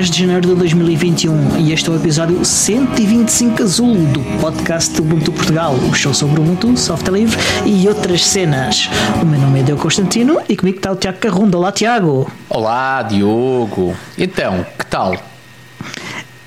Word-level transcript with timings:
Hoje 0.00 0.08
é 0.08 0.10
dia 0.10 0.10
10 0.10 0.10
de 0.10 0.18
janeiro 0.20 0.48
de 0.48 0.54
2021 0.54 1.58
e 1.58 1.72
este 1.72 1.90
é 1.90 1.92
o 1.92 1.96
episódio 1.96 2.42
125 2.42 3.62
Azul 3.62 3.96
do 4.06 4.20
podcast 4.40 4.94
do 4.94 5.02
Ubuntu 5.02 5.30
Portugal, 5.30 5.74
o 5.74 5.92
show 5.92 6.14
sobre 6.14 6.40
Ubuntu, 6.40 6.74
software 6.74 7.18
livre 7.18 7.38
e 7.66 7.86
outras 7.86 8.24
cenas. 8.24 8.88
O 9.20 9.26
meu 9.26 9.38
nome 9.38 9.60
é 9.60 9.62
Deu 9.62 9.76
Constantino 9.76 10.40
e 10.48 10.56
comigo 10.56 10.78
está 10.78 10.90
o 10.90 10.96
Tiago 10.96 11.18
Carrunda. 11.18 11.58
Olá, 11.58 11.70
Tiago. 11.70 12.32
Olá, 12.48 13.02
Diogo. 13.02 13.94
Então, 14.16 14.64
que 14.78 14.86
tal? 14.86 15.14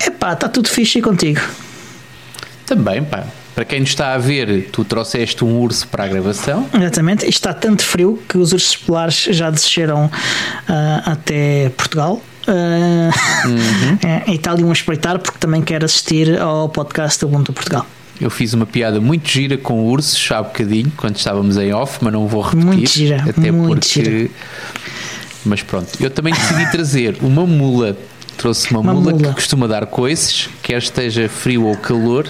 Epá, 0.03 0.33
está 0.33 0.49
tudo 0.49 0.67
fixe 0.67 0.99
contigo. 0.99 1.41
Também, 2.66 3.03
pá. 3.03 3.23
Para 3.53 3.66
quem 3.66 3.81
nos 3.81 3.89
está 3.89 4.16
a 4.16 4.17
ver, 4.17 4.70
tu 4.72 4.83
trouxeste 4.83 5.45
um 5.45 5.59
urso 5.59 5.88
para 5.89 6.05
a 6.05 6.08
gravação. 6.08 6.67
Exatamente. 6.73 7.30
Está 7.30 7.53
tanto 7.53 7.83
frio 7.83 8.20
que 8.27 8.35
os 8.35 8.52
ursos 8.52 8.75
polares 8.75 9.27
já 9.30 9.52
desceram 9.52 10.05
uh, 10.05 10.11
até 11.05 11.70
Portugal. 11.77 12.20
Uh, 12.47 13.47
uhum. 13.47 13.97
é, 14.03 14.31
e 14.31 14.35
está 14.35 14.52
ali 14.52 14.63
um 14.63 14.70
a 14.70 14.73
espreitar 14.73 15.17
porque 15.20 15.38
também 15.39 15.61
quer 15.61 15.83
assistir 15.83 16.39
ao 16.39 16.67
podcast 16.69 17.19
do 17.19 17.27
Ubuntu 17.27 17.53
Portugal. 17.53 17.85
Eu 18.21 18.29
fiz 18.29 18.53
uma 18.53 18.66
piada 18.66 19.02
muito 19.02 19.27
gira 19.27 19.57
com 19.57 19.85
ursos 19.85 20.31
há 20.31 20.41
bocadinho, 20.41 20.91
quando 20.95 21.16
estávamos 21.17 21.58
em 21.58 21.73
off, 21.73 21.97
mas 22.02 22.14
não 22.14 22.27
vou 22.27 22.41
repetir. 22.41 22.66
Muito 22.66 22.89
gira, 22.91 23.23
até 23.27 23.52
muito 23.52 23.80
porque. 23.88 24.03
Gira. 24.03 24.30
Mas 25.45 25.61
pronto, 25.61 25.89
eu 25.99 26.09
também 26.09 26.33
decidi 26.33 26.69
trazer 26.71 27.17
uma 27.21 27.45
mula. 27.45 27.97
Trouxe 28.38 28.71
uma, 28.71 28.80
Uma 28.80 28.94
mula, 28.94 29.11
mula. 29.11 29.27
que 29.30 29.33
costuma 29.36 29.67
dar 29.67 29.86
coices, 29.86 30.49
quer 30.61 30.77
esteja 30.80 31.30
frio 31.30 31.66
ou 31.66 31.75
calor, 31.77 32.27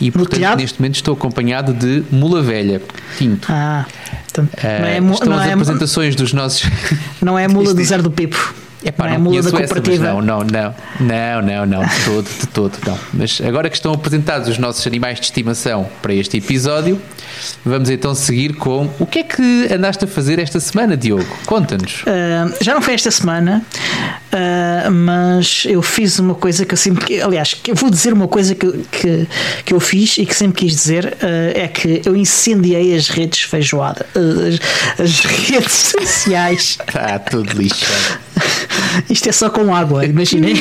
e 0.00 0.10
portanto 0.10 0.34
telhado? 0.34 0.60
neste 0.60 0.80
momento 0.80 0.94
estou 0.96 1.14
acompanhado 1.14 1.72
de 1.74 2.04
mula 2.10 2.42
velha, 2.42 2.80
tinto. 3.18 3.48
Ah, 3.50 3.84
portanto, 4.24 4.50
Ah, 4.62 4.78
não 4.80 4.86
é, 4.86 4.98
estão 5.14 5.32
as 5.32 5.46
é, 5.46 5.52
apresentações 5.52 6.14
dos 6.14 6.32
nossos. 6.32 6.68
não 7.20 7.38
é 7.38 7.46
a 7.46 7.48
mula 7.48 7.72
do 7.74 7.84
Zero 7.84 8.02
do 8.02 8.10
Pipo. 8.10 8.54
Epá, 8.84 9.04
não 9.04 9.14
é 9.14 9.18
não 9.18 9.24
da 9.24 9.30
conheço 9.30 9.48
essa, 9.48 9.56
mas 9.58 9.70
cooperativa. 9.70 10.06
não, 10.06 10.22
não, 10.22 10.38
não, 10.40 10.74
não, 11.00 11.42
não, 11.42 11.66
não, 11.66 11.86
de 11.86 12.04
todo, 12.04 12.28
de 12.40 12.46
todo, 12.48 12.78
não. 12.86 12.98
Mas 13.14 13.40
agora 13.40 13.68
que 13.70 13.76
estão 13.76 13.92
apresentados 13.92 14.48
os 14.48 14.58
nossos 14.58 14.86
animais 14.86 15.18
de 15.18 15.26
estimação 15.26 15.88
para 16.00 16.14
este 16.14 16.36
episódio, 16.38 17.00
vamos 17.64 17.90
então 17.90 18.14
seguir 18.14 18.54
com 18.54 18.88
o 18.98 19.06
que 19.06 19.20
é 19.20 19.22
que 19.22 19.68
andaste 19.72 20.04
a 20.04 20.08
fazer 20.08 20.38
esta 20.38 20.60
semana, 20.60 20.96
Diogo? 20.96 21.26
Conta-nos. 21.46 22.02
Uh, 22.02 22.54
já 22.60 22.74
não 22.74 22.82
foi 22.82 22.94
esta 22.94 23.10
semana, 23.10 23.64
uh, 24.32 24.90
mas 24.90 25.64
eu 25.66 25.82
fiz 25.82 26.18
uma 26.18 26.34
coisa 26.34 26.64
que 26.64 26.74
eu 26.74 26.78
sempre. 26.78 27.20
Aliás, 27.20 27.60
eu 27.66 27.74
vou 27.74 27.90
dizer 27.90 28.12
uma 28.12 28.28
coisa 28.28 28.54
que, 28.54 28.70
que, 28.90 29.26
que 29.64 29.74
eu 29.74 29.80
fiz 29.80 30.18
e 30.18 30.26
que 30.26 30.34
sempre 30.34 30.66
quis 30.66 30.72
dizer: 30.72 31.06
uh, 31.06 31.58
é 31.58 31.68
que 31.68 32.02
eu 32.04 32.16
incendiei 32.16 32.94
as 32.94 33.08
redes 33.08 33.42
feijoada, 33.42 34.06
as, 34.14 35.00
as 35.00 35.20
redes 35.20 35.72
sociais. 35.72 36.78
Está 36.86 37.18
tudo 37.30 37.52
lixado. 37.52 38.20
Isto 39.08 39.28
é 39.28 39.32
só 39.32 39.50
com 39.50 39.74
água, 39.74 40.04
imaginem. 40.04 40.54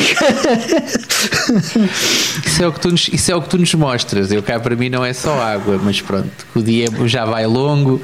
Isso 2.45 2.63
é, 2.63 2.67
o 2.67 2.71
que 2.71 2.79
tu 2.79 2.89
nos, 2.89 3.09
isso 3.11 3.31
é 3.31 3.35
o 3.35 3.41
que 3.41 3.49
tu 3.49 3.57
nos 3.57 3.73
mostras. 3.73 4.31
Eu 4.31 4.41
cá 4.43 4.59
para 4.59 4.75
mim 4.75 4.89
não 4.89 5.03
é 5.03 5.13
só 5.13 5.41
água, 5.41 5.79
mas 5.83 6.01
pronto, 6.01 6.29
o 6.61 6.63
dia 6.63 6.87
já 7.05 7.25
vai 7.25 7.45
longo. 7.45 8.01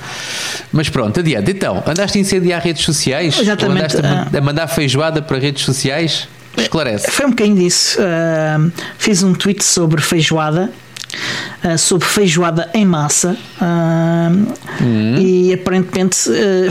Mas 0.71 0.89
pronto, 0.89 1.19
adiante. 1.19 1.51
Então, 1.51 1.81
andaste 1.87 2.17
a 2.17 2.21
incendiar 2.21 2.61
redes 2.61 2.83
sociais? 2.83 3.39
Exatamente, 3.39 3.65
Ou 3.65 3.85
andaste 3.85 4.05
a, 4.05 4.27
ah. 4.33 4.37
a 4.37 4.41
mandar 4.41 4.67
feijoada 4.67 5.21
para 5.21 5.37
redes 5.37 5.63
sociais? 5.63 6.27
Esclarece. 6.57 7.09
Foi 7.11 7.25
um 7.27 7.29
bocadinho 7.29 7.57
disso. 7.57 7.99
Uh, 8.01 8.71
fiz 8.97 9.21
um 9.23 9.33
tweet 9.33 9.63
sobre 9.63 10.01
feijoada. 10.01 10.69
uh, 11.63 11.77
sobre 11.77 12.05
feijoada 12.07 12.69
em 12.73 12.83
massa 12.85 13.37
uh, 13.61 15.21
e 15.21 15.53
aparentemente 15.53 16.17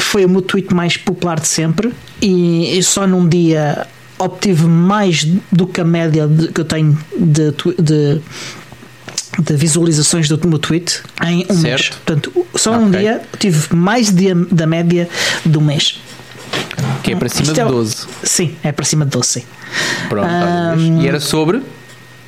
foi 0.00 0.25
o 0.27 0.28
meu 0.28 0.43
tweet 0.43 0.75
mais 0.75 0.97
popular 0.99 1.41
de 1.41 1.49
sempre 1.49 1.91
e, 2.21 2.77
e 2.78 2.83
só 2.83 3.06
num 3.06 3.27
dia 3.27 3.87
obtive 4.19 4.66
mais 4.66 5.25
do 5.50 5.66
que 5.66 5.81
a 5.81 5.84
média 5.84 6.27
de- 6.27 6.49
que 6.49 6.60
eu 6.60 6.65
tenho 6.66 6.99
de, 7.19 7.50
de, 7.81 8.21
de 9.38 9.54
visualizações 9.56 10.28
do 10.28 10.48
meu 10.48 10.58
tweet 10.58 11.00
em 11.24 11.47
um 11.50 11.56
mês. 11.58 11.80
Certo. 11.80 11.98
Portanto, 12.04 12.47
só 12.54 12.76
num 12.78 12.88
Ok. 12.88 13.00
dia 13.00 13.20
tive 13.38 13.74
mais 13.74 14.10
de- 14.10 14.34
da 14.50 14.66
média 14.66 15.08
do 15.44 15.60
mês. 15.60 16.00
Que 17.02 17.12
é 17.12 17.16
para 17.16 17.28
cima 17.28 17.42
Isto 17.42 17.54
de 17.54 17.60
é 17.60 17.66
o- 17.66 17.69
12. 17.70 18.06
Sim, 18.22 18.54
é 18.62 18.72
para 18.72 18.84
cima 18.84 19.04
de 19.04 19.10
12, 19.12 19.28
sim. 19.28 19.42
Pronto, 20.08 20.28
vês. 20.76 21.02
E 21.02 21.08
era 21.08 21.20
sobre? 21.20 21.62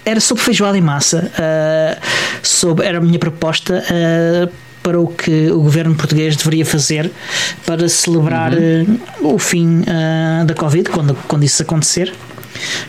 era 0.05 0.21
sobre 0.21 0.43
feijoada 0.43 0.77
em 0.79 0.81
massa. 0.81 1.31
uh, 1.35 2.01
sobre, 2.43 2.87
era 2.87 2.99
a 2.99 3.01
minha 3.01 3.19
proposta 3.19 3.83
uh, 3.85 4.51
para 4.83 4.99
o 4.99 5.07
que 5.09 5.51
o 5.51 5.61
governo 5.61 5.95
português 5.95 6.35
deveria 6.37 6.65
fazer 6.65 7.11
para 7.67 7.89
celebrar 7.91 8.53
uh, 8.55 8.99
o 9.21 9.39
fim 9.39 9.83
da 10.47 10.55
Covid, 10.55 10.89
quando, 10.91 11.15
quando 11.27 11.45
isso 11.45 11.63
acontecer. 11.63 12.13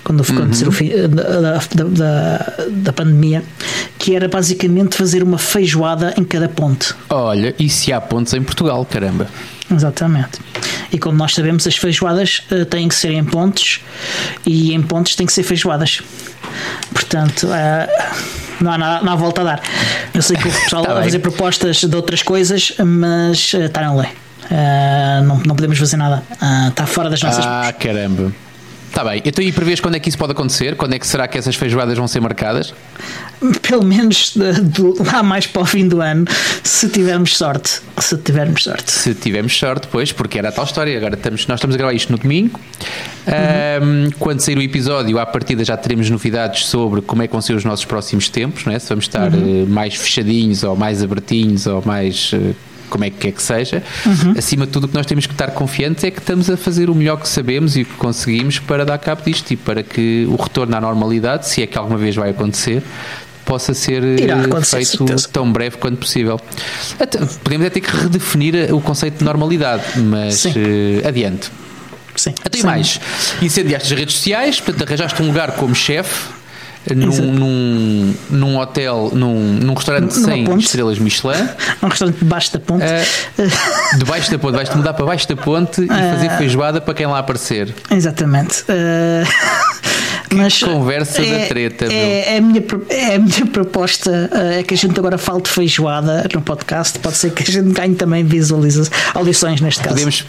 Quando 0.03 0.23
acontecer 0.23 0.67
o 0.67 0.71
fim 0.71 0.89
uh, 0.93 1.07
da, 1.07 1.59
da, 1.83 2.55
da, 2.69 2.93
pandemia, 2.93 3.43
que 3.97 4.15
era 4.15 4.27
basicamente 4.27 4.95
fazer 4.95 5.23
uma 5.23 5.37
feijoada 5.37 6.13
em 6.17 6.23
cada 6.23 6.47
ponte. 6.49 6.93
Olha, 7.09 7.53
e 7.59 7.69
se 7.69 7.91
há 7.93 7.99
pontos 8.01 8.33
em 8.33 8.41
Portugal, 8.41 8.85
caramba. 8.85 9.27
Exatamente. 9.71 10.39
E 10.91 10.97
como 10.97 11.17
nós 11.17 11.33
sabemos, 11.35 11.67
as 11.67 11.75
feijoadas 11.75 12.41
uh, 12.51 12.65
têm 12.65 12.87
que 12.87 12.95
ser 12.95 13.11
em 13.11 13.23
pontes 13.23 13.81
e 14.45 14.73
em 14.73 14.81
pontes 14.81 15.15
têm 15.15 15.25
que 15.27 15.33
ser 15.33 15.43
feijoadas. 15.43 16.01
Portanto, 16.91 17.47
uh, 17.47 18.23
não, 18.59 18.71
há, 18.71 18.77
nada- 18.77 19.05
não 19.05 19.13
há 19.13 19.15
volta 19.15 19.41
a 19.41 19.43
dar. 19.43 19.61
Eu 20.13 20.21
sei 20.21 20.35
que 20.37 20.47
o 20.47 20.51
pessoal 20.51 20.83
Tá 20.85 20.93
vai 20.95 21.03
fazer 21.03 21.19
propostas 21.19 21.81
de 21.81 21.95
outras 21.95 22.23
coisas, 22.23 22.73
mas 22.83 23.53
uh, 23.53 23.57
está 23.63 23.81
na 23.81 23.93
lei. 23.93 24.09
Uh, 24.49 25.23
não, 25.23 25.37
não 25.45 25.55
podemos 25.55 25.77
fazer 25.77 25.97
nada. 25.97 26.23
Uh, 26.41 26.69
está 26.69 26.87
fora 26.87 27.09
das 27.09 27.21
nossas 27.21 27.45
Ah, 27.45 27.71
caramba. 27.71 28.31
Está 28.89 29.03
bem. 29.03 29.21
Então, 29.23 29.43
e 29.45 29.51
prevês 29.51 29.79
quando 29.79 29.95
é 29.95 29.99
que 29.99 30.09
isso 30.09 30.17
pode 30.17 30.31
acontecer? 30.31 30.75
Quando 30.75 30.93
é 30.93 30.99
que 30.99 31.05
será 31.07 31.27
que 31.27 31.37
essas 31.37 31.55
feijoadas 31.55 31.95
vão 31.97 32.07
ser 32.07 32.19
marcadas? 32.19 32.73
Pelo 33.61 33.85
menos 33.85 34.33
do- 34.35 34.95
lá 35.03 35.21
mais 35.23 35.45
para 35.47 35.61
o 35.61 35.65
fim 35.65 35.87
do 35.87 36.01
ano, 36.01 36.25
se 36.63 36.89
tivermos 36.89 37.37
sorte. 37.37 37.81
Se 37.99 38.17
tivermos 38.17 38.63
sorte. 38.63 38.91
Se 38.91 39.13
tivermos 39.13 39.57
sorte, 39.57 39.87
pois, 39.91 40.11
porque 40.11 40.37
era 40.39 40.49
a 40.49 40.51
tal 40.51 40.65
história. 40.65 40.97
Agora 40.97 41.13
estamos, 41.13 41.45
nós 41.47 41.59
estamos 41.59 41.75
a 41.75 41.77
gravar 41.77 41.93
isto 41.93 42.11
no 42.11 42.17
domingo. 42.17 42.59
Ahm, 43.27 44.09
quando 44.19 44.39
sair 44.41 44.57
o 44.57 44.61
episódio, 44.61 45.17
à 45.19 45.25
partida 45.25 45.63
já 45.63 45.77
teremos 45.77 46.09
novidades 46.09 46.65
sobre 46.65 47.01
como 47.01 47.21
é 47.21 47.27
que 47.27 47.31
vão 47.31 47.41
ser 47.41 47.53
os 47.53 47.63
nossos 47.63 47.85
próximos 47.85 48.27
tempos, 48.27 48.65
não 48.65 48.73
é? 48.73 48.79
se 48.79 48.89
vamos 48.89 49.05
estar 49.05 49.31
eh, 49.33 49.65
mais 49.67 49.93
fechadinhos 49.95 50.63
ou 50.63 50.75
mais 50.75 51.01
abertinhos 51.03 51.67
ou 51.67 51.81
mais. 51.85 52.33
Eh, 52.89 52.91
como 52.91 53.03
é 53.03 53.09
que 53.09 53.17
quer 53.17 53.31
que 53.31 53.41
seja, 53.41 53.83
acima 54.37 54.65
de 54.65 54.71
tudo 54.71 54.85
o 54.85 54.87
que 54.87 54.95
nós 54.95 55.05
temos 55.05 55.25
que 55.25 55.33
estar 55.33 55.51
confiantes 55.51 56.03
é 56.03 56.11
que 56.11 56.19
estamos 56.19 56.49
a 56.49 56.57
fazer 56.57 56.89
o 56.89 56.95
melhor 56.95 57.17
que 57.19 57.27
sabemos 57.27 57.77
e 57.77 57.85
que 57.85 57.93
conseguimos 57.93 58.59
para 58.59 58.85
dar 58.85 58.97
cabo 58.97 59.21
disto 59.23 59.51
e 59.51 59.55
para 59.55 59.83
que 59.83 60.25
o 60.29 60.35
retorno 60.35 60.75
à 60.75 60.81
normalidade, 60.81 61.47
se 61.47 61.61
é 61.61 61.67
que 61.67 61.77
alguma 61.77 61.97
vez 61.97 62.15
vai 62.15 62.31
acontecer, 62.31 62.83
possa 63.45 63.73
ser 63.73 64.03
eh, 64.03 64.63
feito 64.63 65.05
tão 65.31 65.51
breve 65.51 65.77
quanto 65.77 65.97
possível. 65.97 66.39
Até- 66.99 67.19
podemos 67.43 67.65
é 67.65 67.69
ter 67.69 67.81
que 67.81 67.95
redefinir 67.95 68.73
o 68.73 68.79
conceito 68.79 69.17
de 69.17 69.23
normalidade, 69.23 69.83
mas 69.97 70.45
eh, 70.45 71.07
adiante. 71.07 71.49
Sim. 72.15 72.33
Até 72.43 72.59
Sim. 72.59 72.65
mais. 72.65 72.99
Incendiaste 73.41 73.93
as 73.93 73.99
redes 73.99 74.15
sociais, 74.15 74.59
portanto, 74.59 74.87
arranjaste 74.87 75.21
um 75.23 75.27
lugar 75.27 75.53
como 75.53 75.73
chefe. 75.73 76.27
Num, 76.95 77.07
num, 77.07 78.15
num 78.29 78.57
hotel, 78.57 79.11
num, 79.13 79.53
num 79.53 79.73
restaurante 79.73 80.13
sem 80.13 80.45
ponte. 80.45 80.65
estrelas 80.65 80.97
Michelin, 80.97 81.47
Um 81.83 81.87
restaurante 81.87 82.17
debaixo 82.17 82.53
da 82.53 82.59
ponte. 82.59 82.83
Ah. 82.83 83.97
debaixo 83.97 84.31
da 84.31 84.39
ponte, 84.39 84.55
vais-te 84.55 84.77
mudar 84.77 84.93
para 84.93 85.05
baixo 85.05 85.27
da 85.27 85.35
ponte 85.35 85.83
e 85.83 85.87
fazer 85.87 86.29
feijoada 86.37 86.79
para 86.79 86.93
quem 86.93 87.05
lá 87.05 87.19
aparecer. 87.19 87.75
Exatamente. 87.91 88.63
Uh, 88.63 89.27
mas 90.33 90.61
conversa 90.61 91.21
da 91.21 91.45
treta, 91.47 91.85
é, 91.91 92.35
é 92.35 92.37
a 92.37 92.41
minha, 92.41 92.63
é 92.89 93.15
a 93.15 93.19
minha 93.19 93.45
proposta 93.47 94.29
uh, 94.31 94.59
é 94.59 94.63
que 94.63 94.73
a 94.73 94.77
gente 94.77 94.97
agora 94.99 95.17
fale 95.17 95.41
de 95.41 95.49
feijoada 95.49 96.27
no 96.33 96.41
podcast. 96.41 96.99
Pode 96.99 97.17
ser 97.17 97.31
que 97.31 97.43
a 97.43 97.51
gente 97.51 97.73
ganhe 97.73 97.95
também 97.95 98.23
visualizações, 98.23 98.91
audições 99.13 99.61
neste 99.61 99.81
caso. 99.81 99.95
Podemos, 99.95 100.25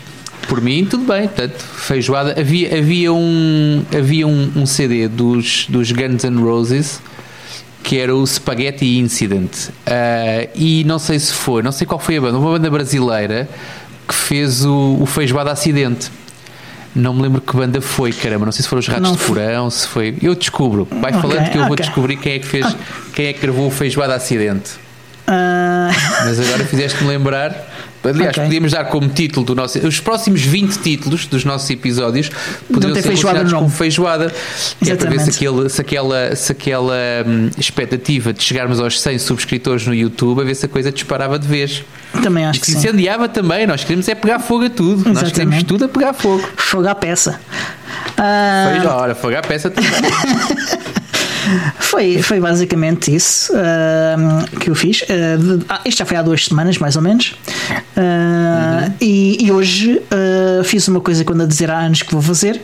por 0.48 0.60
mim, 0.60 0.84
tudo 0.88 1.04
bem. 1.04 1.22
Portanto, 1.28 1.58
feijoada. 1.58 2.38
Havia, 2.38 2.76
havia, 2.78 3.12
um, 3.12 3.82
havia 3.96 4.26
um, 4.26 4.50
um 4.56 4.66
CD 4.66 5.08
dos, 5.08 5.66
dos 5.69 5.92
Guns 5.92 6.25
N' 6.25 6.40
Roses 6.42 7.00
que 7.82 7.98
era 7.98 8.14
o 8.14 8.26
Spaghetti 8.26 8.98
Incident. 8.98 9.70
Ah, 9.87 10.46
e 10.54 10.84
não 10.84 10.98
sei 10.98 11.19
se 11.19 11.32
foi, 11.32 11.62
não 11.62 11.72
sei 11.72 11.87
qual 11.87 11.98
foi 11.98 12.19
a 12.19 12.20
banda, 12.20 12.38
uma 12.38 12.50
banda 12.52 12.70
brasileira 12.70 13.48
que 14.06 14.14
fez 14.14 14.64
o, 14.64 14.98
o 15.00 15.06
Feijoada 15.06 15.50
Acidente. 15.50 16.10
Não 16.94 17.14
me 17.14 17.22
lembro 17.22 17.40
que 17.40 17.56
banda 17.56 17.81
foi, 17.81 18.12
caramba. 18.12 18.44
Não 18.44 18.52
sei 18.52 18.62
se 18.64 18.69
foram 18.69 18.81
os 18.81 18.86
Ratos 18.88 19.02
Não 19.02 19.12
de 19.12 19.19
foi. 19.19 19.36
Porão, 19.36 19.70
se 19.70 19.86
foi. 19.86 20.14
Eu 20.20 20.34
descubro. 20.34 20.86
Vai 21.00 21.12
Ok, 21.14 21.20
falando 21.22 21.50
que 21.50 21.56
eu 21.56 21.62
vou 21.62 21.72
ok. 21.72 21.84
descobrir 21.84 22.16
quem 22.16 22.32
é 22.32 22.38
que 22.40 22.46
fez, 22.46 22.66
quem 23.14 23.26
é 23.26 23.32
que 23.32 23.40
gravou 23.40 23.69
o 23.69 23.70
Feijoada 23.70 24.14
Acidente. 24.14 24.72
Uh, 25.28 25.94
Mas 26.25 26.40
agora 26.40 26.64
fizeste-me 26.66 27.08
lembrar. 27.08 27.69
Aliás, 28.02 28.31
Ok. 28.31 28.44
podíamos 28.44 28.73
dar 28.73 28.85
como 28.87 29.08
título 29.11 29.44
do 29.44 29.55
nosso. 29.55 29.79
Os 29.87 30.00
próximos 30.00 30.41
20 30.41 30.79
títulos 30.79 31.26
dos 31.26 31.44
nossos 31.44 31.69
episódios 31.69 32.31
poderiam 32.73 32.94
ter 32.94 33.02
ser 33.02 33.08
feijoada 33.08 33.38
relacionados 33.41 33.52
no 33.52 33.58
com 33.58 33.64
nome. 33.64 33.76
feijoada. 33.76 34.32
Que 34.82 34.91
é 34.91 34.97
para 34.97 35.11
ver 35.11 35.20
se, 35.20 35.29
Exatamente. 35.29 35.37
aquele, 35.37 35.69
se 35.69 35.81
aquela, 35.81 36.37
se 36.37 36.52
aquela 36.52 36.94
hum, 37.26 37.50
expectativa 37.58 38.32
de 38.32 38.43
chegarmos 38.43 38.81
aos 38.81 38.99
100 39.00 39.19
subscritores 39.19 39.87
no 39.87 39.94
YouTube, 39.94 40.41
a 40.41 40.44
ver 40.44 40.55
se 40.55 40.64
a 40.64 40.69
coisa 40.69 40.91
disparava 40.91 41.38
de 41.38 41.47
vez. 41.47 41.85
também 42.23 42.47
acho 42.47 42.58
E 42.58 42.61
que 42.61 42.67
se 42.67 42.73
sim. 42.73 42.79
incendiava 42.79 43.29
também. 43.29 43.67
Nós 43.67 43.85
queremos 43.85 44.08
é 44.08 44.14
pegar 44.14 44.38
fogo 44.38 44.64
a 44.64 44.70
tudo. 44.70 44.96
Nós 45.08 45.19
queremos 45.31 45.32
Exatamente. 45.56 45.64
tudo 45.67 45.85
a 45.85 45.88
pegar 45.88 46.12
fogo. 46.14 46.43
Fogo 46.56 46.88
à 46.88 46.94
peça. 46.94 47.38
Uh, 48.19 48.81
foi, 48.81 48.87
olha, 48.87 49.14
foi 49.14 49.37
a 49.37 49.43
peça 49.43 49.69
também. 49.70 49.91
Foi, 51.78 52.22
foi 52.22 52.40
basicamente 52.40 53.14
isso 53.14 53.52
uh, 53.52 54.58
que 54.58 54.70
eu 54.70 54.75
fiz. 54.75 55.02
Uh, 55.02 55.58
de, 55.58 55.64
ah, 55.69 55.81
isto 55.84 55.98
já 55.98 56.04
foi 56.04 56.16
há 56.16 56.22
duas 56.22 56.44
semanas, 56.44 56.78
mais 56.78 56.96
ou 56.96 57.02
menos. 57.02 57.37
Uh, 57.96 58.00
uhum. 58.00 58.94
e, 59.00 59.44
e, 59.44 59.52
hoje 59.52 60.00
fiz 60.64 60.87
uma 60.88 61.00
coisa 61.00 61.25
que 61.25 61.32
ando 61.32 61.42
a 61.42 61.46
dizer 61.46 61.70
há 61.70 61.78
anos 61.78 62.02
que 62.02 62.12
vou 62.12 62.22
fazer, 62.22 62.60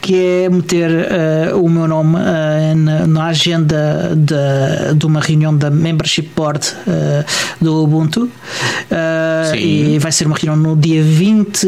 que 0.00 0.44
é 0.44 0.48
meter 0.48 0.90
uh, 0.90 1.62
o 1.62 1.68
meu 1.68 1.86
nome 1.86 2.16
uh, 2.16 2.76
na, 2.76 3.06
na, 3.06 3.26
agenda 3.26 4.12
de, 4.16 4.94
de, 4.94 5.06
uma 5.06 5.20
reunião 5.20 5.54
da 5.54 5.70
Membership 5.70 6.30
Board 6.34 6.66
uh, 6.86 7.64
do 7.64 7.84
Ubuntu. 7.84 8.30
e 9.56 9.98
vai 9.98 10.10
ser 10.10 10.26
uma 10.26 10.36
reunião 10.36 10.56
no 10.56 10.76
dia 10.76 11.02
20 11.02 11.66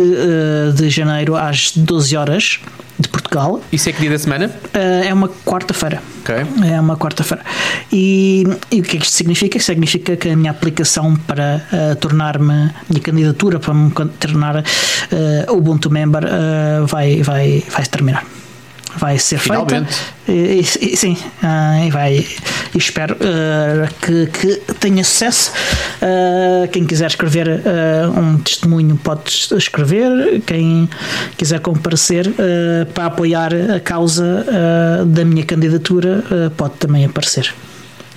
de 0.74 0.90
janeiro 0.90 1.36
às 1.36 1.72
12 1.76 2.16
horas 2.16 2.60
de 2.98 3.08
Portugal. 3.08 3.60
Isso 3.70 3.88
é 3.88 3.92
que 3.92 4.00
dia 4.00 4.10
da 4.10 4.18
semana? 4.18 4.50
É 4.72 5.12
uma 5.12 5.28
quarta-feira. 5.28 6.02
Okay. 6.22 6.72
É 6.72 6.80
uma 6.80 6.96
quarta-feira. 6.96 7.44
E, 7.92 8.44
e, 8.70 8.80
o 8.80 8.82
que 8.84 8.96
é 8.96 9.00
que 9.00 9.06
isto 9.06 9.16
significa? 9.16 9.58
Significa 9.58 10.16
que 10.16 10.28
a 10.28 10.36
minha 10.36 10.52
aplicação 10.52 11.16
para 11.16 11.66
uh, 11.72 11.96
tornar-me, 11.96 12.70
minha 12.88 13.02
candidatura 13.02 13.58
para 13.58 13.74
me 13.74 13.90
tornar 13.90 14.56
uh, 14.58 15.52
Ubuntu 15.52 15.90
Member 15.90 16.22
vai, 16.86 17.22
vai, 17.22 17.62
vai 17.68 17.86
terminar 17.86 18.24
vai 18.96 19.18
ser 19.18 19.38
Finalmente. 19.38 19.94
feita. 19.94 20.12
E, 20.28 20.60
e, 20.60 20.96
sim, 20.96 21.16
uh, 21.42 21.86
e 21.86 21.90
vai. 21.90 22.26
E 22.74 22.78
espero 22.78 23.14
uh, 23.14 23.94
que, 24.00 24.26
que 24.26 24.74
tenha 24.74 25.04
sucesso. 25.04 25.52
Uh, 26.00 26.68
quem 26.68 26.84
quiser 26.86 27.06
escrever 27.06 27.48
um 28.16 28.38
testemunho 28.38 28.96
pode 28.96 29.48
escrever. 29.56 30.40
Quem 30.46 30.88
quiser 31.36 31.60
comparecer 31.60 32.26
para 32.94 33.06
apoiar 33.06 33.52
a 33.54 33.80
causa 33.80 34.46
da 35.06 35.24
minha 35.24 35.44
candidatura 35.44 36.24
pode 36.56 36.74
também 36.74 37.04
aparecer 37.04 37.52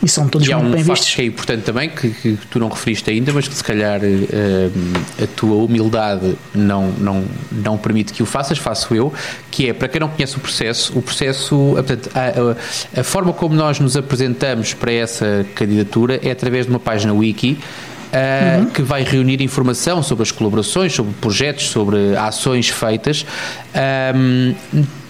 e 0.04 0.08
são 0.10 0.28
todos 0.28 0.48
e 0.48 0.54
muito 0.54 0.68
um 0.68 0.72
bem 0.72 0.84
vistos. 0.84 1.14
que 1.14 1.22
é 1.22 1.26
importante 1.26 1.64
também, 1.64 1.90
que, 1.90 2.10
que, 2.10 2.38
tu 2.50 2.60
não 2.60 2.70
referiste 2.70 3.10
ainda, 3.10 3.32
mas 3.34 3.48
que 3.48 3.56
se 3.56 3.64
calhar 3.64 4.00
uh, 4.02 5.24
a 5.24 5.28
tua 5.36 5.56
humildade 5.64 6.36
não, 6.54 6.90
não, 6.92 7.24
não 7.52 7.78
permite 7.78 8.14
que 8.14 8.22
o 8.22 8.26
faças, 8.26 8.58
faço 8.58 8.94
eu, 8.94 9.14
que 9.50 9.70
é, 9.70 9.74
para 9.74 9.88
quem 9.88 10.00
não 10.00 10.10
conhece 10.10 10.38
o 10.38 10.40
processo, 10.40 10.98
o 10.98 11.02
processo, 11.02 11.56
portanto, 11.74 12.10
a, 12.14 12.98
a, 12.98 13.02
a 13.02 13.04
forma 13.04 13.34
como 13.34 13.56
nós 13.56 13.80
nos 13.80 13.96
apresentamos 13.96 14.74
para 14.74 14.92
essa 14.92 15.46
candidatura 15.56 16.20
é 16.22 16.32
através 16.32 16.66
de 16.66 16.72
uma 16.72 16.80
página 16.80 17.14
wiki 17.14 17.58
uh, 18.16 18.60
uhum. 18.60 18.66
que 18.68 18.82
vai 18.82 19.04
reunir 19.04 19.42
informação 19.42 20.02
sobre 20.02 20.24
as 20.24 20.32
colaborações, 20.32 20.94
sobre 20.94 21.14
projetos, 21.14 21.70
sobre 21.70 22.16
ações 22.16 22.70
feitas. 22.70 23.26
Um, 24.16 24.56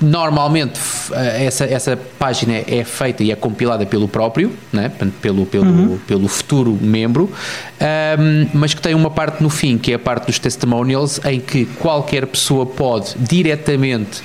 normalmente 0.01 0.79
essa, 1.13 1.65
essa 1.65 1.99
página 2.17 2.53
é 2.67 2.83
feita 2.83 3.23
e 3.23 3.31
é 3.31 3.35
compilada 3.35 3.85
pelo 3.85 4.07
próprio, 4.07 4.51
né? 4.71 4.91
pelo, 5.21 5.45
pelo, 5.45 5.65
uhum. 5.65 5.99
pelo 6.07 6.27
futuro 6.27 6.77
membro, 6.81 7.31
um, 7.81 8.47
mas 8.53 8.73
que 8.73 8.81
tem 8.81 8.93
uma 8.93 9.09
parte 9.09 9.41
no 9.41 9.49
fim, 9.49 9.77
que 9.77 9.91
é 9.91 9.95
a 9.95 9.99
parte 9.99 10.27
dos 10.27 10.39
testimonials, 10.39 11.19
em 11.25 11.39
que 11.39 11.65
qualquer 11.65 12.25
pessoa 12.25 12.65
pode 12.65 13.15
diretamente 13.17 14.21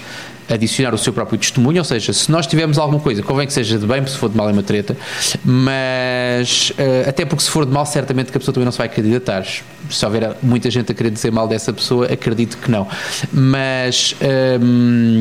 adicionar 0.52 0.94
o 0.94 0.98
seu 0.98 1.12
próprio 1.12 1.38
testemunho, 1.38 1.78
ou 1.78 1.84
seja, 1.84 2.12
se 2.12 2.30
nós 2.30 2.46
tivermos 2.46 2.78
alguma 2.78 3.00
coisa, 3.00 3.22
convém 3.22 3.46
que 3.46 3.52
seja 3.52 3.78
de 3.78 3.86
bem, 3.86 4.04
se 4.06 4.16
for 4.16 4.28
de 4.28 4.36
mal 4.36 4.48
é 4.48 4.52
uma 4.52 4.62
treta, 4.62 4.96
mas 5.44 6.70
uh, 6.70 7.08
até 7.08 7.24
porque 7.24 7.44
se 7.44 7.50
for 7.50 7.64
de 7.64 7.72
mal, 7.72 7.86
certamente 7.86 8.30
que 8.30 8.36
a 8.36 8.40
pessoa 8.40 8.52
também 8.52 8.64
não 8.64 8.72
se 8.72 8.78
vai 8.78 8.88
candidatar. 8.88 9.44
Se 9.90 10.04
houver 10.04 10.36
muita 10.42 10.70
gente 10.70 10.92
a 10.92 10.94
querer 10.94 11.10
dizer 11.10 11.30
mal 11.30 11.48
dessa 11.48 11.72
pessoa, 11.72 12.06
acredito 12.06 12.58
que 12.58 12.70
não. 12.70 12.86
Mas 13.32 14.14
um, 14.20 14.26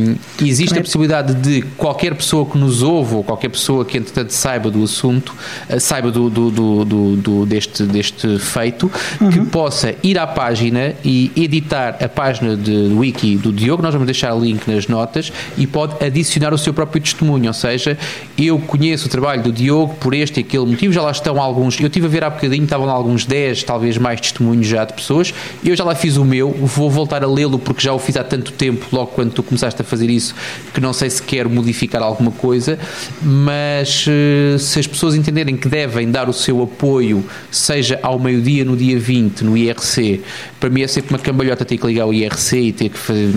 ehm, 0.09 0.15
existe 0.41 0.77
a 0.77 0.81
possibilidade 0.81 1.33
de 1.33 1.61
qualquer 1.77 2.15
pessoa 2.15 2.45
que 2.45 2.57
nos 2.57 2.81
ouve, 2.81 3.15
ou 3.15 3.23
qualquer 3.23 3.49
pessoa 3.49 3.85
que 3.85 3.97
entretanto 3.97 4.31
saiba 4.31 4.69
do 4.69 4.83
assunto, 4.83 5.35
uh, 5.69 5.79
saiba 5.79 6.11
do, 6.11 6.29
do, 6.29 6.51
do, 6.51 7.15
do, 7.15 7.45
deste, 7.45 7.83
deste 7.83 8.39
feito, 8.39 8.91
uhum. 9.19 9.29
que 9.29 9.45
possa 9.45 9.95
ir 10.03 10.17
à 10.17 10.27
página 10.27 10.93
e 11.03 11.31
editar 11.35 11.97
a 12.03 12.07
página 12.07 12.55
de 12.55 12.71
wiki 12.93 13.37
do 13.37 13.51
Diogo. 13.51 13.81
Nós 13.81 13.93
vamos 13.93 14.05
deixar 14.05 14.33
o 14.33 14.39
link 14.39 14.67
nas 14.67 14.87
notas 14.87 15.31
e 15.57 15.65
pode 15.65 16.03
adicionar 16.03 16.53
o 16.53 16.57
seu 16.57 16.73
próprio 16.73 17.01
testemunho, 17.01 17.47
ou 17.47 17.53
seja, 17.53 17.97
eu 18.37 18.59
conheço 18.59 19.07
o 19.07 19.09
trabalho 19.09 19.43
do 19.43 19.51
Diogo 19.51 19.95
por 19.95 20.13
este 20.13 20.39
e 20.39 20.43
aquele 20.43 20.65
motivo, 20.65 20.93
já 20.93 21.01
lá 21.01 21.11
estão 21.11 21.41
alguns, 21.41 21.79
eu 21.79 21.87
estive 21.87 22.05
a 22.05 22.09
ver 22.09 22.23
há 22.23 22.29
bocadinho, 22.29 22.63
estavam 22.63 22.89
alguns 22.89 23.25
10, 23.25 23.63
talvez 23.63 23.97
mais 23.97 24.19
testemunhos 24.19 24.58
já 24.63 24.85
de 24.85 24.93
pessoas, 24.93 25.33
eu 25.63 25.75
já 25.75 25.83
lá 25.83 25.95
fiz 25.95 26.17
o 26.17 26.25
meu, 26.25 26.51
vou 26.51 26.89
voltar 26.89 27.23
a 27.23 27.27
lê-lo 27.27 27.59
porque 27.59 27.81
já 27.81 27.93
o 27.93 27.99
fiz 27.99 28.17
há 28.17 28.23
tanto 28.23 28.51
tempo, 28.51 28.85
logo 28.91 29.07
quando 29.07 29.31
tu 29.31 29.43
começaste 29.43 29.81
a 29.81 29.85
fazer 29.85 30.09
isso, 30.09 30.35
que 30.73 30.81
não 30.81 30.93
sei 30.93 31.09
se 31.09 31.21
quero 31.21 31.49
modificar 31.49 32.01
alguma 32.01 32.31
coisa, 32.31 32.77
mas 33.21 34.05
eh, 34.07 34.57
se 34.57 34.79
as 34.79 34.87
pessoas 34.87 35.15
entenderem 35.15 35.55
que 35.55 35.67
devem 35.67 36.09
dar 36.09 36.29
o 36.29 36.33
seu 36.33 36.61
apoio, 36.61 37.23
seja 37.51 37.99
ao 38.01 38.19
meio-dia 38.19 38.65
no 38.65 38.75
dia 38.75 38.99
20, 38.99 39.43
no 39.43 39.57
IRC, 39.57 40.21
para 40.59 40.69
mim 40.69 40.81
é 40.81 40.87
sempre 40.87 41.13
uma 41.13 41.19
cambalhota 41.19 41.65
ter 41.65 41.77
que 41.77 41.87
ligar 41.87 42.05
o 42.05 42.13
IRC 42.13 42.57
e 42.57 42.71
ter 42.71 42.89
que 42.89 42.97
fazer, 42.97 43.31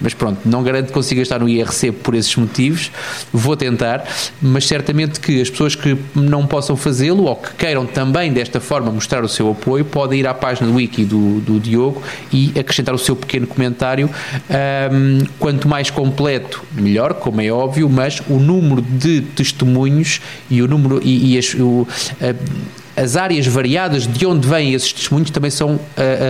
mas 0.00 0.14
pronto, 0.14 0.40
não 0.44 0.62
garanto 0.62 0.88
que 0.88 0.92
consiga 0.92 1.22
estar 1.22 1.38
no 1.38 1.48
IRC 1.48 1.92
por 1.92 2.14
esses 2.14 2.34
motivos, 2.36 2.90
vou 3.32 3.56
tentar, 3.56 4.04
mas 4.40 4.66
certamente 4.66 5.20
que 5.20 5.40
as 5.40 5.50
pessoas 5.50 5.74
que 5.74 5.96
não 6.14 6.46
possam 6.46 6.76
fazê-lo 6.76 7.24
ou 7.24 7.36
que 7.36 7.54
queiram 7.54 7.86
também 7.86 8.32
desta 8.32 8.60
forma 8.60 8.90
mostrar 8.90 9.24
o 9.24 9.28
seu 9.28 9.50
apoio, 9.50 9.84
podem 9.84 10.20
ir 10.20 10.26
à 10.26 10.34
página 10.34 10.59
do 10.64 10.74
wiki 10.74 11.04
do, 11.04 11.40
do 11.40 11.60
Diogo 11.60 12.02
e 12.32 12.52
acrescentar 12.58 12.94
o 12.94 12.98
seu 12.98 13.16
pequeno 13.16 13.46
comentário. 13.46 14.10
Um, 14.90 15.24
quanto 15.38 15.68
mais 15.68 15.90
completo, 15.90 16.64
melhor, 16.72 17.14
como 17.14 17.40
é 17.40 17.50
óbvio, 17.50 17.88
mas 17.88 18.20
o 18.28 18.38
número 18.38 18.82
de 18.82 19.22
testemunhos 19.22 20.20
e 20.48 20.62
o 20.62 20.68
número 20.68 21.00
e, 21.02 21.34
e 21.34 21.38
as, 21.38 21.54
o, 21.54 21.86
as 22.96 23.16
áreas 23.16 23.46
variadas 23.46 24.06
de 24.06 24.26
onde 24.26 24.46
vêm 24.46 24.74
esses 24.74 24.92
testemunhos 24.92 25.30
também 25.30 25.50
são 25.50 25.80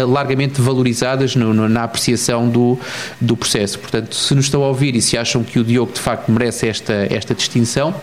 largamente 0.09 0.61
valorizadas 0.61 1.35
no, 1.35 1.53
no, 1.53 1.69
na 1.69 1.85
apreciação 1.85 2.49
do, 2.49 2.79
do 3.21 3.37
processo. 3.37 3.79
Portanto, 3.79 4.15
se 4.15 4.35
nos 4.35 4.45
estão 4.47 4.63
a 4.63 4.69
ouvir 4.69 4.95
e 4.95 5.03
se 5.03 5.17
acham 5.17 5.43
que 5.43 5.59
o 5.59 5.65
Diogo 5.65 5.93
de 5.93 6.01
facto 6.01 6.31
merece 6.31 6.69
esta, 6.69 7.07
esta 7.11 7.35
distinção, 7.35 7.95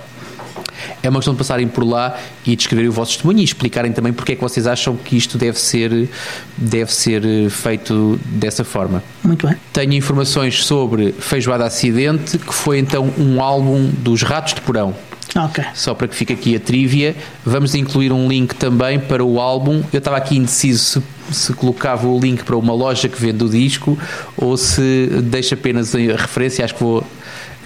é 1.02 1.10
uma 1.10 1.20
questão 1.20 1.34
de 1.34 1.38
passarem 1.38 1.68
por 1.68 1.84
lá 1.84 2.18
e 2.46 2.56
descreverem 2.56 2.90
o 2.90 2.94
vosso 2.94 3.14
testemunho 3.14 3.40
e 3.40 3.44
explicarem 3.44 3.92
também 3.92 4.14
porque 4.14 4.34
é 4.34 4.36
que 4.36 4.42
vocês 4.42 4.68
acham 4.68 4.96
que 4.96 5.16
isto 5.16 5.38
deve 5.38 5.60
ser, 5.60 6.10
deve 6.58 6.94
ser 6.94 7.26
eh, 7.26 7.50
feito 7.50 8.20
dessa 8.26 8.64
forma. 8.64 9.04
Muito 9.24 9.48
bem. 9.48 9.56
Tenho 9.74 9.94
informações 9.94 10.66
sobre 10.66 11.14
Feijoada 11.14 11.66
Acidente, 11.66 12.38
que 12.38 12.54
foi 12.54 12.80
então 12.80 13.12
um 13.18 13.42
álbum 13.42 13.90
dos 14.00 14.22
Ratos 14.24 14.54
de 14.54 14.62
Porão. 14.62 14.96
Okay. 15.36 15.66
Só 15.74 15.94
para 15.94 16.08
que 16.08 16.16
fique 16.16 16.34
aqui 16.34 16.56
a 16.56 16.60
trivia, 16.60 17.16
vamos 17.46 17.76
incluir 17.76 18.12
um 18.12 18.28
link 18.28 18.56
também 18.56 19.00
para 19.00 19.24
o 19.24 19.40
álbum. 19.40 19.84
Eu 19.92 20.00
estava 20.00 20.18
aqui 20.18 20.38
indeciso 20.38 21.04
se, 21.30 21.36
se 21.36 21.54
colocava 21.54 22.08
o 22.08 22.20
link 22.20 22.44
para 22.44 22.56
uma 22.56 22.74
loja 22.74 23.08
que 23.10 23.22
vende 23.22 23.44
o 23.44 23.50
disco 23.50 23.98
ou 24.36 24.58
se 24.58 25.10
deixa 25.24 25.56
apenas 25.56 25.94
a 25.94 25.98
referência. 25.98 26.64
Acho 26.64 26.76
que 26.76 26.84
vou 26.84 27.04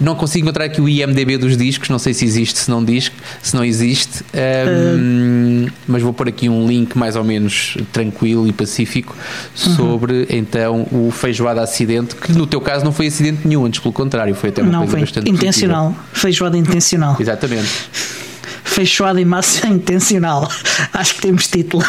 não 0.00 0.14
consigo 0.14 0.44
encontrar 0.44 0.64
aqui 0.64 0.80
o 0.80 0.88
IMDB 0.88 1.38
dos 1.38 1.56
discos, 1.56 1.88
não 1.88 1.98
sei 1.98 2.14
se 2.14 2.24
existe, 2.24 2.58
se 2.58 2.70
não 2.70 2.84
diz, 2.84 3.10
se 3.42 3.54
não 3.54 3.64
existe, 3.64 4.24
um, 4.34 5.66
uh. 5.66 5.72
mas 5.86 6.02
vou 6.02 6.12
pôr 6.12 6.28
aqui 6.28 6.48
um 6.48 6.66
link 6.66 6.96
mais 6.96 7.16
ou 7.16 7.24
menos 7.24 7.76
tranquilo 7.92 8.46
e 8.46 8.52
pacífico 8.52 9.16
sobre 9.54 10.12
uhum. 10.12 10.26
então 10.30 10.86
o 10.90 11.10
feijoada 11.10 11.62
acidente, 11.62 12.16
que 12.16 12.32
no 12.32 12.46
teu 12.46 12.60
caso 12.60 12.84
não 12.84 12.92
foi 12.92 13.06
acidente 13.06 13.46
nenhum, 13.46 13.64
antes 13.64 13.80
pelo 13.80 13.92
contrário, 13.92 14.34
foi 14.34 14.50
até 14.50 14.62
uma 14.62 14.72
não, 14.72 14.78
coisa 14.80 14.92
foi 14.92 15.00
bastante 15.00 15.30
intencional, 15.30 15.86
positiva. 15.86 16.08
feijoada 16.14 16.58
intencional. 16.58 17.16
Exatamente. 17.18 17.70
Feijoada 18.64 19.20
em 19.20 19.24
massa 19.24 19.66
intencional. 19.68 20.50
Acho 20.94 21.16
que 21.16 21.20
temos 21.20 21.46
título. 21.46 21.84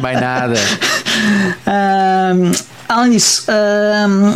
Mais 0.00 0.20
nada. 0.20 0.54
Um, 1.66 2.75
Além 2.88 3.12
disso, 3.12 3.46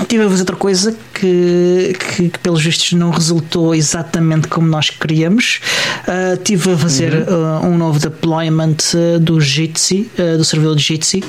tive 0.08 0.24
a 0.24 0.28
fazer 0.28 0.42
outra 0.42 0.56
coisa 0.56 0.96
que, 1.14 1.96
que, 1.98 2.28
que, 2.30 2.38
pelos 2.38 2.62
vistos, 2.62 2.92
não 2.94 3.10
resultou 3.10 3.74
exatamente 3.74 4.48
como 4.48 4.66
nós 4.66 4.90
queríamos. 4.90 5.60
Uh, 6.08 6.36
tive 6.42 6.72
a 6.72 6.76
fazer 6.76 7.28
uhum. 7.28 7.60
uh, 7.60 7.66
um 7.66 7.78
novo 7.78 7.98
deployment 8.00 8.76
uh, 8.94 9.20
do 9.20 9.40
Jitsi, 9.40 10.10
do 10.36 10.44
servidor 10.44 10.74
de 10.76 10.82
Jitsi. 10.82 11.22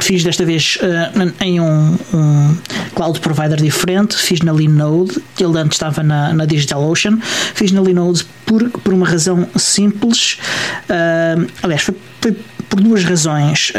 fiz 0.00 0.22
desta 0.22 0.44
vez 0.44 0.78
em 1.40 1.60
um, 1.60 1.96
um, 2.12 2.56
cloud 2.94 3.18
provider 3.20 3.60
diferente. 3.60 4.16
Fiz 4.16 4.40
na 4.40 4.52
Linode, 4.52 5.20
ele 5.40 5.58
antes 5.58 5.76
estava 5.76 6.02
na, 6.02 6.32
na 6.32 6.44
DigitalOcean. 6.44 7.18
Fiz 7.54 7.72
na 7.72 7.80
Linode 7.80 8.24
por, 8.44 8.68
por 8.70 8.92
uma 8.92 9.06
razão 9.06 9.48
simples. 9.56 10.38
aliás, 11.62 11.82
foi, 11.82 11.94
foi 12.20 12.36
por 12.68 12.80
duas 12.80 13.04
razões. 13.04 13.72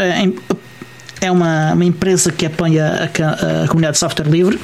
É 1.26 1.32
uma, 1.32 1.74
uma 1.74 1.86
empresa 1.86 2.32
que 2.32 2.46
apoia 2.46 2.86
a, 2.86 3.64
a, 3.64 3.68
comunidade 3.68 3.94
de 3.94 4.00
software 4.00 4.30
livre, 4.30 4.60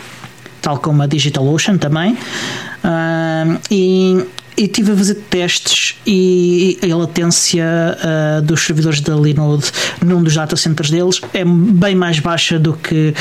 tal 0.62 0.78
como 0.78 1.02
a 1.02 1.08
DigitalOcean 1.08 1.78
também, 1.78 2.14
uh, 2.14 3.60
e, 3.70 4.26
tive 4.68 4.92
a 4.92 4.96
fazer 4.96 5.16
testes 5.16 5.96
e 6.06 6.78
a 6.84 6.96
latência 6.96 7.66
uh, 7.66 8.42
dos 8.44 8.62
servidores 8.62 9.02
da 9.02 9.16
Linode 9.16 9.72
num 10.06 10.22
dos 10.22 10.36
data 10.36 10.56
centers 10.56 10.92
deles 10.92 11.20
é 11.34 11.44
bem 11.44 11.96
mais 11.96 12.20
baixa 12.20 12.60
do 12.60 12.74
que 12.74 13.12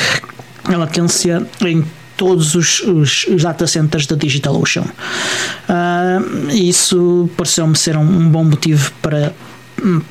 a 0.65 0.77
latência 0.77 1.47
em 1.63 1.83
todos 2.19 2.55
os, 2.55 2.81
os, 2.81 3.27
os 3.29 3.43
data 3.43 3.67
centers 3.67 4.07
da 4.07 4.15
DigitalOcean. 4.17 4.83
Uh, 4.83 6.51
isso 6.53 7.31
pareceu-me 7.39 7.75
ser 7.75 7.97
um, 7.97 8.03
um 8.03 8.29
bom 8.29 8.45
motivo 8.45 8.93
para 9.01 9.33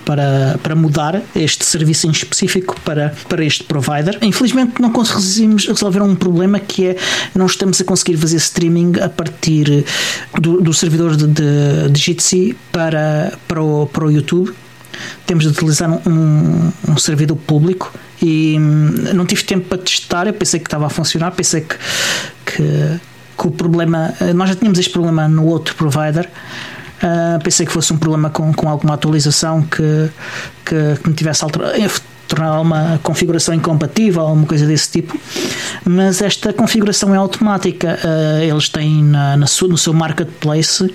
para, 0.06 0.60
para 0.62 0.76
mudar 0.76 1.22
este 1.36 1.66
serviço 1.66 2.08
em 2.08 2.12
específico 2.12 2.76
para, 2.84 3.14
para 3.28 3.44
este 3.44 3.64
provider. 3.64 4.18
Infelizmente 4.22 4.82
não 4.82 4.92
conseguimos 4.92 5.68
resolver 5.68 6.02
um 6.02 6.16
problema 6.16 6.60
que 6.60 6.88
é 6.88 6.96
não 7.36 7.46
estamos 7.46 7.80
a 7.82 7.84
conseguir 7.84 8.18
fazer 8.18 8.38
streaming 8.38 8.94
a 9.02 9.10
partir 9.10 9.86
do, 10.40 10.62
do 10.62 10.74
servidor 10.74 11.16
de, 11.16 11.28
de, 11.28 11.90
de 11.92 12.00
Jitsi 12.00 12.56
para, 12.72 13.34
para, 13.48 13.62
o, 13.62 13.88
para 13.88 14.06
o 14.06 14.12
YouTube. 14.12 14.54
Temos 15.26 15.46
de 15.46 15.52
utilizar 15.52 15.90
um, 16.08 16.72
um 16.88 16.98
servidor 16.98 17.38
público 17.38 17.94
e 18.22 18.58
hum, 18.60 19.14
não 19.14 19.26
tive 19.26 19.44
tempo 19.44 19.68
para 19.68 19.78
testar. 19.78 20.28
Eu 20.28 20.34
pensei 20.34 20.60
que 20.60 20.68
estava 20.68 20.88
a 20.88 20.90
funcionar, 20.90 21.32
pensei 21.32 21.62
que, 21.62 21.76
que, 22.46 23.00
que 23.38 23.48
o 23.48 23.52
problema. 23.52 24.14
Nós 24.36 24.50
já 24.50 24.56
tínhamos 24.56 24.80
este 24.80 24.92
problema 24.92 25.28
no 25.28 25.46
outro 25.46 25.76
provider 25.76 26.30
Uh, 27.02 27.42
pensei 27.42 27.66
que 27.66 27.72
fosse 27.72 27.94
um 27.94 27.98
problema 27.98 28.30
com, 28.30 28.54
com 28.54 28.68
alguma 28.68 28.94
atualização 28.94 29.62
que, 29.62 30.10
que, 30.66 31.02
que 31.02 31.10
me 31.10 31.16
tivesse 31.16 31.44
alterado 31.44 31.74
tornar 32.30 32.62
uma 32.62 33.00
configuração 33.02 33.54
incompatível, 33.54 34.22
alguma 34.22 34.46
coisa 34.46 34.66
desse 34.66 34.92
tipo, 34.92 35.20
mas 35.84 36.22
esta 36.22 36.54
configuração 36.54 37.14
é 37.14 37.18
automática. 37.18 38.00
Uh, 38.04 38.44
eles 38.44 38.70
têm 38.70 39.04
na, 39.04 39.36
na 39.36 39.46
no 39.68 39.78
seu 39.78 39.94
marketplace 39.94 40.94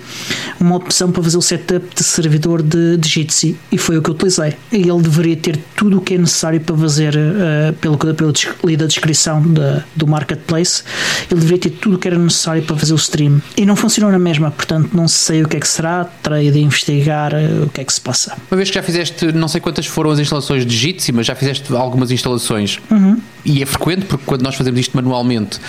uma 0.59 0.75
opção 0.77 1.11
para 1.11 1.21
fazer 1.21 1.37
o 1.37 1.41
setup 1.41 1.85
de 1.93 2.03
servidor 2.03 2.63
de, 2.63 2.97
de 2.97 3.07
Jitsi 3.07 3.57
e 3.71 3.77
foi 3.77 3.97
o 3.97 4.01
que 4.01 4.09
eu 4.09 4.13
utilizei. 4.13 4.55
E 4.71 4.77
ele 4.89 5.01
deveria 5.01 5.35
ter 5.35 5.59
tudo 5.75 5.97
o 5.97 6.01
que 6.01 6.15
é 6.15 6.17
necessário 6.17 6.59
para 6.61 6.75
fazer, 6.75 7.15
uh, 7.15 7.73
pelo 7.73 7.97
que 7.97 8.07
eu 8.07 8.33
li 8.63 8.77
da 8.77 8.85
descrição 8.85 9.41
de, 9.41 9.83
do 9.95 10.07
marketplace, 10.07 10.83
ele 11.29 11.39
deveria 11.41 11.59
ter 11.59 11.69
tudo 11.71 11.97
o 11.97 11.99
que 11.99 12.07
era 12.07 12.17
necessário 12.17 12.63
para 12.63 12.77
fazer 12.77 12.93
o 12.93 12.95
stream. 12.95 13.41
E 13.57 13.65
não 13.65 13.75
funcionou 13.75 14.11
na 14.11 14.19
mesma, 14.19 14.51
portanto 14.51 14.91
não 14.93 15.07
sei 15.07 15.43
o 15.43 15.47
que 15.47 15.57
é 15.57 15.59
que 15.59 15.67
será, 15.67 16.05
terei 16.05 16.49
de 16.49 16.59
investigar 16.59 17.33
uh, 17.33 17.65
o 17.65 17.69
que 17.69 17.81
é 17.81 17.83
que 17.83 17.93
se 17.93 18.01
passa. 18.01 18.37
Uma 18.49 18.57
vez 18.57 18.69
que 18.69 18.75
já 18.75 18.83
fizeste, 18.83 19.31
não 19.33 19.47
sei 19.47 19.59
quantas 19.59 19.85
foram 19.85 20.11
as 20.11 20.19
instalações 20.19 20.65
de 20.65 20.75
Jitsi, 20.75 21.11
mas 21.11 21.24
já 21.25 21.35
fizeste 21.35 21.73
algumas 21.75 22.11
instalações 22.11 22.79
uhum. 22.89 23.19
e 23.43 23.61
é 23.61 23.65
frequente 23.65 24.05
porque 24.05 24.23
quando 24.25 24.41
nós 24.41 24.55
fazemos 24.55 24.79
isto 24.79 24.95
manualmente. 24.95 25.59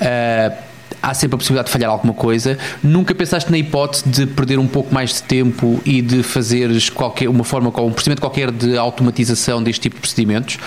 Uh, 0.00 0.75
há 1.06 1.14
sempre 1.14 1.36
a 1.36 1.38
possibilidade 1.38 1.66
de 1.66 1.72
falhar 1.72 1.90
alguma 1.90 2.12
coisa. 2.12 2.58
Nunca 2.82 3.14
pensaste 3.14 3.50
na 3.50 3.56
hipótese 3.56 4.08
de 4.08 4.26
perder 4.26 4.58
um 4.58 4.66
pouco 4.66 4.92
mais 4.92 5.14
de 5.14 5.22
tempo 5.22 5.80
e 5.84 6.02
de 6.02 6.22
fazeres 6.22 6.90
qualquer, 6.90 7.28
uma 7.28 7.44
forma, 7.44 7.68
um 7.68 7.92
procedimento 7.92 8.20
qualquer 8.20 8.50
de 8.50 8.76
automatização 8.76 9.62
deste 9.62 9.82
tipo 9.82 9.96
de 9.96 10.00
procedimentos? 10.00 10.58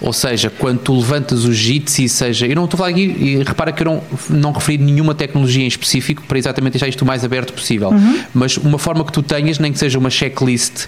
Ou 0.00 0.12
seja, 0.12 0.50
quando 0.50 0.78
tu 0.78 0.94
levantas 0.94 1.44
o 1.44 1.52
Jitsi, 1.52 2.08
seja. 2.08 2.46
Eu 2.46 2.54
não 2.54 2.64
estou 2.64 2.76
a 2.76 2.78
falar 2.78 2.90
aqui, 2.90 3.02
e 3.02 3.42
repara 3.42 3.72
que 3.72 3.82
eu 3.82 3.86
não, 3.86 4.02
não 4.30 4.52
referi 4.52 4.78
nenhuma 4.78 5.14
tecnologia 5.14 5.64
em 5.64 5.66
específico 5.66 6.22
para 6.22 6.38
exatamente 6.38 6.74
deixar 6.74 6.88
isto 6.88 7.02
o 7.02 7.06
mais 7.06 7.24
aberto 7.24 7.52
possível, 7.52 7.88
uhum. 7.90 8.20
mas 8.32 8.56
uma 8.56 8.78
forma 8.78 9.04
que 9.04 9.12
tu 9.12 9.22
tenhas, 9.22 9.58
nem 9.58 9.72
que 9.72 9.78
seja 9.78 9.98
uma 9.98 10.10
checklist 10.10 10.86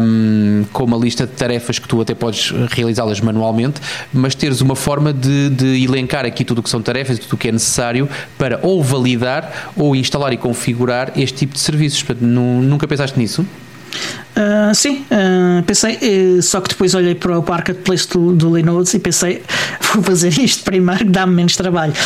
um, 0.00 0.64
com 0.72 0.84
uma 0.84 0.96
lista 0.96 1.26
de 1.26 1.32
tarefas 1.32 1.78
que 1.78 1.88
tu 1.88 2.00
até 2.00 2.14
podes 2.14 2.52
realizá-las 2.70 3.20
manualmente, 3.20 3.80
mas 4.12 4.34
teres 4.34 4.60
uma 4.60 4.76
forma 4.76 5.12
de, 5.12 5.50
de 5.50 5.84
elencar 5.84 6.24
aqui 6.24 6.44
tudo 6.44 6.60
o 6.60 6.62
que 6.62 6.70
são 6.70 6.80
tarefas 6.80 7.18
e 7.18 7.20
tudo 7.20 7.34
o 7.34 7.36
que 7.36 7.48
é 7.48 7.52
necessário 7.52 8.08
para 8.38 8.60
ou 8.62 8.82
validar 8.82 9.72
ou 9.76 9.94
instalar 9.94 10.32
e 10.32 10.36
configurar 10.36 11.12
este 11.16 11.38
tipo 11.38 11.54
de 11.54 11.60
serviços. 11.60 12.02
Portanto, 12.02 12.24
nunca 12.24 12.86
pensaste 12.86 13.18
nisso? 13.18 13.44
Uh, 14.30 14.74
sim, 14.74 15.04
uh, 15.10 15.62
pensei, 15.64 15.96
uh, 15.96 16.42
só 16.42 16.60
que 16.60 16.68
depois 16.68 16.94
olhei 16.94 17.14
para 17.14 17.38
o 17.38 17.44
marketplace 17.46 18.08
do, 18.08 18.32
do 18.32 18.56
Linux 18.56 18.94
e 18.94 18.98
pensei, 18.98 19.42
vou 19.92 20.02
fazer 20.02 20.38
isto 20.38 20.62
primeiro 20.64 21.04
que 21.04 21.10
dá-me 21.10 21.34
menos 21.34 21.56
trabalho. 21.56 21.92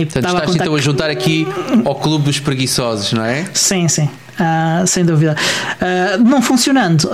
e 0.00 0.06
Portanto, 0.06 0.26
estás 0.26 0.54
então 0.56 0.74
a 0.74 0.80
juntar 0.80 1.10
aqui 1.10 1.46
ao 1.84 1.94
clube 1.94 2.24
dos 2.24 2.40
preguiçosos, 2.40 3.12
não 3.12 3.24
é? 3.24 3.44
Sim, 3.52 3.86
sim, 3.88 4.08
sem 4.86 5.04
dúvida. 5.04 5.36
não 6.24 6.42
funcionando, 6.42 7.08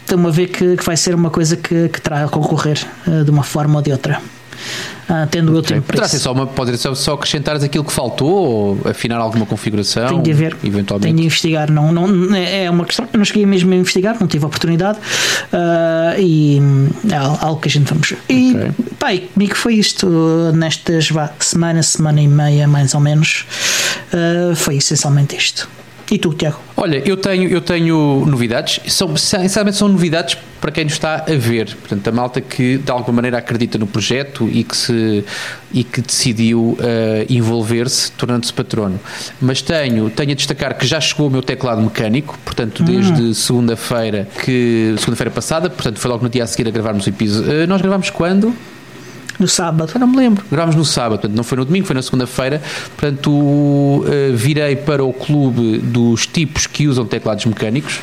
estou-me 0.00 0.26
a 0.26 0.30
ver 0.30 0.48
que, 0.48 0.76
que, 0.76 0.84
vai 0.84 0.96
ser 0.96 1.14
uma 1.14 1.30
coisa 1.30 1.56
que, 1.56 1.88
que 1.88 2.00
terá 2.00 2.24
a 2.24 2.28
concorrer 2.28 2.78
de 3.24 3.30
uma 3.30 3.42
forma 3.42 3.76
ou 3.76 3.82
de 3.82 3.92
outra 3.92 4.20
uh, 5.08 5.26
tendo 5.30 5.54
eu 5.54 5.62
tempo 5.62 5.82
para 5.82 6.04
isso. 6.04 6.18
Só 6.18 6.32
uma, 6.32 6.46
pode 6.46 6.76
ser 6.76 6.94
só 6.94 7.14
acrescentares 7.14 7.62
aquilo 7.62 7.84
que 7.84 7.92
faltou 7.92 8.28
ou 8.28 8.80
afinar 8.84 9.18
alguma 9.18 9.46
configuração? 9.46 10.08
Tenho 10.08 10.22
de 10.22 10.32
ver, 10.32 10.56
eventualmente. 10.64 11.06
tenho 11.06 11.16
de 11.16 11.24
investigar. 11.24 11.70
Não, 11.70 11.92
não, 11.92 12.34
é 12.34 12.70
uma 12.70 12.84
questão, 12.84 13.08
eu 13.12 13.18
não 13.18 13.24
cheguei 13.24 13.46
mesmo 13.46 13.72
a 13.72 13.76
investigar, 13.76 14.16
não 14.20 14.26
tive 14.26 14.44
a 14.44 14.48
oportunidade 14.48 14.98
uh, 14.98 16.20
e 16.20 16.60
é 17.10 17.16
algo 17.16 17.60
que 17.60 17.68
a 17.68 17.70
gente 17.70 17.88
vamos. 17.88 18.14
E 18.28 18.54
okay. 18.54 19.16
e 19.16 19.18
comigo 19.20 19.54
foi 19.54 19.74
isto 19.74 20.08
nestas 20.54 21.10
vá, 21.10 21.30
semana, 21.38 21.82
semana 21.82 22.20
e 22.20 22.28
meia 22.28 22.66
mais 22.66 22.94
ou 22.94 23.00
menos. 23.00 23.46
Uh, 24.12 24.54
foi 24.56 24.76
essencialmente 24.76 25.36
isto. 25.36 25.68
E 26.10 26.18
tu, 26.18 26.32
Tiago? 26.32 26.58
Olha, 26.76 27.02
eu 27.04 27.16
tenho, 27.16 27.48
eu 27.50 27.60
tenho 27.60 28.24
novidades. 28.26 28.80
São, 28.92 29.14
sinceramente, 29.16 29.76
são 29.76 29.88
novidades 29.88 30.38
para 30.58 30.70
quem 30.70 30.84
nos 30.84 30.94
está 30.94 31.16
a 31.28 31.34
ver. 31.36 31.76
Portanto, 31.76 32.08
a 32.08 32.12
malta 32.12 32.40
que 32.40 32.78
de 32.78 32.90
alguma 32.90 33.16
maneira 33.16 33.38
acredita 33.38 33.76
no 33.76 33.86
projeto 33.86 34.48
e 34.50 34.64
que, 34.64 34.76
se, 34.76 35.24
e 35.72 35.84
que 35.84 36.00
decidiu 36.00 36.60
uh, 36.60 36.78
envolver-se, 37.28 38.10
tornando-se 38.12 38.52
patrono. 38.52 38.98
Mas 39.40 39.60
tenho, 39.60 40.08
tenho 40.08 40.32
a 40.32 40.34
destacar 40.34 40.78
que 40.78 40.86
já 40.86 40.98
chegou 40.98 41.28
o 41.28 41.30
meu 41.30 41.42
teclado 41.42 41.82
mecânico, 41.82 42.38
portanto, 42.42 42.82
desde 42.82 43.22
hum. 43.22 43.34
segunda-feira, 43.34 44.26
que 44.44 44.94
segunda-feira 44.98 45.30
passada, 45.30 45.68
portanto, 45.68 45.98
foi 45.98 46.10
logo 46.10 46.22
no 46.22 46.30
dia 46.30 46.44
a 46.44 46.46
seguir 46.46 46.68
a 46.68 46.70
gravarmos 46.70 47.06
o 47.06 47.08
episódio. 47.10 47.64
Uh, 47.64 47.66
nós 47.66 47.82
gravamos 47.82 48.08
quando? 48.08 48.54
No 49.38 49.46
sábado. 49.46 49.92
Não 49.98 50.06
me 50.06 50.16
lembro. 50.16 50.44
Gravámos 50.50 50.74
no 50.74 50.84
sábado, 50.84 51.20
portanto, 51.20 51.36
não 51.36 51.44
foi 51.44 51.58
no 51.58 51.64
domingo, 51.64 51.86
foi 51.86 51.94
na 51.94 52.02
segunda-feira. 52.02 52.60
Portanto, 52.96 53.30
uh, 53.30 54.04
virei 54.34 54.76
para 54.76 55.04
o 55.04 55.12
clube 55.12 55.78
dos 55.78 56.26
tipos 56.26 56.66
que 56.66 56.88
usam 56.88 57.06
teclados 57.06 57.44
mecânicos. 57.44 58.00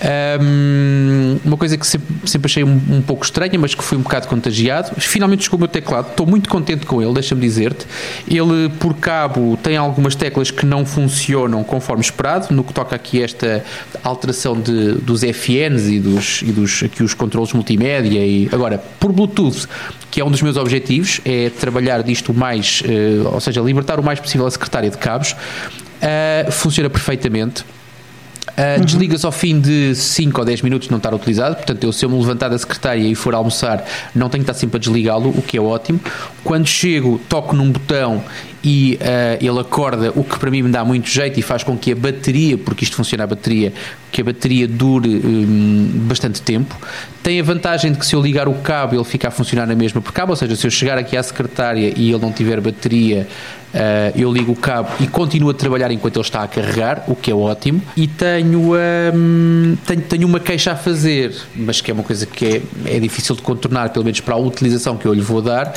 Um, 0.00 1.38
uma 1.44 1.56
coisa 1.58 1.76
que 1.76 1.86
sempre, 1.86 2.08
sempre 2.24 2.46
achei 2.46 2.64
um, 2.64 2.80
um, 2.90 3.02
pouco 3.02 3.22
estranha, 3.22 3.58
mas 3.58 3.74
que 3.74 3.84
fui 3.84 3.98
um 3.98 4.02
bocado 4.02 4.26
contagiado. 4.28 4.92
Finalmente 4.98 5.44
chegou 5.44 5.58
o 5.58 5.60
meu 5.60 5.68
teclado, 5.68 6.08
estou 6.10 6.26
muito 6.26 6.48
contente 6.48 6.86
com 6.86 7.02
ele, 7.02 7.12
deixa-me 7.12 7.40
dizer-te. 7.40 7.86
Ele, 8.26 8.70
por 8.78 8.94
cabo, 8.94 9.58
tem 9.62 9.76
algumas 9.76 10.14
teclas 10.14 10.50
que 10.50 10.64
não 10.64 10.86
funcionam 10.86 11.62
conforme 11.62 12.02
esperado, 12.02 12.54
no 12.54 12.64
que 12.64 12.72
toca 12.72 12.96
aqui 12.96 13.22
esta 13.22 13.62
alteração 14.02 14.58
de, 14.58 14.94
dos 14.94 15.22
FNs 15.22 15.88
e 15.88 16.00
dos, 16.00 16.42
e 16.42 16.52
dos 16.52 16.82
aqui 16.82 17.02
os 17.02 17.12
controles 17.12 17.52
multimédia. 17.52 18.24
E, 18.24 18.48
agora, 18.50 18.78
por 18.98 19.12
Bluetooth, 19.12 19.66
que 20.10 20.20
é 20.20 20.24
um 20.24 20.30
dos 20.30 20.40
meus 20.40 20.56
objetivos, 20.56 21.20
é 21.26 21.50
trabalhar 21.50 22.02
disto 22.02 22.32
mais, 22.32 22.82
uh, 22.82 23.34
ou 23.34 23.40
seja, 23.40 23.60
libertar 23.60 24.00
o 24.00 24.02
mais 24.02 24.18
possível 24.18 24.46
a 24.46 24.50
secretária 24.50 24.88
de 24.88 24.96
cabos. 24.96 25.32
Uh, 25.32 26.50
funciona 26.50 26.88
perfeitamente 26.88 27.62
Uh, 28.60 28.78
uhum. 28.78 28.84
Desligas 28.84 29.24
ao 29.24 29.32
fim 29.32 29.58
de 29.58 29.94
5 29.94 30.38
ou 30.38 30.44
10 30.44 30.60
minutos 30.60 30.90
não 30.90 30.98
estar 30.98 31.14
utilizado, 31.14 31.56
portanto, 31.56 31.82
eu, 31.82 31.92
se 31.92 32.04
eu 32.04 32.10
me 32.10 32.18
levantar 32.18 32.48
da 32.48 32.58
secretária 32.58 33.00
e 33.00 33.14
for 33.14 33.34
almoçar, 33.34 33.82
não 34.14 34.28
tenho 34.28 34.44
que 34.44 34.50
estar 34.50 34.60
sempre 34.60 34.76
a 34.76 34.80
desligá-lo, 34.80 35.30
o 35.30 35.40
que 35.40 35.56
é 35.56 35.60
ótimo. 35.60 35.98
Quando 36.44 36.66
chego, 36.66 37.18
toco 37.26 37.56
num 37.56 37.70
botão 37.70 38.22
e 38.62 38.98
uh, 39.00 39.42
ele 39.44 39.58
acorda, 39.58 40.12
o 40.14 40.22
que 40.22 40.38
para 40.38 40.50
mim 40.50 40.62
me 40.62 40.70
dá 40.70 40.84
muito 40.84 41.08
jeito 41.08 41.40
e 41.40 41.42
faz 41.42 41.62
com 41.62 41.76
que 41.78 41.92
a 41.92 41.96
bateria, 41.96 42.58
porque 42.58 42.84
isto 42.84 42.96
funciona 42.96 43.24
a 43.24 43.26
bateria, 43.26 43.72
que 44.12 44.20
a 44.20 44.24
bateria 44.24 44.68
dure 44.68 45.08
um, 45.08 45.90
bastante 46.06 46.42
tempo. 46.42 46.76
Tem 47.22 47.40
a 47.40 47.42
vantagem 47.42 47.92
de 47.92 47.98
que 47.98 48.04
se 48.04 48.14
eu 48.14 48.20
ligar 48.20 48.48
o 48.48 48.54
cabo 48.54 48.94
ele 48.94 49.04
fica 49.04 49.28
a 49.28 49.30
funcionar 49.30 49.66
na 49.66 49.74
mesma 49.74 50.02
por 50.02 50.12
cabo, 50.12 50.32
ou 50.32 50.36
seja, 50.36 50.54
se 50.56 50.66
eu 50.66 50.70
chegar 50.70 50.98
aqui 50.98 51.16
à 51.16 51.22
secretária 51.22 51.94
e 51.96 52.10
ele 52.10 52.20
não 52.20 52.32
tiver 52.32 52.60
bateria, 52.60 53.26
Uh, 53.72 54.18
eu 54.18 54.32
ligo 54.32 54.50
o 54.50 54.56
cabo 54.56 54.90
e 54.98 55.06
continuo 55.06 55.50
a 55.50 55.54
trabalhar 55.54 55.92
enquanto 55.92 56.16
ele 56.16 56.24
está 56.24 56.42
a 56.42 56.48
carregar, 56.48 57.04
o 57.06 57.14
que 57.14 57.30
é 57.30 57.34
ótimo. 57.34 57.80
E 57.96 58.08
tenho, 58.08 58.72
um, 58.74 59.76
tenho, 59.86 60.00
tenho 60.02 60.26
uma 60.26 60.40
queixa 60.40 60.72
a 60.72 60.76
fazer, 60.76 61.34
mas 61.54 61.80
que 61.80 61.90
é 61.90 61.94
uma 61.94 62.02
coisa 62.02 62.26
que 62.26 62.44
é, 62.46 62.96
é 62.96 62.98
difícil 62.98 63.36
de 63.36 63.42
contornar, 63.42 63.90
pelo 63.90 64.04
menos 64.04 64.20
para 64.20 64.34
a 64.34 64.38
utilização 64.38 64.96
que 64.96 65.06
eu 65.06 65.14
lhe 65.14 65.20
vou 65.20 65.40
dar, 65.40 65.72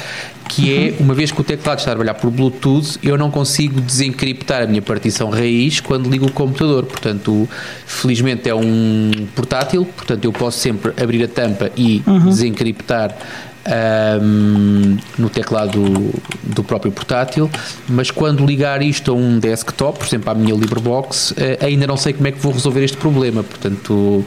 que 0.49 0.73
é, 0.73 0.95
uma 0.99 1.13
vez 1.13 1.31
que 1.31 1.39
o 1.39 1.43
teclado 1.43 1.79
está 1.79 1.91
a 1.91 1.95
trabalhar 1.95 2.15
por 2.15 2.31
Bluetooth, 2.31 2.97
eu 3.03 3.17
não 3.17 3.29
consigo 3.29 3.79
desencriptar 3.79 4.63
a 4.63 4.65
minha 4.65 4.81
partição 4.81 5.29
raiz 5.29 5.79
quando 5.79 6.09
ligo 6.09 6.25
o 6.25 6.31
computador. 6.31 6.85
Portanto, 6.85 7.47
felizmente 7.85 8.49
é 8.49 8.55
um 8.55 9.11
portátil, 9.35 9.85
portanto 9.85 10.25
eu 10.25 10.33
posso 10.33 10.59
sempre 10.59 10.91
abrir 11.01 11.23
a 11.23 11.27
tampa 11.27 11.71
e 11.77 12.01
uhum. 12.05 12.25
desencriptar 12.25 13.15
um, 13.65 14.97
no 15.17 15.29
teclado 15.29 16.13
do 16.43 16.63
próprio 16.63 16.91
portátil, 16.91 17.49
mas 17.87 18.11
quando 18.11 18.45
ligar 18.45 18.81
isto 18.81 19.11
a 19.11 19.15
um 19.15 19.39
desktop, 19.39 19.99
por 19.99 20.07
exemplo, 20.07 20.29
à 20.29 20.35
minha 20.35 20.53
LibreBox, 20.53 21.33
eh, 21.37 21.57
ainda 21.61 21.87
não 21.87 21.97
sei 21.97 22.13
como 22.13 22.27
é 22.27 22.31
que 22.31 22.39
vou 22.39 22.51
resolver 22.51 22.83
este 22.83 22.97
problema. 22.97 23.43
Portanto, 23.43 24.25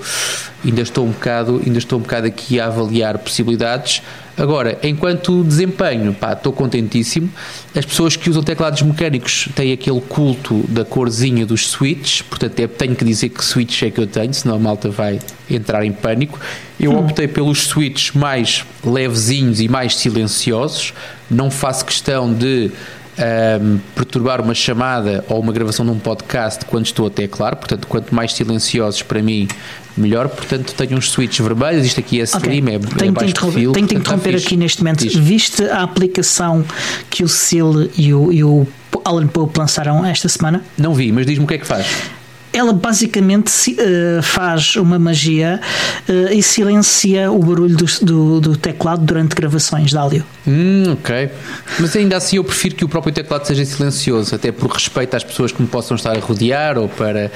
ainda 0.64 0.80
estou 0.80 1.04
um 1.04 1.10
bocado, 1.10 1.62
ainda 1.64 1.78
estou 1.78 1.98
um 1.98 2.02
bocado 2.02 2.26
aqui 2.26 2.58
a 2.58 2.66
avaliar 2.66 3.18
possibilidades. 3.18 4.02
Agora, 4.38 4.78
enquanto 4.82 5.42
desempenho, 5.42 6.12
pá, 6.12 6.34
estou 6.34 6.52
contentíssimo. 6.52 7.30
As 7.74 7.86
pessoas 7.86 8.16
que 8.16 8.28
usam 8.28 8.42
teclados 8.42 8.82
mecânicos 8.82 9.48
têm 9.54 9.72
aquele 9.72 10.00
culto 10.00 10.62
da 10.68 10.84
corzinha 10.84 11.46
dos 11.46 11.68
switches, 11.68 12.20
portanto, 12.20 12.60
é, 12.60 12.66
tenho 12.66 12.94
que 12.94 13.04
dizer 13.04 13.30
que 13.30 13.42
switch 13.42 13.82
é 13.82 13.90
que 13.90 13.98
eu 13.98 14.06
tenho, 14.06 14.34
senão 14.34 14.56
a 14.56 14.58
malta 14.58 14.90
vai 14.90 15.18
entrar 15.50 15.84
em 15.84 15.92
pânico. 15.92 16.38
Eu 16.78 16.92
hum. 16.92 16.98
optei 16.98 17.26
pelos 17.26 17.66
switches 17.66 18.12
mais 18.12 18.64
levezinhos 18.84 19.60
e 19.60 19.68
mais 19.68 19.96
silenciosos, 19.96 20.92
não 21.30 21.50
faço 21.50 21.86
questão 21.86 22.32
de 22.32 22.70
um, 23.18 23.78
perturbar 23.94 24.40
uma 24.40 24.54
chamada 24.54 25.24
ou 25.28 25.40
uma 25.40 25.52
gravação 25.52 25.84
de 25.84 25.90
um 25.90 25.98
podcast 25.98 26.64
quando 26.66 26.86
estou 26.86 27.06
até 27.06 27.26
claro, 27.26 27.56
portanto, 27.56 27.86
quanto 27.86 28.14
mais 28.14 28.32
silenciosos 28.32 29.02
para 29.02 29.22
mim, 29.22 29.48
melhor. 29.96 30.28
Portanto, 30.28 30.74
tenho 30.74 30.96
uns 30.96 31.10
switches 31.10 31.44
vermelhos, 31.44 31.86
isto 31.86 32.00
aqui 32.00 32.20
é 32.20 32.24
stream, 32.24 32.62
okay. 32.62 32.74
é, 32.74 32.78
tenho 32.78 33.10
é 33.10 33.12
baixo 33.12 33.34
perfil. 33.34 33.72
Tenho 33.72 33.88
que 33.88 33.94
interromper 33.94 34.36
aqui 34.36 34.56
neste 34.56 34.82
momento. 34.82 35.00
Diz. 35.00 35.14
Viste 35.14 35.64
a 35.64 35.82
aplicação 35.82 36.64
que 37.10 37.22
o 37.22 37.28
Sil 37.28 37.90
e 37.96 38.12
o, 38.12 38.32
e 38.32 38.44
o 38.44 38.66
Alan 39.04 39.26
Pope 39.26 39.58
lançaram 39.58 40.04
esta 40.04 40.28
semana? 40.28 40.62
Não 40.76 40.94
vi, 40.94 41.12
mas 41.12 41.26
diz-me 41.26 41.44
o 41.44 41.48
que 41.48 41.54
é 41.54 41.58
que 41.58 41.66
faz 41.66 42.15
ela 42.56 42.72
basicamente 42.72 43.72
uh, 43.72 44.22
faz 44.22 44.76
uma 44.76 44.98
magia 44.98 45.60
uh, 46.08 46.32
e 46.32 46.42
silencia 46.42 47.30
o 47.30 47.38
barulho 47.38 47.76
do, 47.76 47.84
do, 48.02 48.40
do, 48.40 48.56
teclado 48.56 49.04
durante 49.04 49.34
gravações 49.34 49.90
de 49.90 49.96
áudio. 49.96 50.24
Hum, 50.46 50.92
ok. 50.92 51.30
Mas 51.78 51.94
ainda 51.94 52.16
assim 52.16 52.36
eu 52.36 52.44
prefiro 52.44 52.74
que 52.74 52.84
o 52.84 52.88
próprio 52.88 53.12
teclado 53.12 53.46
seja 53.46 53.64
silencioso, 53.64 54.34
até 54.34 54.50
por 54.50 54.70
respeito 54.70 55.14
às 55.14 55.22
pessoas 55.22 55.52
que 55.52 55.60
me 55.60 55.68
possam 55.68 55.96
estar 55.96 56.16
a 56.16 56.20
rodear 56.20 56.78
ou 56.78 56.88
para. 56.88 57.30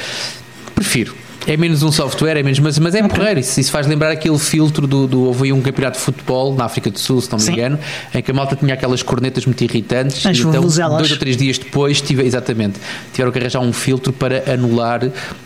Prefiro. 0.75 1.15
É 1.47 1.57
menos 1.57 1.83
um 1.83 1.91
software, 1.91 2.37
é 2.37 2.43
menos, 2.43 2.59
mas, 2.59 2.79
mas 2.79 2.95
é 2.95 2.99
okay. 2.99 3.17
porreiro. 3.17 3.41
Isso, 3.41 3.61
isso 3.61 3.71
faz 3.71 3.87
lembrar 3.87 4.11
aquele 4.11 4.39
filtro 4.39 4.87
do, 4.87 5.07
do. 5.07 5.25
Houve 5.25 5.53
um 5.53 5.61
campeonato 5.61 5.99
de 5.99 6.05
futebol 6.05 6.55
na 6.55 6.65
África 6.65 6.91
do 6.91 6.99
Sul, 6.99 7.21
se 7.21 7.31
não 7.31 7.39
me 7.39 7.45
Sim. 7.45 7.53
engano, 7.53 7.79
em 8.15 8.23
que 8.23 8.31
a 8.31 8.35
malta 8.35 8.57
tinha 8.57 8.75
aquelas 8.75 9.03
cornetas 9.03 9.47
muito 9.47 9.63
irritantes. 9.63 10.25
As 10.25 10.39
então, 10.39 10.53
vuvuzelas. 10.53 10.99
dois 10.99 11.11
ou 11.11 11.19
três 11.19 11.37
dias 11.37 11.59
depois, 11.59 12.01
tive, 12.01 12.25
exatamente, 12.25 12.79
tiveram 13.13 13.33
que 13.33 13.39
arranjar 13.39 13.61
um 13.61 13.73
filtro 13.73 14.13
para 14.13 14.53
anular 14.53 15.01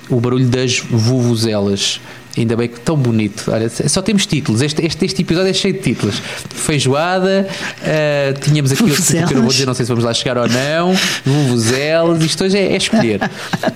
o 0.08 0.20
barulho 0.20 0.46
das 0.46 0.80
vuvuzelas. 0.80 2.00
Ainda 2.36 2.56
bem 2.56 2.68
que 2.68 2.80
tão 2.80 2.96
bonito. 2.96 3.50
Olha, 3.52 3.68
só 3.68 4.02
temos 4.02 4.26
títulos. 4.26 4.60
Este, 4.60 4.84
este, 4.84 5.04
este 5.04 5.22
episódio 5.22 5.50
é 5.50 5.52
cheio 5.52 5.74
de 5.74 5.80
títulos. 5.80 6.20
Feijoada, 6.50 7.46
uh, 7.48 8.40
tínhamos 8.40 8.72
aqui 8.72 8.82
outro 8.82 9.02
que 9.02 9.16
eu 9.16 9.36
não 9.36 9.42
vou 9.42 9.50
dizer, 9.50 9.66
não 9.66 9.74
sei 9.74 9.86
se 9.86 9.88
vamos 9.88 10.04
lá 10.04 10.12
chegar 10.12 10.38
ou 10.38 10.48
não. 10.48 10.94
Vuvuzelas, 11.24 12.22
isto 12.22 12.44
hoje 12.44 12.58
é, 12.58 12.72
é 12.72 12.76
escolher. 12.76 13.20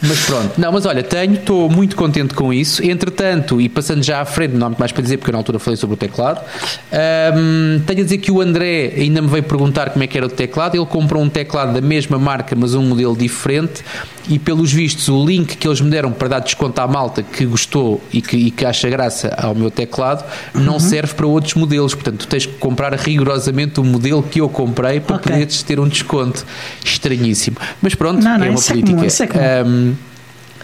mas 0.02 0.26
pronto. 0.26 0.52
Não, 0.58 0.72
mas 0.72 0.86
olha, 0.86 1.04
tenho, 1.04 1.34
estou 1.34 1.70
muito 1.70 1.94
contente 1.94 2.34
com 2.34 2.52
isso. 2.52 2.84
Entretanto, 2.84 3.60
e 3.60 3.68
passando 3.68 4.02
já 4.02 4.20
à 4.20 4.24
frente, 4.24 4.54
não 4.54 4.66
há 4.66 4.70
muito 4.70 4.80
mais 4.80 4.90
para 4.90 5.02
dizer, 5.02 5.18
porque 5.18 5.30
eu 5.30 5.32
na 5.32 5.38
altura 5.38 5.60
falei 5.60 5.76
sobre 5.76 5.94
o 5.94 5.96
teclado. 5.96 6.40
Um, 6.40 7.76
ehm, 7.76 7.80
tenho 7.86 8.00
a 8.00 8.04
dizer 8.04 8.18
que 8.18 8.32
o 8.32 8.40
André 8.40 8.92
ainda 8.96 9.22
me 9.22 9.28
veio 9.28 9.44
perguntar 9.44 9.90
como 9.90 10.02
é 10.02 10.06
que 10.08 10.16
era 10.16 10.26
o 10.26 10.30
teclado. 10.30 10.76
Ele 10.76 10.86
comprou 10.86 11.22
um 11.22 11.28
teclado 11.28 11.74
da 11.74 11.80
mesma 11.80 12.18
marca, 12.18 12.56
mas 12.56 12.74
um 12.74 12.82
modelo 12.82 13.16
diferente 13.16 13.84
e 14.28 14.38
pelos 14.38 14.72
vistos 14.72 15.08
o 15.08 15.24
link 15.24 15.56
que 15.56 15.66
eles 15.66 15.80
me 15.80 15.90
deram 15.90 16.12
para 16.12 16.28
dar 16.28 16.38
desconto 16.40 16.80
à 16.80 16.86
malta 16.86 17.22
que 17.22 17.44
gostou 17.46 18.02
e 18.12 18.20
que, 18.20 18.36
e 18.36 18.50
que 18.50 18.64
acha 18.64 18.88
graça 18.88 19.34
ao 19.36 19.54
meu 19.54 19.70
teclado 19.70 20.24
não 20.54 20.74
uhum. 20.74 20.80
serve 20.80 21.14
para 21.14 21.26
outros 21.26 21.54
modelos, 21.54 21.94
portanto 21.94 22.18
tu 22.18 22.28
tens 22.28 22.46
que 22.46 22.54
comprar 22.54 22.92
rigorosamente 22.94 23.80
o 23.80 23.84
modelo 23.84 24.22
que 24.22 24.40
eu 24.40 24.48
comprei 24.48 25.00
para 25.00 25.16
okay. 25.16 25.32
poderes 25.32 25.62
ter 25.62 25.80
um 25.80 25.88
desconto. 25.88 26.44
Estranhíssimo, 26.84 27.56
mas 27.80 27.94
pronto, 27.94 28.22
não, 28.22 28.38
não, 28.38 28.46
é 28.46 28.50
uma 28.50 28.60
política. 28.60 29.38
é 29.38 29.62
comum, 29.62 29.94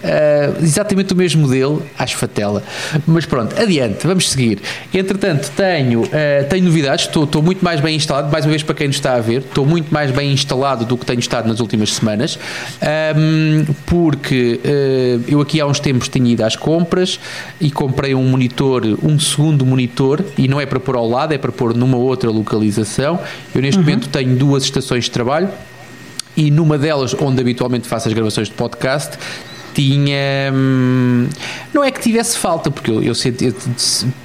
Uh, 0.04 0.62
exatamente 0.62 1.14
o 1.14 1.16
mesmo 1.16 1.42
modelo, 1.42 1.82
acho 1.99 2.16
fatela. 2.18 2.62
Mas 3.07 3.24
pronto, 3.24 3.59
adiante, 3.59 4.07
vamos 4.07 4.31
seguir. 4.31 4.61
Entretanto, 4.92 5.50
tenho, 5.57 6.02
uh, 6.02 6.11
tenho 6.50 6.64
novidades, 6.64 7.07
estou, 7.07 7.24
estou 7.24 7.42
muito 7.42 7.64
mais 7.64 7.81
bem 7.81 7.96
instalado, 7.96 8.31
mais 8.31 8.44
uma 8.44 8.50
vez 8.50 8.62
para 8.62 8.74
quem 8.74 8.87
nos 8.87 8.96
está 8.96 9.14
a 9.14 9.20
ver, 9.20 9.38
estou 9.38 9.64
muito 9.64 9.92
mais 9.92 10.11
bem 10.11 10.31
instalado 10.31 10.85
do 10.85 10.98
que 10.98 11.07
tenho 11.07 11.20
estado 11.20 11.48
nas 11.48 11.59
últimas 11.59 11.94
semanas, 11.94 12.38
um, 13.16 13.64
porque 13.87 14.61
uh, 14.62 15.24
eu 15.26 15.40
aqui 15.40 15.59
há 15.59 15.66
uns 15.66 15.81
tempos 15.81 16.09
tinha 16.09 16.31
ido 16.31 16.44
às 16.44 16.55
compras 16.55 17.18
e 17.59 17.70
comprei 17.70 18.14
um 18.14 18.24
monitor, 18.24 18.83
um 19.02 19.18
segundo 19.18 19.64
monitor, 19.64 20.22
e 20.37 20.46
não 20.46 20.61
é 20.61 20.66
para 20.66 20.78
pôr 20.78 20.96
ao 20.96 21.09
lado, 21.09 21.33
é 21.33 21.38
para 21.38 21.50
pôr 21.50 21.74
numa 21.74 21.96
outra 21.96 22.31
localização. 22.31 23.18
Eu 23.55 23.62
neste 23.62 23.78
uhum. 23.78 23.85
momento 23.85 24.09
tenho 24.09 24.37
duas 24.37 24.64
estações 24.64 25.05
de 25.05 25.11
trabalho 25.11 25.48
e 26.37 26.50
numa 26.50 26.76
delas, 26.76 27.14
onde 27.20 27.40
habitualmente 27.40 27.88
faço 27.88 28.09
as 28.09 28.14
gravações 28.14 28.48
de 28.48 28.55
podcast, 28.55 29.16
tinha. 29.74 30.52
Hum, 30.52 31.28
não 31.72 31.82
é 31.82 31.90
que 31.90 32.00
tivesse 32.00 32.38
falta, 32.38 32.70
porque 32.70 32.90
eu, 32.90 33.02
eu, 33.02 33.12
eu, 33.12 33.54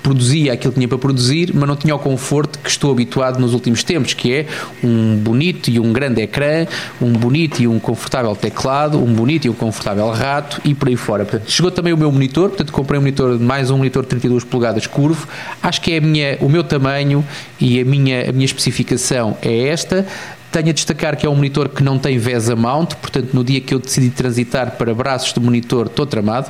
produzia 0.03 0.53
aquilo 0.53 0.71
que 0.71 0.79
tinha 0.79 0.87
para 0.87 0.97
produzir, 0.97 1.51
mas 1.53 1.67
não 1.67 1.75
tinha 1.75 1.95
o 1.95 1.99
conforto 1.99 2.59
que 2.59 2.69
estou 2.69 2.91
habituado 2.91 3.39
nos 3.39 3.53
últimos 3.53 3.83
tempos, 3.83 4.13
que 4.13 4.33
é 4.33 4.47
um 4.83 5.17
bonito 5.17 5.69
e 5.69 5.79
um 5.79 5.91
grande 5.91 6.21
ecrã, 6.21 6.67
um 7.01 7.11
bonito 7.11 7.61
e 7.61 7.67
um 7.67 7.79
confortável 7.79 8.35
teclado, 8.35 9.03
um 9.03 9.11
bonito 9.11 9.45
e 9.45 9.49
um 9.49 9.53
confortável 9.53 10.09
rato 10.11 10.61
e 10.63 10.75
por 10.75 10.87
aí 10.87 10.95
fora. 10.95 11.25
Portanto, 11.25 11.49
chegou 11.49 11.71
também 11.71 11.91
o 11.91 11.97
meu 11.97 12.11
monitor, 12.11 12.49
portanto, 12.49 12.71
comprei 12.71 12.99
um 12.99 13.01
monitor, 13.01 13.39
mais 13.39 13.71
um 13.71 13.77
monitor 13.77 14.03
de 14.03 14.09
32 14.09 14.43
polegadas 14.43 14.85
curvo. 14.85 15.27
Acho 15.61 15.81
que 15.81 15.93
é 15.93 15.99
minha, 15.99 16.37
o 16.39 16.47
meu 16.47 16.63
tamanho 16.63 17.25
e 17.59 17.79
a 17.79 17.85
minha, 17.85 18.29
a 18.29 18.31
minha 18.31 18.45
especificação 18.45 19.37
é 19.41 19.67
esta. 19.67 20.05
Tenho 20.51 20.69
a 20.69 20.73
destacar 20.73 21.15
que 21.15 21.25
é 21.25 21.29
um 21.29 21.35
monitor 21.35 21.69
que 21.69 21.83
não 21.83 21.99
tem 21.99 22.17
VESA 22.17 22.55
mount, 22.55 22.95
portanto, 22.95 23.33
no 23.33 23.43
dia 23.43 23.61
que 23.61 23.73
eu 23.73 23.79
decidi 23.79 24.09
transitar 24.09 24.71
para 24.77 24.93
braços 24.95 25.31
de 25.31 25.39
monitor, 25.39 25.85
estou 25.85 26.07
tramado. 26.07 26.49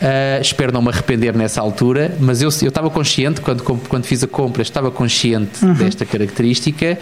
Uh, 0.00 0.40
espero 0.40 0.72
não 0.72 0.82
me 0.82 0.88
arrepender 0.88 1.36
nessa 1.36 1.60
altura, 1.60 2.16
mas 2.18 2.42
eu, 2.42 2.48
eu 2.62 2.68
estava 2.68 2.90
consciente, 2.90 3.40
quando, 3.40 3.62
quando 3.62 4.04
fiz 4.04 4.24
a 4.24 4.26
compra, 4.26 4.62
estava 4.62 4.90
consciente 4.90 5.64
uhum. 5.64 5.74
desta 5.74 6.04
característica 6.04 6.98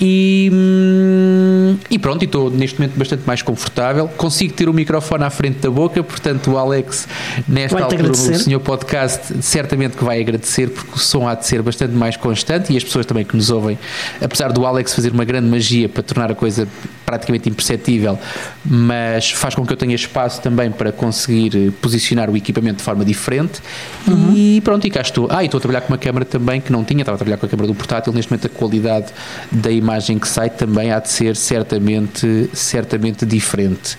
e, 0.00 0.50
hum, 0.50 1.76
e 1.90 1.98
pronto, 1.98 2.24
estou 2.24 2.50
neste 2.50 2.80
momento 2.80 2.96
bastante 2.96 3.24
mais 3.26 3.42
confortável. 3.42 4.08
Consigo 4.08 4.54
ter 4.54 4.66
o 4.66 4.72
microfone 4.72 5.24
à 5.24 5.30
frente 5.30 5.58
da 5.58 5.70
boca, 5.70 6.02
portanto, 6.02 6.52
o 6.52 6.58
Alex, 6.58 7.06
nesta 7.46 7.82
altura, 7.82 8.12
o 8.12 8.14
senhor 8.14 8.60
podcast, 8.60 9.42
certamente 9.42 9.96
que 9.98 10.04
vai 10.04 10.18
agradecer, 10.18 10.70
porque 10.70 10.94
o 10.94 10.98
som 10.98 11.28
há 11.28 11.34
de 11.34 11.46
ser 11.46 11.60
bastante 11.60 11.92
mais 11.94 12.16
constante 12.16 12.72
e 12.72 12.78
as 12.78 12.84
pessoas 12.84 13.04
também 13.04 13.26
que 13.26 13.36
nos 13.36 13.50
ouvem, 13.50 13.78
apesar 14.22 14.52
do 14.52 14.64
Alex 14.64 14.94
fazer 14.94 15.12
uma 15.12 15.24
grande 15.24 15.48
magia 15.48 15.88
para 15.88 16.02
tornar 16.02 16.30
a 16.30 16.34
coisa 16.34 16.66
praticamente 17.04 17.48
imperceptível, 17.48 18.18
mas 18.64 19.30
faz 19.30 19.54
com 19.54 19.66
que 19.66 19.72
eu 19.72 19.76
tenha 19.76 19.94
espaço 19.94 20.40
também 20.40 20.70
para 20.70 20.92
conseguir 20.92 21.72
posicionar 21.80 22.30
o 22.30 22.36
equipamento 22.38 22.78
de 22.78 22.82
forma 22.82 23.04
diferente 23.04 23.60
uhum. 24.06 24.32
e 24.34 24.60
pronto, 24.60 24.86
e 24.86 24.90
cá 24.90 25.00
estou. 25.00 25.28
Ah, 25.30 25.42
e 25.42 25.46
estou 25.46 25.58
a 25.58 25.60
trabalhar 25.60 25.82
com 25.82 25.92
uma 25.92 25.98
câmera 25.98 26.24
também 26.24 26.60
que 26.60 26.72
não 26.72 26.84
tinha, 26.84 27.00
estava 27.00 27.16
a 27.16 27.18
trabalhar 27.18 27.36
com 27.36 27.46
a 27.46 27.48
câmera 27.48 27.68
do 27.68 27.74
portátil, 27.74 28.12
neste 28.12 28.30
momento 28.30 28.46
a 28.46 28.50
qualidade 28.50 29.06
da 29.50 29.70
imagem 29.70 30.18
que 30.18 30.28
sai 30.28 30.50
também 30.50 30.90
há 30.92 30.98
de 30.98 31.10
ser 31.10 31.36
certamente, 31.36 32.50
certamente 32.52 33.26
diferente. 33.26 33.98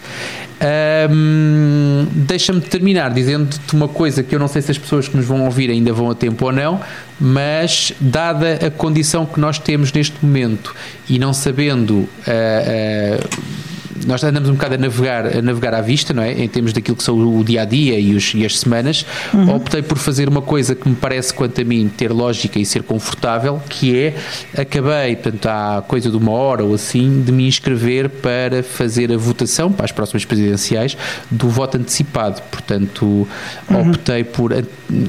Um, 1.10 2.06
Deixa-me 2.12 2.60
terminar 2.60 3.13
dizendo-te 3.13 3.73
uma 3.73 3.88
coisa 3.88 4.21
que 4.21 4.36
eu 4.36 4.39
não 4.39 4.47
sei 4.47 4.62
se 4.62 4.71
as 4.71 4.78
pessoas 4.78 5.08
que 5.08 5.15
nos 5.15 5.25
vão 5.25 5.45
ouvir 5.45 5.69
ainda 5.69 5.93
vão 5.93 6.12
a 6.12 6.15
tempo 6.15 6.45
ou 6.45 6.52
não, 6.52 6.82
mas 7.19 7.93
dada 7.99 8.60
a 8.67 8.69
condição 8.69 9.25
que 9.25 9.39
nós 9.39 9.58
temos 9.58 9.91
neste 9.93 10.15
momento 10.21 10.75
e 11.08 11.17
não 11.17 11.34
sabendo 11.34 11.93
uh, 11.93 12.08
uh, 12.08 13.68
nós 14.06 14.24
andamos 14.24 14.50
um 14.50 14.54
bocado 14.54 14.76
a 14.76 14.78
navegar, 14.78 15.26
a 15.38 15.42
navegar 15.42 15.74
à 15.74 15.82
vista, 15.82 16.14
não 16.14 16.24
é? 16.24 16.32
Em 16.32 16.48
termos 16.48 16.74
daquilo 16.74 16.98
que 16.98 17.04
são 17.04 17.18
o 17.18 17.44
dia 17.44 17.62
a 17.64 17.66
dia 17.66 18.00
e, 18.00 18.16
os, 18.16 18.34
e 18.34 18.46
as 18.46 18.60
semanas. 18.60 19.06
Uhum. 19.34 19.56
Optei 19.56 19.82
por 19.82 19.98
fazer 19.98 20.30
uma 20.30 20.42
coisa 20.42 20.76
que 20.76 20.88
me 20.88 20.96
parece, 20.96 21.34
quanto 21.34 21.60
a 21.62 21.64
mim, 21.64 21.90
ter 21.96 22.12
lógica 22.12 22.60
e 22.60 22.66
ser 22.66 22.84
confortável, 22.84 23.62
que 23.70 23.98
é 23.98 24.16
acabei, 24.58 25.16
portanto, 25.16 25.48
há 25.48 25.84
coisa 25.88 26.10
de 26.10 26.18
uma 26.18 26.32
hora 26.32 26.64
ou 26.64 26.74
assim, 26.74 27.22
de 27.22 27.32
me 27.32 27.48
inscrever 27.48 28.10
para 28.10 28.64
fazer 28.64 29.12
a 29.12 29.18
votação 29.18 29.72
para 29.72 29.86
as 29.86 29.92
próximas 29.92 30.26
presidenciais 30.26 30.98
do 31.30 31.50
voto 31.50 31.78
antecipado. 31.78 32.42
Portanto, 32.52 33.28
uhum. 33.70 33.92
optei 33.92 34.24
por. 34.24 34.54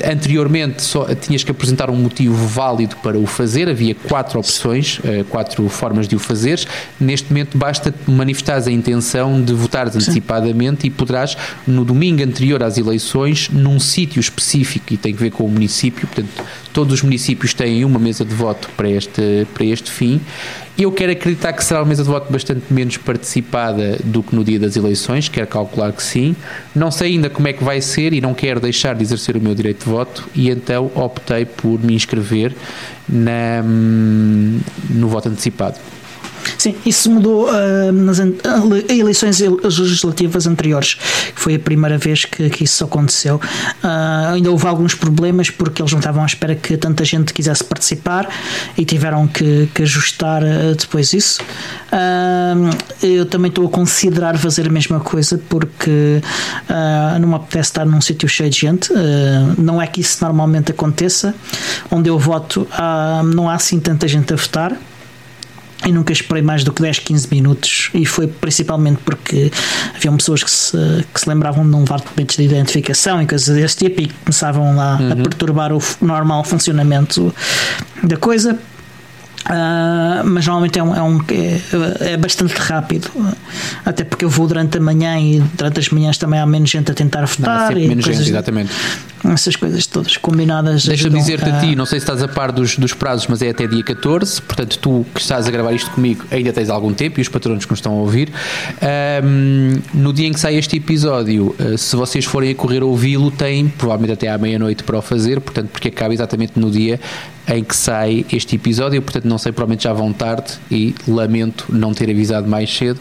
Anteriormente, 0.05 0.83
só 0.83 1.07
tinhas 1.15 1.43
que 1.43 1.51
apresentar 1.51 1.91
um 1.91 1.97
motivo 1.97 2.35
válido 2.47 2.97
para 2.97 3.19
o 3.19 3.27
fazer, 3.27 3.69
havia 3.69 3.95
quatro 3.95 4.39
opções, 4.39 5.01
eh, 5.05 5.25
quatro 5.29 5.69
formas 5.69 6.07
de 6.07 6.17
o 6.17 6.19
fazer. 6.19 6.61
Neste 6.99 7.33
momento, 7.33 7.57
basta 7.57 7.95
manifestares 8.07 8.67
a 8.67 8.73
intenção 8.81 9.41
de 9.41 9.53
votares 9.53 9.95
antecipadamente 9.95 10.87
e 10.87 10.91
poderás, 10.91 11.37
no 11.67 11.85
domingo 11.85 12.23
anterior 12.23 12.63
às 12.63 12.77
eleições, 12.77 13.49
num 13.51 13.79
sítio 13.79 14.19
específico, 14.19 14.93
e 14.93 14.97
tem 14.97 15.15
que 15.15 15.21
ver 15.21 15.31
com 15.31 15.45
o 15.45 15.49
município, 15.49 16.07
portanto, 16.09 16.45
todos 16.73 16.95
os 16.95 17.03
municípios 17.03 17.55
têm 17.55 17.85
uma 17.85 17.99
mesa 17.99 18.25
de 18.25 18.35
voto 18.35 18.69
para 18.77 18.89
este, 18.89 19.47
para 19.55 19.65
este 19.65 19.91
fim. 19.91 20.21
Eu 20.79 20.91
quero 20.91 21.13
acreditar 21.13 21.53
que 21.53 21.63
será 21.63 21.81
uma 21.81 21.87
mesa 21.87 22.03
de 22.03 22.09
voto 22.09 22.33
bastante 22.33 22.73
menos 22.73 22.97
participada 22.97 23.99
do 24.03 24.23
que 24.23 24.35
no 24.35 24.43
dia 24.43 24.59
das 24.59 24.77
eleições, 24.77 25.29
quero 25.29 25.47
calcular 25.47 25.93
que 25.93 26.03
sim. 26.03 26.35
Não 26.75 26.91
sei 26.91 27.13
ainda 27.13 27.29
como 27.29 27.47
é 27.49 27.53
que 27.53 27.63
vai 27.63 27.81
ser 27.81 28.13
e 28.15 28.21
não 28.21 28.33
quero 28.33 28.61
deixar 28.61 28.95
de 28.95 29.03
exercer 29.03 29.37
o 29.37 29.41
meu 29.41 29.55
direito 29.55 29.85
de 29.85 29.91
voto, 29.91 30.29
e 30.35 30.49
então 30.49 30.91
optei 30.95 31.45
por 31.45 31.79
me 31.83 31.95
inscrever 31.95 32.55
na, 33.09 33.63
no 33.63 35.09
voto 35.09 35.29
antecipado. 35.29 35.79
Sim, 36.61 36.75
isso 36.85 37.11
mudou 37.11 37.49
uh, 37.49 37.91
nas 37.91 38.19
eleições 38.91 39.41
legislativas 39.41 40.47
anteriores. 40.47 40.99
Foi 41.35 41.55
a 41.55 41.59
primeira 41.59 41.97
vez 41.97 42.27
que, 42.27 42.51
que 42.51 42.65
isso 42.65 42.85
aconteceu. 42.85 43.37
Uh, 43.83 44.35
ainda 44.35 44.51
houve 44.51 44.67
alguns 44.67 44.95
problemas 44.95 45.49
porque 45.49 45.81
eles 45.81 45.91
não 45.91 46.01
estavam 46.01 46.23
à 46.23 46.27
espera 46.27 46.55
que 46.55 46.77
tanta 46.77 47.03
gente 47.03 47.33
quisesse 47.33 47.65
participar 47.65 48.29
e 48.77 48.85
tiveram 48.85 49.27
que, 49.27 49.71
que 49.75 49.85
ajustar 49.85 50.43
uh, 50.43 50.75
depois 50.79 51.15
isso. 51.15 51.41
eu 53.03 53.25
também 53.25 53.49
estou 53.49 53.67
a 53.67 53.71
considerar 53.71 54.37
fazer 54.37 54.67
a 54.67 54.71
mesma 54.71 55.01
coisa 55.01 55.41
porque 55.49 56.21
não 57.19 57.29
me 57.29 57.35
apetece 57.37 57.71
estar 57.71 57.87
num 57.87 58.03
sítio 58.03 58.29
cheio 58.29 58.51
de 58.51 58.59
gente. 58.59 58.93
não 59.57 59.81
é 59.81 59.87
que 59.87 60.03
isso 60.03 60.23
normalmente 60.23 60.73
aconteça. 60.73 61.35
Onde 61.91 62.11
eu 62.11 62.19
voto, 62.19 62.69
não 63.35 63.49
há 63.49 63.55
assim 63.55 63.81
tanta 63.81 64.07
gente 64.07 64.35
a 64.35 64.37
votar 64.37 64.77
e 65.87 65.93
nunca 65.93 66.13
esperei 66.13 66.43
mais 66.43 66.63
do 66.65 66.73
que 66.73 66.83
10, 66.83 66.99
15 66.99 67.29
minutos 67.31 67.91
e 67.95 68.05
foi 68.05 68.27
principalmente 68.27 68.99
porque 69.05 69.51
havia 69.95 70.13
pessoas 70.13 70.43
que 70.45 70.51
se, 70.51 70.77
que 71.13 71.21
se 71.21 71.29
lembravam 71.29 71.65
de 71.65 71.71
não 71.71 71.81
levar 71.81 72.01
documentos 72.01 72.37
de 72.37 72.43
identificação 72.43 73.23
e 73.23 73.27
coisas 73.27 73.55
desse 73.55 73.77
tipo 73.77 74.03
e 74.03 74.09
começavam 74.09 74.77
lá 74.77 74.99
uhum. 75.01 75.13
a 75.13 75.17
perturbar 75.17 75.73
o 75.73 75.83
normal 76.03 76.45
funcionamento 76.45 77.35
da 78.03 78.17
coisa 78.17 78.59
Uh, 79.47 80.23
mas 80.25 80.47
normalmente 80.47 80.79
é, 80.79 80.83
um, 80.83 80.95
é, 80.95 81.03
um 81.03 81.19
é, 81.31 82.13
é, 82.13 82.17
bastante 82.17 82.55
rápido, 82.55 83.11
até 83.85 84.05
porque 84.05 84.25
eu 84.25 84.29
vou 84.29 84.47
durante 84.47 84.77
a 84.77 84.81
manhã 84.81 85.19
e 85.19 85.41
durante 85.55 85.81
as 85.81 85.89
manhãs 85.89 86.19
também 86.19 86.39
há 86.39 86.47
menos 86.47 86.69
gente 86.69 86.91
a 86.91 86.95
tentar 86.95 87.25
votar. 87.25 87.73
Não, 87.73 87.81
menos 87.81 88.05
gente, 88.05 88.21
exatamente. 88.21 88.71
Essas 89.25 89.55
coisas 89.57 89.87
todas 89.87 90.17
combinadas. 90.17 90.85
Deixa-me 90.85 91.19
dizer-te 91.19 91.49
a... 91.49 91.59
a 91.59 91.61
ti, 91.61 91.77
não 91.77 91.85
sei 91.85 92.01
se 92.01 92.05
estás 92.05 92.23
a 92.23 92.29
par 92.29 92.53
dos, 92.53 92.77
dos 92.77 92.95
prazos, 92.95 93.27
mas 93.27 93.43
é 93.43 93.51
até 93.51 93.67
dia 93.67 93.83
14, 93.83 94.41
portanto, 94.43 94.79
tu 94.79 95.07
que 95.15 95.21
estás 95.21 95.47
a 95.47 95.51
gravar 95.51 95.73
isto 95.73 95.91
comigo 95.91 96.25
ainda 96.31 96.53
tens 96.53 96.71
algum 96.71 96.93
tempo 96.93 97.21
e 97.21 97.23
os 97.23 97.29
patronos 97.29 97.65
que 97.65 97.71
nos 97.71 97.79
estão 97.79 97.93
a 97.93 97.97
ouvir. 97.97 98.33
Um, 99.23 99.81
no 99.93 100.13
dia 100.13 100.27
em 100.27 100.33
que 100.33 100.41
sai 100.41 100.57
este 100.57 100.77
episódio, 100.77 101.55
uh, 101.59 101.77
se 101.77 101.95
vocês 101.97 102.25
forem 102.25 102.51
a 102.51 102.55
correr 102.55 102.83
ouvi-lo, 102.83 103.31
têm 103.31 103.69
provavelmente 103.69 104.13
até 104.13 104.29
à 104.29 104.39
meia-noite 104.39 104.85
para 104.85 104.99
o 104.99 105.03
fazer, 105.03 105.41
portanto, 105.41 105.69
porque 105.69 105.89
acaba 105.89 106.15
exatamente 106.15 106.59
no 106.59 106.71
dia 106.71 106.99
em 107.49 107.63
que 107.63 107.77
sai 107.77 108.25
este 108.33 108.57
episódio, 108.57 109.03
portanto 109.03 109.25
não 109.25 109.39
sei, 109.39 109.53
provavelmente 109.53 109.85
já 109.85 109.93
vão 109.93 110.13
tarde 110.13 110.53
e 110.71 110.95
lamento 111.07 111.67
não 111.69 111.93
ter 111.93 112.11
avisado 112.11 112.49
mais 112.49 112.75
cedo, 112.75 113.01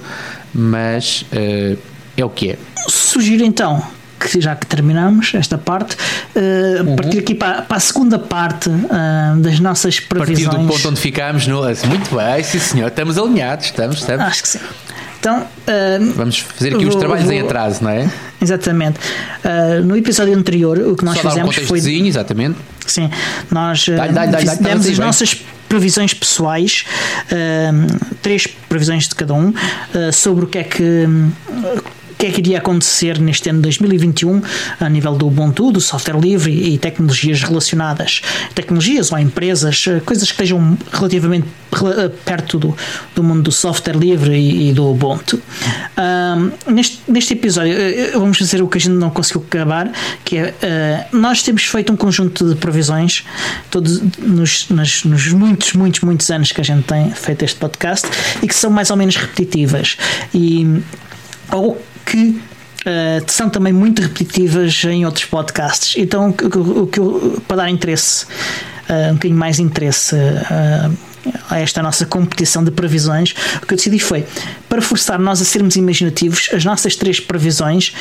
mas 0.54 1.26
uh, 1.34 1.78
é 2.18 2.26
o 2.26 2.30
que 2.30 2.52
é. 2.52 2.58
Sugiro 2.88 3.46
então 3.46 3.99
que 4.20 4.40
já 4.42 4.56
que 4.56 4.66
terminamos 4.66 5.32
esta 5.34 5.58
parte, 5.58 5.96
uh, 6.36 6.84
uhum. 6.84 6.96
partir 6.96 7.20
aqui 7.20 7.34
para, 7.34 7.62
para, 7.62 7.78
a 7.78 7.80
segunda 7.80 8.20
parte 8.20 8.70
uh, 8.70 9.40
das 9.40 9.60
nossas 9.60 10.00
previsões. 10.00 10.48
Partir 10.48 10.62
do 10.62 10.68
ponto 10.68 10.90
onde 10.90 11.00
ficámos, 11.00 11.48
no, 11.48 11.62
muito 11.62 12.16
bem, 12.16 12.44
sim 12.44 12.60
senhor, 12.60 12.88
estamos 12.88 13.18
alinhados, 13.18 13.66
estamos, 13.66 13.98
estamos. 13.98 14.26
Acho 14.26 14.42
que 14.42 14.48
sim. 14.50 14.60
Então, 15.20 15.42
uh, 15.42 16.14
vamos 16.16 16.40
fazer 16.40 16.74
aqui 16.74 16.86
vou, 16.86 16.94
os 16.94 16.96
trabalhos 16.96 17.26
vou, 17.26 17.34
em 17.34 17.42
atraso, 17.42 17.84
não 17.84 17.92
é? 17.92 18.10
Exatamente. 18.42 19.00
Uh, 19.44 19.84
no 19.84 19.98
episódio 19.98 20.36
anterior, 20.36 20.80
o 20.80 20.96
que 20.96 21.04
nós 21.04 21.18
Só 21.18 21.30
fizemos 21.30 21.58
um 21.58 21.62
foi. 21.66 21.80
Exatamente. 21.80 22.58
Sim, 22.88 23.10
nós 23.52 23.86
uh, 23.88 24.64
demos 24.64 24.88
as 24.88 24.98
nossas 24.98 25.36
previsões 25.68 26.16
pessoais, 26.16 26.84
três 28.24 28.48
previsões 28.48 29.08
de 29.08 29.14
cada 29.14 29.36
um, 29.36 29.54
sobre 30.12 30.46
o 30.46 30.48
que 30.48 30.58
é 30.58 30.64
que 30.64 31.08
que 32.20 32.26
é 32.26 32.32
que 32.32 32.42
iria 32.42 32.58
acontecer 32.58 33.18
neste 33.18 33.50
ano 33.50 33.60
de 33.60 33.64
2021 33.64 34.42
a 34.82 34.90
nível 34.90 35.16
do 35.16 35.26
Ubuntu, 35.26 35.72
do 35.72 35.80
software 35.80 36.20
livre 36.20 36.52
e 36.52 36.78
tecnologias 36.78 37.42
relacionadas. 37.42 38.22
Tecnologias 38.54 39.10
ou 39.14 39.18
empresas, 39.18 39.86
eh, 39.88 40.02
coisas 40.02 40.28
que 40.28 40.34
estejam 40.34 40.78
relativamente 40.92 41.48
eh, 41.72 42.12
perto 42.26 42.60
do, 42.60 42.76
do 43.16 43.24
mundo 43.24 43.44
do 43.44 43.54
software 43.54 43.96
livre 43.96 44.38
e, 44.38 44.70
e 44.70 44.74
do 44.74 44.92
Ubuntu. 44.92 45.42
Um, 45.98 46.74
neste, 46.74 47.00
neste 47.08 47.34
episódio, 47.36 47.72
eh, 47.74 48.12
vamos 48.14 48.38
fazer 48.38 48.62
o 48.62 48.68
que 48.68 48.78
a 48.78 48.82
gente 48.82 48.96
não 48.96 49.10
conseguiu 49.10 49.46
acabar, 49.48 49.90
que 50.26 50.40
é 50.40 51.08
uh, 51.12 51.18
nós 51.18 51.42
temos 51.42 51.64
feito 51.64 51.94
um 51.94 51.96
conjunto 51.96 52.50
de 52.50 52.56
previsões 52.56 53.24
todos 53.72 54.02
nos, 54.18 54.68
nos, 54.68 55.06
nos 55.06 55.28
muitos, 55.32 55.72
muitos, 55.72 56.02
muitos 56.02 56.30
anos 56.30 56.52
que 56.52 56.60
a 56.60 56.66
gente 56.66 56.84
tem 56.84 57.12
feito 57.12 57.46
este 57.46 57.58
podcast 57.58 58.10
e 58.44 58.48
que 58.48 58.56
são 58.56 58.70
mais 58.70 58.92
ou 58.92 58.98
menos 58.98 59.16
repetitivas. 59.16 59.96
E 60.34 60.82
ou 61.52 61.82
que 62.10 62.42
Uh, 62.80 63.20
são 63.28 63.50
também 63.50 63.74
muito 63.74 64.02
repetitivas 64.02 64.86
em 64.86 65.06
outros 65.06 65.26
podcasts. 65.26 65.96
Então, 65.98 66.30
o 66.30 66.88
que 66.88 67.02
para 67.46 67.58
dar 67.58 67.70
interesse, 67.70 68.26
uh, 68.90 69.12
um 69.12 69.14
bocadinho 69.16 69.38
mais 69.38 69.60
interesse 69.60 70.16
uh, 70.16 70.98
a 71.50 71.60
esta 71.60 71.84
nossa 71.84 72.06
competição 72.06 72.64
de 72.64 72.72
previsões, 72.72 73.36
o 73.62 73.66
que 73.66 73.74
eu 73.74 73.78
decidi 73.78 74.00
foi 74.00 74.26
para 74.70 74.82
forçar 74.82 75.20
nós 75.20 75.42
a 75.42 75.46
sermos 75.46 75.76
imaginativos, 75.76 76.50
as 76.54 76.64
nossas 76.64 76.96
três 76.96 77.20
previsões 77.20 77.94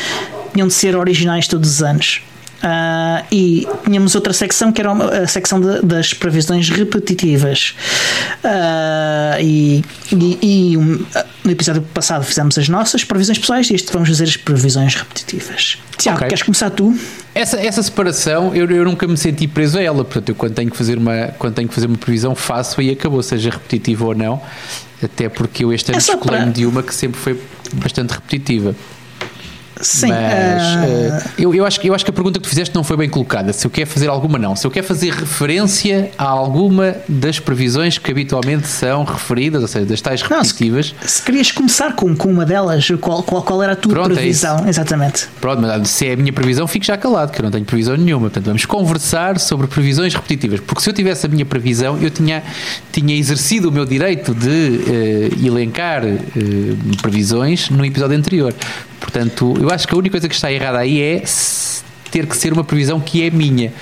tinham 0.52 0.68
de 0.68 0.74
ser 0.74 0.96
originais 0.96 1.48
todos 1.48 1.68
os 1.68 1.82
anos. 1.82 2.22
Uh, 2.58 3.24
e 3.30 3.68
tínhamos 3.84 4.16
outra 4.16 4.32
secção 4.32 4.72
que 4.72 4.80
era 4.80 4.92
a 4.92 5.26
secção 5.28 5.60
de, 5.60 5.80
das 5.82 6.12
previsões 6.12 6.68
repetitivas. 6.68 7.76
Uh, 8.42 9.40
e, 9.40 9.84
e, 10.12 10.38
e 10.72 10.76
um, 10.76 11.04
no 11.44 11.50
episódio 11.50 11.82
passado 11.82 12.24
fizemos 12.24 12.58
as 12.58 12.68
nossas 12.68 13.04
previsões 13.04 13.38
pessoais 13.38 13.70
e 13.70 13.74
este 13.74 13.92
vamos 13.92 14.08
fazer 14.08 14.24
as 14.24 14.36
previsões 14.36 14.96
repetitivas. 14.96 15.78
Tiago, 15.96 16.18
okay. 16.18 16.28
queres 16.30 16.42
começar 16.42 16.70
tu? 16.70 16.98
Essa, 17.32 17.60
essa 17.60 17.82
separação 17.82 18.52
eu, 18.54 18.68
eu 18.68 18.84
nunca 18.84 19.06
me 19.06 19.16
senti 19.16 19.46
preso 19.46 19.78
a 19.78 19.82
ela, 19.82 20.04
portanto, 20.04 20.30
eu 20.30 20.34
quando 20.34 20.54
tenho 20.54 20.70
que 20.70 20.76
fazer 20.76 20.98
uma, 20.98 21.28
quando 21.38 21.54
tenho 21.54 21.68
que 21.68 21.74
fazer 21.74 21.86
uma 21.86 21.98
previsão 21.98 22.34
faço 22.34 22.82
e 22.82 22.90
acabou, 22.90 23.22
seja 23.22 23.50
repetitiva 23.50 24.04
ou 24.04 24.14
não, 24.16 24.42
até 25.00 25.28
porque 25.28 25.64
eu 25.64 25.72
este 25.72 25.92
ano 25.92 25.98
é 25.98 26.00
escolhi 26.00 26.50
de 26.50 26.66
uma 26.66 26.82
que 26.82 26.92
sempre 26.92 27.20
foi 27.20 27.40
bastante 27.74 28.10
repetitiva. 28.10 28.74
Sim, 29.80 30.08
mas 30.08 31.24
uh... 31.26 31.30
eu, 31.38 31.54
eu, 31.54 31.64
acho, 31.64 31.80
eu 31.86 31.94
acho 31.94 32.04
que 32.04 32.10
a 32.10 32.14
pergunta 32.14 32.38
que 32.38 32.44
tu 32.44 32.48
fizeste 32.48 32.74
não 32.74 32.82
foi 32.82 32.96
bem 32.96 33.08
colocada. 33.08 33.52
Se 33.52 33.66
eu 33.66 33.70
quero 33.70 33.88
fazer 33.88 34.08
alguma, 34.08 34.38
não. 34.38 34.56
Se 34.56 34.66
eu 34.66 34.70
quero 34.70 34.86
fazer 34.86 35.12
referência 35.12 36.10
a 36.16 36.24
alguma 36.24 36.96
das 37.08 37.38
previsões 37.38 37.98
que 37.98 38.10
habitualmente 38.10 38.66
são 38.66 39.04
referidas, 39.04 39.62
ou 39.62 39.68
seja, 39.68 39.86
das 39.86 40.00
tais 40.00 40.22
repetitivas. 40.22 40.94
Não, 41.00 41.08
se, 41.08 41.16
se, 41.16 41.22
querias 41.22 41.52
começar 41.52 41.94
com, 41.94 42.16
com 42.16 42.30
uma 42.30 42.44
delas, 42.44 42.88
qual, 43.00 43.22
qual, 43.22 43.42
qual 43.42 43.62
era 43.62 43.72
a 43.72 43.76
tua 43.76 43.92
Pronto, 43.92 44.12
é 44.12 44.14
previsão? 44.14 44.64
É 44.66 44.68
Exatamente. 44.78 45.28
Pronto, 45.40 45.62
mas 45.62 45.88
se 45.88 46.06
é 46.06 46.12
a 46.12 46.16
minha 46.16 46.32
previsão, 46.32 46.66
fico 46.66 46.84
já 46.84 46.96
calado, 46.96 47.32
que 47.32 47.40
eu 47.40 47.44
não 47.44 47.50
tenho 47.50 47.64
previsão 47.64 47.96
nenhuma. 47.96 48.22
Portanto, 48.22 48.46
vamos 48.46 48.64
conversar 48.64 49.38
sobre 49.38 49.66
previsões 49.66 50.14
repetitivas. 50.14 50.60
Porque 50.60 50.82
se 50.82 50.90
eu 50.90 50.94
tivesse 50.94 51.26
a 51.26 51.28
minha 51.28 51.44
previsão, 51.44 51.98
eu 52.00 52.10
tinha, 52.10 52.42
tinha 52.92 53.16
exercido 53.16 53.68
o 53.68 53.72
meu 53.72 53.84
direito 53.84 54.34
de 54.34 54.48
uh, 54.48 55.46
elencar 55.46 56.04
uh, 56.04 56.96
previsões 57.02 57.70
no 57.70 57.84
episódio 57.84 58.16
anterior. 58.16 58.54
Portanto, 59.00 59.56
eu 59.60 59.70
acho 59.70 59.86
que 59.86 59.94
a 59.94 59.98
única 59.98 60.12
coisa 60.12 60.28
que 60.28 60.34
está 60.34 60.52
errada 60.52 60.78
aí 60.78 61.00
é 61.00 61.22
ter 62.10 62.26
que 62.26 62.36
ser 62.36 62.52
uma 62.52 62.64
previsão 62.64 63.00
que 63.00 63.22
é 63.22 63.30
minha. 63.30 63.72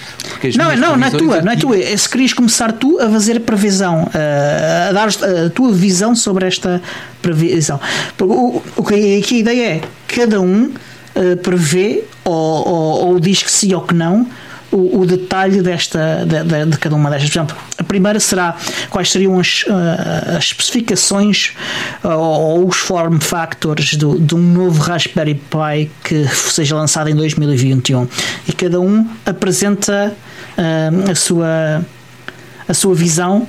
Não, 0.56 0.76
não, 0.76 0.96
não 0.96 1.06
é 1.06 1.10
tua, 1.10 1.42
não 1.42 1.52
é 1.52 1.56
tua. 1.56 1.78
É 1.78 1.96
se 1.96 2.08
querias 2.08 2.32
começar 2.32 2.72
tu 2.72 2.98
a 3.00 3.08
fazer 3.08 3.36
a 3.36 3.40
previsão, 3.40 4.08
a 4.12 4.92
dar 4.92 5.08
a 5.08 5.50
tua 5.50 5.72
visão 5.72 6.14
sobre 6.14 6.46
esta 6.46 6.82
previsão. 7.22 7.80
O, 8.20 8.62
o 8.76 8.84
que 8.84 9.18
aqui 9.18 9.36
a 9.36 9.38
ideia 9.38 9.66
é 9.76 9.80
cada 10.08 10.40
um 10.40 10.64
uh, 10.64 11.36
prevê 11.42 12.04
ou, 12.24 12.68
ou, 12.68 13.06
ou 13.08 13.20
diz 13.20 13.42
que 13.42 13.50
sim 13.50 13.72
ou 13.74 13.80
que 13.80 13.94
não 13.94 14.28
o, 14.72 15.00
o 15.00 15.06
detalhe 15.06 15.62
desta, 15.62 16.24
de, 16.26 16.42
de, 16.42 16.70
de, 16.70 16.78
cada 16.78 16.94
uma 16.94 17.10
destas. 17.10 17.30
Por 17.30 17.38
exemplo, 17.38 17.56
a 17.78 17.84
primeira 17.84 18.20
será 18.20 18.56
quais 18.90 19.10
seriam 19.10 19.38
as, 19.38 19.62
uh, 19.62 20.36
as 20.36 20.44
especificações 20.44 21.52
uh, 22.04 22.08
ou 22.08 22.68
os 22.68 22.76
form 22.76 23.18
factors 23.18 23.94
do, 23.94 24.18
de 24.18 24.34
um 24.34 24.38
novo 24.38 24.82
Raspberry 24.82 25.34
Pi 25.34 25.90
que 26.04 26.26
seja 26.28 26.74
lançado 26.74 27.08
em 27.08 27.14
2021. 27.14 28.08
E 28.48 28.52
cada 28.52 28.80
um 28.80 29.08
apresenta 29.24 30.12
uh, 30.58 31.10
a 31.10 31.14
sua 31.14 31.84
a 32.68 32.74
sua 32.74 32.96
visão 32.96 33.46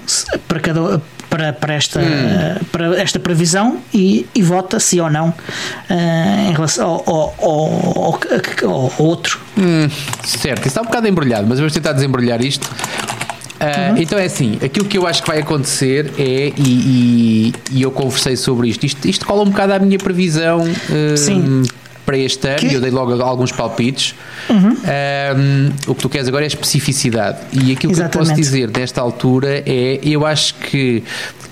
para 0.47 0.59
cada 0.59 1.01
para, 1.37 1.53
para, 1.53 1.73
esta, 1.75 1.99
hum. 1.99 2.65
para 2.71 2.99
esta 2.99 3.19
previsão 3.19 3.77
e, 3.93 4.25
e 4.33 4.41
vota 4.41 4.79
sim 4.79 4.99
ou 4.99 5.09
não 5.09 5.29
uh, 5.29 6.49
em 6.49 6.51
relação 6.51 7.03
ao, 7.05 7.35
ao, 7.39 8.19
ao, 8.65 8.71
ao 8.71 8.91
outro. 8.97 9.39
Hum, 9.55 9.87
certo, 10.23 10.67
está 10.67 10.81
um 10.81 10.85
bocado 10.85 11.07
embrulhado, 11.07 11.45
mas 11.47 11.59
vamos 11.59 11.73
tentar 11.73 11.93
desembrulhar 11.93 12.41
isto. 12.41 12.65
Uh, 12.65 13.91
uhum. 13.91 13.97
Então 13.97 14.19
é 14.19 14.25
assim, 14.25 14.57
aquilo 14.63 14.85
que 14.85 14.97
eu 14.97 15.07
acho 15.07 15.21
que 15.21 15.27
vai 15.27 15.39
acontecer 15.39 16.11
é, 16.17 16.53
e, 16.57 16.63
e, 16.67 17.53
e 17.71 17.81
eu 17.81 17.91
conversei 17.91 18.35
sobre 18.35 18.69
isto, 18.69 18.85
isto, 18.85 19.07
isto 19.07 19.25
cola 19.25 19.43
um 19.43 19.49
bocado 19.49 19.73
à 19.73 19.79
minha 19.79 19.97
previsão 19.97 20.61
uh, 20.61 21.17
Sim 21.17 21.63
para 22.07 22.17
este 22.17 22.47
ano, 22.47 22.59
que... 22.59 22.73
eu 22.73 22.79
dei 22.79 22.89
logo 22.89 23.21
alguns 23.21 23.51
palpites. 23.51 24.15
Uhum. 24.49 24.69
Um, 24.69 25.91
o 25.91 25.93
que 25.93 26.01
tu 26.01 26.07
queres 26.07 26.25
agora 26.29 26.45
é 26.45 26.47
especificidade. 26.47 27.39
E 27.51 27.73
aquilo 27.73 27.91
Exatamente. 27.91 28.11
que 28.11 28.17
eu 28.17 28.21
posso 28.21 28.33
dizer 28.33 28.71
desta 28.71 29.01
altura 29.01 29.61
é: 29.65 29.99
eu 30.01 30.25
acho 30.25 30.55
que 30.55 31.03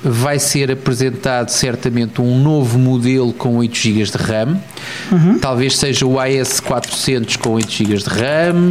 vai 0.02 0.40
ser 0.40 0.72
apresentado 0.72 1.50
certamente 1.50 2.22
um 2.22 2.40
novo 2.40 2.80
modelo 2.80 3.34
com 3.34 3.58
8 3.58 3.76
GB 3.78 4.04
de 4.04 4.18
RAM. 4.18 4.58
Uhum. 5.12 5.40
Talvez 5.40 5.78
seja 5.78 6.06
o 6.06 6.14
AS400 6.14 7.38
com 7.38 7.50
8 7.50 7.70
GB 7.70 7.98
de 7.98 8.10
RAM. 8.10 8.70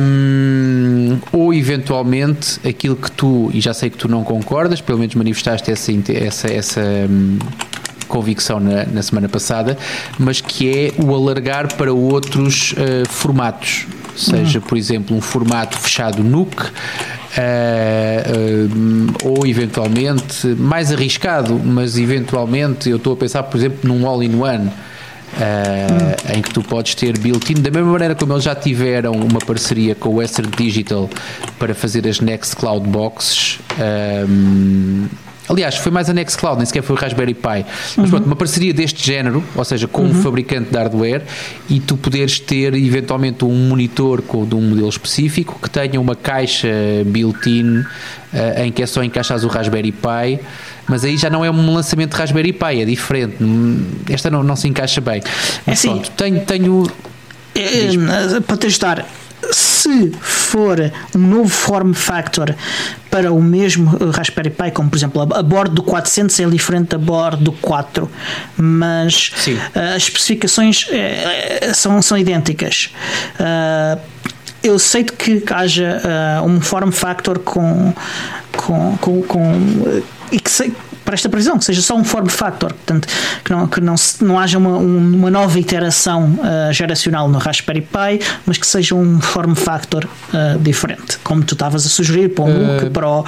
Um, 0.00 1.18
ou 1.30 1.54
eventualmente 1.54 2.58
aquilo 2.68 2.96
que 2.96 3.08
tu, 3.12 3.48
e 3.54 3.60
já 3.60 3.72
sei 3.72 3.88
que 3.88 3.96
tu 3.96 4.08
não 4.08 4.24
concordas, 4.24 4.80
pelo 4.80 4.98
menos 4.98 5.14
manifestaste 5.14 5.70
essa, 5.70 5.92
essa, 6.12 6.52
essa 6.52 6.80
um, 6.80 7.38
convicção 8.06 8.60
na, 8.60 8.84
na, 8.84 9.02
semana 9.02 9.28
passada, 9.28 9.76
mas 10.18 10.40
que 10.40 10.68
é 10.68 11.02
o 11.02 11.14
alargar 11.14 11.74
para 11.74 11.92
outros 11.92 12.72
uh, 12.72 13.08
formatos. 13.08 13.86
Seja, 14.16 14.60
uhum. 14.60 14.64
por 14.64 14.78
exemplo, 14.78 15.16
um 15.16 15.20
formato 15.20 15.76
fechado 15.76 16.22
NUC, 16.22 16.62
uh, 16.62 16.68
uh, 19.26 19.38
ou 19.38 19.46
eventualmente 19.46 20.46
mais 20.46 20.92
arriscado, 20.92 21.58
mas 21.58 21.98
eventualmente 21.98 22.88
eu 22.88 22.96
estou 22.96 23.14
a 23.14 23.16
pensar, 23.16 23.42
por 23.44 23.56
exemplo, 23.58 23.80
num 23.82 24.06
all-in-one 24.06 24.68
uh, 24.68 26.36
em 26.36 26.42
que 26.42 26.50
tu 26.50 26.62
podes 26.62 26.94
ter 26.94 27.18
built-in, 27.18 27.54
da 27.54 27.70
mesma 27.70 27.90
maneira 27.90 28.14
como 28.14 28.32
eles 28.32 28.44
já 28.44 28.54
tiveram 28.54 29.12
uma 29.12 29.40
parceria 29.40 29.94
com 29.94 30.10
o 30.10 30.14
Western 30.16 30.50
Digital 30.56 31.08
para 31.58 31.74
fazer 31.74 32.06
as 32.06 32.20
Nextcloud 32.20 32.88
Boxes. 32.88 33.58
Um, 34.28 35.06
Aliás, 35.48 35.76
foi 35.76 35.92
mais 35.92 36.08
a 36.08 36.14
Nextcloud, 36.14 36.56
nem 36.56 36.66
sequer 36.66 36.82
foi 36.82 36.96
o 36.96 36.98
Raspberry 36.98 37.34
Pi. 37.34 37.42
Mas 37.42 37.96
uhum. 37.96 38.08
pronto, 38.08 38.26
uma 38.26 38.36
parceria 38.36 38.72
deste 38.72 39.04
género, 39.04 39.44
ou 39.54 39.64
seja, 39.64 39.86
com 39.86 40.02
uhum. 40.02 40.10
um 40.10 40.22
fabricante 40.22 40.70
de 40.70 40.76
hardware, 40.76 41.22
e 41.68 41.80
tu 41.80 41.96
poderes 41.96 42.40
ter 42.40 42.74
eventualmente 42.74 43.44
um 43.44 43.68
monitor 43.68 44.22
com, 44.22 44.46
de 44.46 44.54
um 44.54 44.60
modelo 44.62 44.88
específico 44.88 45.58
que 45.62 45.68
tenha 45.68 46.00
uma 46.00 46.16
caixa 46.16 46.68
built-in 47.06 47.80
uh, 47.80 47.86
em 48.64 48.72
que 48.72 48.82
é 48.82 48.86
só 48.86 49.02
encaixar 49.02 49.38
o 49.44 49.48
Raspberry 49.48 49.92
Pi 49.92 50.40
mas 50.86 51.04
aí 51.04 51.16
já 51.16 51.30
não 51.30 51.44
é 51.44 51.50
um 51.50 51.74
lançamento 51.74 52.12
de 52.12 52.16
Raspberry 52.18 52.52
Pi, 52.52 52.82
é 52.82 52.84
diferente. 52.84 53.36
Esta 54.10 54.30
não, 54.30 54.42
não 54.42 54.54
se 54.54 54.68
encaixa 54.68 55.00
bem. 55.00 55.22
É 55.66 55.72
assim, 55.72 55.88
pronto, 55.88 56.10
tenho. 56.10 56.40
tenho... 56.44 56.86
É, 57.54 58.40
para 58.40 58.56
testar, 58.56 59.06
se 59.52 60.10
for 60.20 60.92
um 61.14 61.18
novo 61.18 61.48
form 61.48 61.92
factor 61.92 62.54
para 63.10 63.32
o 63.32 63.42
mesmo 63.42 63.90
Raspberry 64.12 64.50
Pi, 64.50 64.70
como 64.72 64.90
por 64.90 64.96
exemplo 64.96 65.22
a, 65.22 65.42
bordo 65.42 65.76
do 65.76 65.82
400 65.82 66.40
é 66.40 66.46
diferente 66.46 66.88
da 66.88 66.98
bordo 66.98 67.44
do 67.44 67.52
4, 67.52 68.10
mas 68.56 69.32
Sim. 69.36 69.58
as 69.74 70.02
especificações 70.02 70.86
é, 70.90 71.72
são, 71.72 72.00
são 72.02 72.18
idênticas. 72.18 72.90
Eu 74.62 74.78
sei 74.78 75.04
que 75.04 75.44
haja 75.52 76.00
uh, 76.40 76.46
um 76.46 76.58
form 76.58 76.90
factor 76.90 77.38
com, 77.38 77.92
com, 78.56 78.96
com, 78.96 79.22
com 79.22 80.02
e 80.32 80.40
que, 80.40 80.50
sei, 80.50 80.72
para 81.04 81.14
esta 81.14 81.28
previsão, 81.28 81.58
que 81.58 81.64
seja 81.64 81.82
só 81.82 81.94
um 81.94 82.04
form 82.04 82.28
factor, 82.28 82.72
portanto, 82.72 83.08
que 83.44 83.50
não, 83.50 83.66
que 83.66 83.80
não, 83.80 83.96
se, 83.96 84.24
não 84.24 84.38
haja 84.38 84.58
uma, 84.58 84.78
uma 84.78 85.30
nova 85.30 85.58
iteração 85.58 86.38
uh, 86.38 86.72
geracional 86.72 87.28
no 87.28 87.38
Raspberry 87.38 87.82
Pi, 87.82 88.24
mas 88.46 88.56
que 88.56 88.66
seja 88.66 88.94
um 88.94 89.20
form 89.20 89.54
factor 89.54 90.04
uh, 90.04 90.58
diferente, 90.58 91.18
como 91.22 91.44
tu 91.44 91.54
estavas 91.54 91.84
a 91.84 91.88
sugerir 91.88 92.30
para 92.30 92.44
o 92.44 92.48
MOOC, 92.48 92.84
uh, 92.84 92.90
para 92.90 93.08
o, 93.08 93.24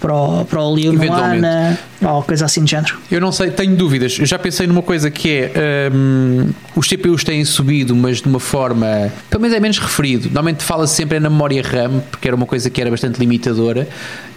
para 0.00 0.14
o, 0.14 0.44
para 0.44 0.60
o 0.60 0.74
Leonuana, 0.74 1.78
ou 2.02 2.22
coisa 2.22 2.46
assim 2.46 2.64
de 2.64 2.70
género. 2.70 2.98
Eu 3.10 3.20
não 3.20 3.30
sei, 3.30 3.50
tenho 3.50 3.76
dúvidas. 3.76 4.18
Eu 4.18 4.26
já 4.26 4.38
pensei 4.38 4.66
numa 4.66 4.82
coisa 4.82 5.10
que 5.10 5.50
é 5.54 5.90
um, 5.92 6.50
os 6.74 6.88
CPUs 6.88 7.24
têm 7.24 7.44
subido, 7.44 7.94
mas 7.94 8.22
de 8.22 8.28
uma 8.28 8.40
forma, 8.40 9.12
pelo 9.28 9.42
menos 9.42 9.56
é 9.56 9.60
menos 9.60 9.78
referido. 9.78 10.24
Normalmente 10.24 10.62
fala-se 10.62 10.94
sempre 10.94 11.20
na 11.20 11.28
memória 11.28 11.62
RAM, 11.62 12.00
porque 12.10 12.26
era 12.26 12.36
uma 12.36 12.46
coisa 12.46 12.70
que 12.70 12.80
era 12.80 12.90
bastante 12.90 13.18
limitadora. 13.18 13.88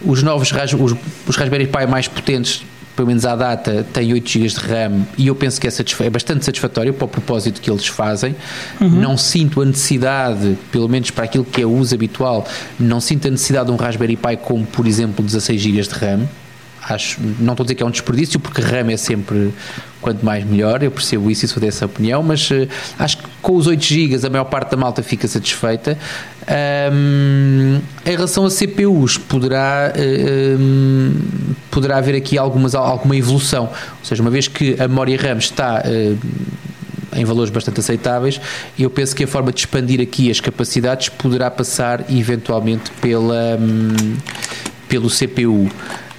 Os 0.04 0.22
novos 0.22 0.50
os, 0.52 0.96
os 1.26 1.36
Raspberry 1.36 1.66
Pi 1.66 1.86
mais 1.88 2.06
potentes 2.06 2.64
pelo 2.94 3.08
menos 3.08 3.24
à 3.26 3.34
data, 3.34 3.84
tem 3.92 4.12
8 4.12 4.28
GB 4.28 4.46
de 4.46 4.54
RAM 4.54 5.04
e 5.18 5.26
eu 5.26 5.34
penso 5.34 5.60
que 5.60 5.66
é, 5.66 5.70
é, 5.70 6.10
bastante 6.10 6.44
satisfatório 6.44 6.94
para 6.94 7.04
o 7.06 7.08
propósito 7.08 7.60
que 7.60 7.68
eles 7.68 7.86
fazem. 7.88 8.36
Uhum. 8.80 8.88
Não 8.88 9.16
sinto 9.16 9.60
a 9.60 9.64
necessidade, 9.64 10.56
pelo 10.70 10.88
menos 10.88 11.10
para 11.10 11.24
aquilo 11.24 11.44
que 11.44 11.60
é 11.60 11.66
o 11.66 11.72
uso 11.72 11.92
habitual, 11.92 12.46
não 12.78 13.00
sinto 13.00 13.26
a 13.26 13.32
necessidade 13.32 13.66
de 13.66 13.72
um 13.72 13.76
Raspberry 13.76 14.16
Pi 14.16 14.36
como, 14.40 14.64
por 14.64 14.86
exemplo, 14.86 15.24
16 15.24 15.60
GB 15.60 15.82
de 15.82 15.88
RAM 15.88 16.28
acho, 16.88 17.20
não 17.38 17.52
estou 17.52 17.62
a 17.62 17.66
dizer 17.66 17.74
que 17.74 17.82
é 17.82 17.86
um 17.86 17.90
desperdício, 17.90 18.38
porque 18.38 18.60
RAM 18.60 18.90
é 18.90 18.96
sempre 18.96 19.52
quanto 20.00 20.24
mais 20.24 20.44
melhor, 20.44 20.82
eu 20.82 20.90
percebo 20.90 21.30
isso 21.30 21.46
e 21.46 21.48
sou 21.48 21.60
dessa 21.60 21.86
opinião, 21.86 22.22
mas 22.22 22.50
uh, 22.50 22.68
acho 22.98 23.16
que 23.16 23.24
com 23.40 23.54
os 23.54 23.66
8 23.66 23.82
GB 23.82 24.26
a 24.26 24.30
maior 24.30 24.44
parte 24.44 24.70
da 24.70 24.76
malta 24.76 25.02
fica 25.02 25.26
satisfeita. 25.26 25.96
Um, 26.92 27.80
em 28.04 28.10
relação 28.10 28.44
a 28.44 28.50
CPUs, 28.50 29.16
poderá, 29.16 29.92
uh, 29.96 31.14
poderá 31.70 31.96
haver 31.96 32.16
aqui 32.16 32.36
algumas, 32.36 32.74
alguma 32.74 33.16
evolução, 33.16 33.64
ou 33.64 34.04
seja, 34.04 34.20
uma 34.20 34.30
vez 34.30 34.46
que 34.46 34.76
a 34.78 34.86
memória 34.86 35.16
RAM 35.16 35.38
está. 35.38 35.82
Uh, 35.86 36.18
em 37.16 37.24
valores 37.24 37.48
bastante 37.48 37.78
aceitáveis. 37.78 38.40
Eu 38.76 38.90
penso 38.90 39.14
que 39.14 39.22
a 39.22 39.26
forma 39.28 39.52
de 39.52 39.60
expandir 39.60 40.00
aqui 40.00 40.32
as 40.32 40.40
capacidades 40.40 41.08
poderá 41.08 41.48
passar 41.48 42.04
eventualmente 42.10 42.90
pela, 43.00 43.56
um, 43.56 44.16
pelo 44.88 45.08
CPU. 45.08 45.70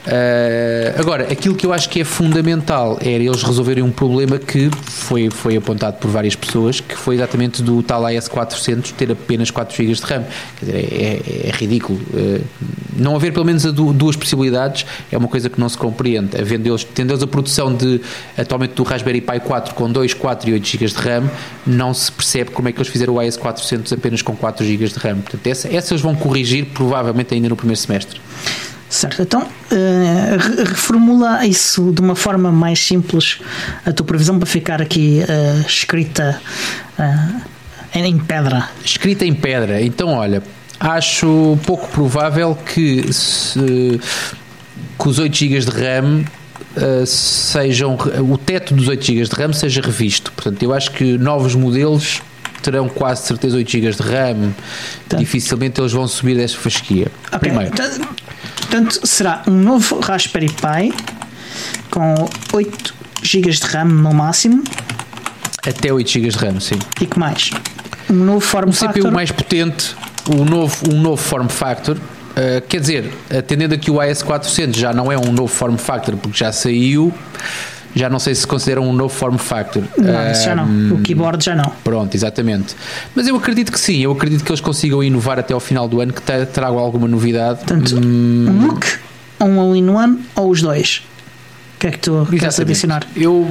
Uh, 0.06 1.00
agora, 1.00 1.24
aquilo 1.32 1.56
que 1.56 1.66
eu 1.66 1.74
acho 1.74 1.90
que 1.90 2.02
é 2.02 2.04
fundamental 2.04 2.98
era 3.02 3.24
eles 3.24 3.42
resolverem 3.42 3.84
um 3.84 3.92
problema 3.92 4.38
que 4.38 4.70
foi, 4.84 5.30
foi 5.32 5.58
apontado 5.58 5.98
por 5.98 6.10
várias 6.10 6.36
pessoas, 6.36 6.80
que 6.80 6.96
foi 6.96 7.16
exatamente 7.16 7.64
do 7.64 7.82
tal 7.82 8.04
AS400 8.04 8.92
ter 8.92 9.12
apenas 9.12 9.50
4 9.50 9.76
GB 9.76 9.94
de 9.94 10.02
RAM. 10.02 10.24
Quer 10.60 10.66
dizer, 10.66 10.78
é, 10.78 11.22
é, 11.48 11.50
é 11.50 11.52
ridículo. 11.52 12.00
Uh, 12.14 12.42
não 12.96 13.16
haver 13.16 13.34
pelo 13.34 13.46
menos 13.46 13.64
duas 13.64 14.16
possibilidades 14.16 14.86
é 15.12 15.18
uma 15.18 15.28
coisa 15.28 15.50
que 15.50 15.60
não 15.60 15.68
se 15.68 15.78
compreende. 15.78 16.40
Havendo 16.40 16.70
eles, 16.70 16.84
tendo 16.84 17.12
eles 17.12 17.24
a 17.24 17.28
produção 17.28 17.74
de 17.74 18.00
atualmente 18.38 18.74
do 18.74 18.84
Raspberry 18.84 19.22
Pi 19.22 19.40
4 19.40 19.74
com 19.74 19.92
2, 19.92 20.14
4 20.14 20.50
e 20.50 20.54
8 20.54 20.68
GB 20.68 20.86
de 20.86 20.94
RAM, 20.94 21.30
não 21.66 21.94
se 21.94 22.12
percebe 22.12 22.52
como 22.52 22.70
é 22.70 22.72
que 22.72 22.78
eles 22.78 22.88
fizeram 22.88 23.16
o 23.16 23.18
AS400 23.18 23.92
apenas 23.92 24.22
com 24.22 24.36
4 24.36 24.66
GB 24.66 24.88
de 24.88 25.00
RAM. 25.00 25.18
Portanto, 25.18 25.48
essa, 25.48 25.74
essas 25.74 26.00
vão 26.00 26.16
corrigir 26.16 26.68
provavelmente 26.68 27.34
ainda 27.34 27.50
no 27.50 27.56
primeiro 27.56 27.80
semestre. 27.80 28.20
Certo, 29.06 29.22
então 29.22 29.42
uh, 29.44 30.64
reformula 30.68 31.46
isso 31.46 31.92
de 31.92 32.02
uma 32.02 32.16
forma 32.16 32.52
mais 32.52 32.80
simples 32.80 33.40
a 33.86 33.92
tua 33.92 34.06
previsão 34.06 34.40
para 34.40 34.48
ficar 34.48 34.82
aqui 34.82 35.22
uh, 35.22 35.68
escrita 35.68 36.42
uh, 36.98 37.42
em 37.94 38.18
pedra. 38.18 38.68
Escrita 38.84 39.24
em 39.26 39.34
pedra, 39.34 39.82
então 39.82 40.10
olha, 40.14 40.42
acho 40.80 41.58
pouco 41.66 41.88
provável 41.90 42.56
que, 42.56 43.14
se, 43.14 44.00
que 45.00 45.08
os 45.08 45.20
8 45.20 45.36
GB 45.36 45.60
de 45.60 45.72
RAM 45.72 46.26
sejam 47.06 47.98
o 48.30 48.38
teto 48.38 48.74
dos 48.74 48.88
8 48.88 49.06
GB 49.06 49.24
de 49.24 49.36
RAM 49.36 49.54
seja 49.54 49.82
revisto. 49.82 50.32
Portanto, 50.34 50.62
eu 50.62 50.74
acho 50.74 50.92
que 50.92 51.18
novos 51.18 51.56
modelos 51.56 52.22
terão 52.62 52.90
quase 52.90 53.28
certeza 53.28 53.56
8 53.56 53.72
GB 53.72 53.92
de 53.92 54.02
RAM. 54.02 54.54
Tá. 55.08 55.18
Dificilmente 55.18 55.80
eles 55.80 55.94
vão 55.94 56.08
subir 56.08 56.36
desta 56.36 56.58
fasquia. 56.58 57.08
Okay. 57.28 57.40
Primeiro. 57.40 57.72
Portanto, 58.66 59.08
será 59.08 59.44
um 59.48 59.52
novo 59.52 60.00
Raspberry 60.00 60.50
Pi 60.50 60.94
com 61.92 62.16
8 62.52 62.96
GB 63.22 63.52
de 63.52 63.66
RAM 63.68 63.86
no 63.86 64.14
máximo. 64.14 64.64
Até 65.66 65.94
8 65.94 66.10
GB 66.10 66.30
de 66.30 66.38
RAM, 66.38 66.60
sim. 66.60 66.80
E 67.00 67.06
que 67.06 67.18
mais? 67.18 67.52
Um 68.10 68.16
novo 68.16 68.40
form 68.40 68.70
um 68.70 68.74
factor. 68.74 69.04
CPU 69.04 69.12
mais 69.12 69.32
potente, 69.32 69.96
um 70.30 70.44
novo, 70.44 70.92
um 70.92 71.00
novo 71.00 71.22
form 71.22 71.48
factor. 71.48 71.96
Uh, 71.96 72.62
quer 72.68 72.82
dizer, 72.82 73.14
atendendo 73.30 73.74
aqui 73.74 73.90
o 73.90 73.96
AS400 73.96 74.76
já 74.76 74.92
não 74.92 75.12
é 75.12 75.18
um 75.18 75.32
novo 75.32 75.48
form 75.48 75.78
factor 75.78 76.18
porque 76.18 76.38
já 76.38 76.52
saiu 76.52 77.14
já 77.96 78.10
não 78.10 78.20
sei 78.20 78.36
se 78.36 78.46
consideram 78.46 78.88
um 78.88 78.94
novo 78.94 79.14
form 79.14 79.38
factor. 79.38 79.84
Não, 79.98 80.32
isso 80.32 80.44
já 80.44 80.56
não. 80.56 80.96
O 80.96 81.02
keyboard 81.02 81.44
já 81.44 81.56
não. 81.56 81.72
Pronto, 81.84 82.14
exatamente. 82.14 82.76
Mas 83.16 83.28
eu 83.28 83.36
acredito 83.36 83.72
que 83.72 83.80
sim, 83.80 84.00
eu 84.00 84.12
acredito 84.12 84.44
que 84.44 84.52
eles 84.52 84.62
consigam 84.62 85.02
inovar 85.02 85.40
até 85.40 85.54
ao 85.54 85.60
final 85.60 85.88
do 85.88 86.02
ano, 86.02 86.12
que 86.12 86.22
tragam 86.22 86.78
alguma 86.78 87.08
novidade. 87.08 87.60
Portanto, 87.60 87.96
hum... 87.96 88.48
um 88.50 88.68
look, 88.68 88.86
um 89.40 89.60
all-in-one 89.60 90.20
ou 90.36 90.50
os 90.50 90.62
dois? 90.62 91.04
O 91.76 91.80
que 91.80 91.88
é 91.88 91.92
que 91.92 92.00
tu 92.00 92.28
queres 92.30 92.60
adicionar? 92.60 93.08
Eu 93.16 93.50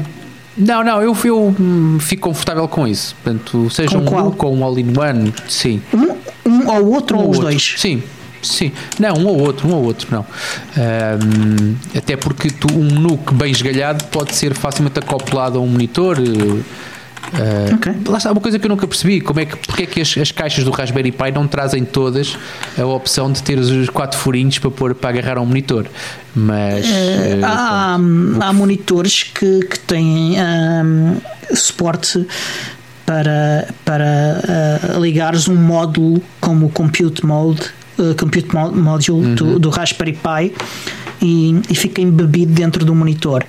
não, 0.56 0.84
não, 0.84 1.02
eu, 1.02 1.16
eu 1.24 1.54
hum, 1.58 1.98
fico 2.00 2.28
confortável 2.28 2.68
com 2.68 2.86
isso. 2.86 3.16
Portanto, 3.22 3.68
seja 3.70 3.98
com 3.98 4.04
um 4.04 4.04
qual? 4.04 4.24
look 4.26 4.44
ou 4.44 4.54
um 4.54 4.64
all-in-one, 4.64 5.32
sim. 5.48 5.82
Um, 5.92 6.14
um 6.48 6.68
ou 6.68 6.92
outro 6.92 7.16
um 7.16 7.20
ou, 7.20 7.26
ou 7.26 7.30
os 7.30 7.38
outro. 7.38 7.50
dois? 7.50 7.74
Sim, 7.76 8.02
Sim, 8.44 8.72
não, 8.98 9.14
um 9.16 9.26
ou 9.26 9.40
outro, 9.40 9.66
um 9.66 9.72
ou 9.72 9.84
outro, 9.84 10.08
não. 10.10 10.26
Um, 10.76 11.76
até 11.96 12.16
porque 12.16 12.50
tu, 12.50 12.72
um 12.72 12.84
NUC 12.84 13.34
bem 13.34 13.50
esgalhado 13.50 14.04
pode 14.04 14.34
ser 14.34 14.54
facilmente 14.54 14.98
acoplado 14.98 15.58
a 15.58 15.62
um 15.62 15.66
monitor. 15.66 16.18
Uh, 16.18 17.74
okay. 17.74 17.94
Lá 18.06 18.18
está 18.18 18.30
uma 18.30 18.40
coisa 18.40 18.58
que 18.58 18.66
eu 18.66 18.68
nunca 18.68 18.86
percebi: 18.86 19.20
como 19.20 19.40
é 19.40 19.46
que, 19.46 19.56
porque 19.56 19.84
é 19.84 19.86
que 19.86 20.00
as, 20.00 20.16
as, 20.18 20.30
caixas 20.30 20.62
do 20.62 20.70
Raspberry 20.70 21.10
Pi 21.10 21.30
não 21.32 21.48
trazem 21.48 21.84
todas 21.84 22.36
a 22.78 22.84
opção 22.84 23.32
de 23.32 23.42
ter 23.42 23.58
os 23.58 23.88
quatro 23.88 24.18
furinhos 24.18 24.58
para, 24.58 24.70
pôr, 24.70 24.94
para 24.94 25.10
agarrar 25.10 25.38
a 25.38 25.40
um 25.40 25.46
monitor? 25.46 25.86
Mas 26.34 26.86
uh, 26.86 27.44
há, 27.44 27.94
há, 27.94 28.52
monitores 28.52 29.22
que, 29.22 29.60
que 29.64 29.78
têm 29.80 30.36
um, 30.38 31.16
suporte 31.54 32.26
para, 33.06 33.68
para 33.84 34.94
uh, 34.94 35.00
ligares 35.00 35.48
um 35.48 35.56
módulo 35.56 36.22
como 36.40 36.66
o 36.66 36.68
Compute 36.68 37.24
Mode 37.24 37.72
uh, 37.98 38.14
Compute 38.18 38.48
Module 38.54 39.26
uhum. 39.26 39.34
do, 39.34 39.58
do, 39.58 39.70
Raspberry 39.70 40.12
Pi 40.12 40.54
e, 41.20 41.60
e, 41.70 41.74
fica 41.74 42.00
embebido 42.00 42.52
dentro 42.52 42.84
do 42.84 42.94
monitor. 42.94 43.44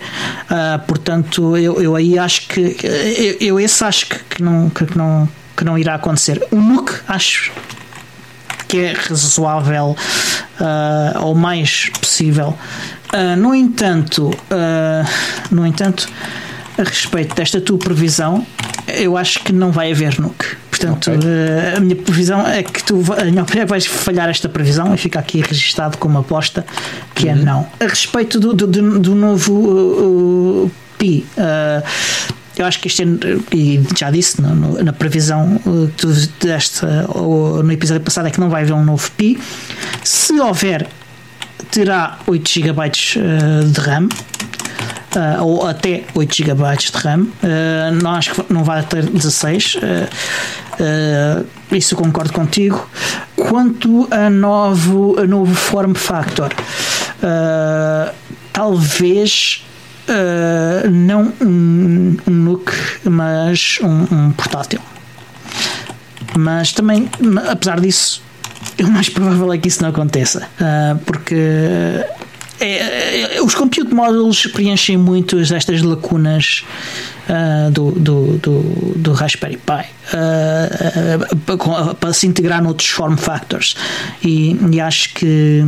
Uh, 0.46 0.80
portanto, 0.86 1.58
eu, 1.58 1.82
eu 1.82 1.96
aí 1.96 2.18
acho 2.18 2.48
que 2.48 2.78
eu, 2.84 3.38
eu 3.40 3.60
esse 3.60 3.84
acho 3.84 4.08
que, 4.08 4.20
que, 4.30 4.44
não, 4.44 4.70
que, 4.70 4.98
não, 4.98 5.30
que 5.56 5.64
não 5.64 5.78
irá 5.78 5.96
acontecer. 5.96 6.46
O 6.52 6.58
NUC 6.58 6.94
acho 7.08 7.52
que 8.68 8.78
é 8.80 8.94
razoável 8.94 9.96
uh, 10.60 11.24
ou 11.24 11.36
mais 11.36 11.90
possível. 12.00 12.58
Uh, 13.14 13.36
no 13.38 13.54
entanto, 13.54 14.32
no 15.52 15.66
entanto, 15.66 16.10
a 16.78 16.84
respeito 16.84 17.36
desta 17.36 17.62
tua 17.62 17.78
previsão, 17.78 18.46
eu 18.88 19.16
acho 19.16 19.40
que 19.40 19.54
não 19.54 19.72
vai 19.72 19.92
haver 19.92 20.20
nuke. 20.20 20.58
Portanto, 20.78 21.12
okay. 21.12 21.78
a 21.78 21.80
minha 21.80 21.96
previsão 21.96 22.46
é 22.46 22.62
que 22.62 22.84
tu 22.84 23.02
a 23.18 23.24
minha 23.24 23.44
opinião, 23.44 23.64
é 23.64 23.66
vais 23.66 23.86
falhar 23.86 24.30
esta 24.30 24.50
previsão 24.50 24.94
e 24.94 24.98
fica 24.98 25.20
aqui 25.20 25.42
registado 25.42 25.98
como 25.98 26.18
aposta 26.20 26.66
que 27.14 27.30
é 27.30 27.34
uhum. 27.34 27.40
é 27.40 27.44
não. 27.44 27.68
A 27.80 27.86
respeito 27.86 28.40
do, 28.40 28.54
do, 28.54 28.68
do 28.68 29.16
novo 29.16 29.54
uh, 29.54 30.72
Pi, 30.98 31.26
uh, 31.38 31.84
eu 32.58 32.66
acho 32.66 32.80
que 32.80 32.88
este 32.88 33.04
ano, 33.04 33.20
e 33.54 33.82
já 33.98 34.12
disse 34.12 34.42
no, 34.42 34.54
no, 34.54 34.84
na 34.84 34.92
previsão 34.92 35.60
que 35.64 35.94
tu 35.98 36.08
deste 36.42 36.86
no 36.86 37.72
episódio 37.72 38.02
passado, 38.04 38.28
é 38.28 38.32
que 38.32 38.40
não 38.40 38.50
vai 38.50 38.64
haver 38.64 38.74
um 38.74 38.84
novo 38.84 39.10
Pi. 39.12 39.40
Se 40.04 40.40
houver, 40.40 40.88
terá 41.72 42.20
8 42.28 42.50
GB 42.50 42.92
de 43.72 43.82
RAM. 43.82 44.10
Uh, 45.16 45.44
ou 45.44 45.66
até 45.66 46.04
8 46.14 46.36
GB 46.36 46.78
de 46.78 46.92
RAM. 46.98 47.22
Uh, 47.22 48.04
não 48.04 48.12
acho 48.12 48.34
que 48.34 48.54
não 48.54 48.64
vai 48.64 48.84
ter 48.84 49.06
16. 49.06 49.76
Uh, 49.76 51.46
isso 51.72 51.96
concordo 51.96 52.34
contigo. 52.34 52.90
Quanto 53.36 54.08
a 54.12 54.30
novo, 54.30 55.18
a 55.18 55.26
novo 55.26 55.54
form 55.56 55.94
factor, 55.94 56.54
talvez 58.52 59.66
uh, 60.10 60.90
não 60.90 61.34
um, 61.42 62.18
um 62.28 62.32
NUC, 62.32 62.72
mas 63.06 63.80
um, 63.82 64.16
um, 64.16 64.32
portátil. 64.32 64.80
Mas 66.38 66.74
também, 66.74 67.10
apesar 67.50 67.80
disso, 67.80 68.22
o 68.84 68.92
mais 68.92 69.10
provável 69.10 69.54
é 69.54 69.58
que 69.58 69.68
isso 69.68 69.82
não 69.82 69.90
aconteça, 69.90 70.48
uh, 70.60 70.98
porque 71.06 71.36
é, 72.60 73.36
é, 73.36 73.42
os 73.42 73.54
compute 73.54 73.94
models 73.94 74.48
preenchem 74.48 74.98
muitas 74.98 75.50
destas 75.50 75.82
lacunas 75.82 76.64
uh, 77.30 77.70
do, 77.70 77.92
do, 77.92 78.38
do, 78.38 78.62
do, 78.96 79.12
Raspberry 79.12 79.58
Pi 79.58 79.86
uh, 80.14 81.54
uh, 81.54 81.96
para 81.96 82.14
se 82.14 82.28
integrar 82.28 82.64
noutros 82.64 82.88
form 82.90 83.18
factors 83.18 83.76
e, 84.24 84.58
e 84.72 84.80
acho 84.80 85.14
que 85.14 85.64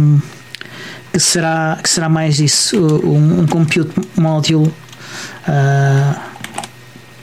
que 1.11 1.19
será, 1.19 1.79
que 1.81 1.89
será 1.89 2.07
mais 2.07 2.39
isso, 2.39 2.77
um, 2.77 3.41
um 3.41 3.47
compute 3.47 3.89
module. 4.15 4.71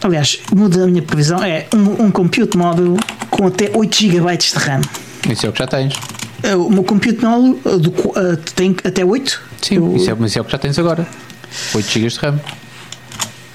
Aliás, 0.03 0.41
muda 0.53 0.83
a 0.83 0.87
minha 0.89 1.03
previsão, 1.03 1.41
é 1.45 1.67
um, 1.73 2.07
um 2.07 2.11
compute 2.11 2.57
module 2.57 2.99
com 3.31 3.47
até 3.47 3.71
8 3.73 3.97
GB 3.97 4.37
de 4.37 4.55
RAM. 4.55 4.81
Isso 5.31 5.47
é 5.47 5.49
o 5.49 5.53
que 5.53 5.59
já 5.59 5.67
tens. 5.67 5.95
Uh, 6.45 6.67
o 6.67 6.71
meu 6.71 6.85
compute 6.85 7.25
module 7.25 7.59
do, 7.79 7.91
uh, 7.91 8.37
tem 8.55 8.77
até 8.85 9.05
8? 9.05 9.43
Sim, 9.63 9.77
eu, 9.77 9.97
isso, 9.97 10.11
é, 10.11 10.27
isso 10.27 10.39
é 10.39 10.43
o 10.43 10.45
que 10.45 10.53
já 10.53 10.59
tens 10.59 10.79
agora. 10.79 11.07
8 11.75 11.89
GB 11.89 12.09
de 12.09 12.19
RAM. 12.19 12.41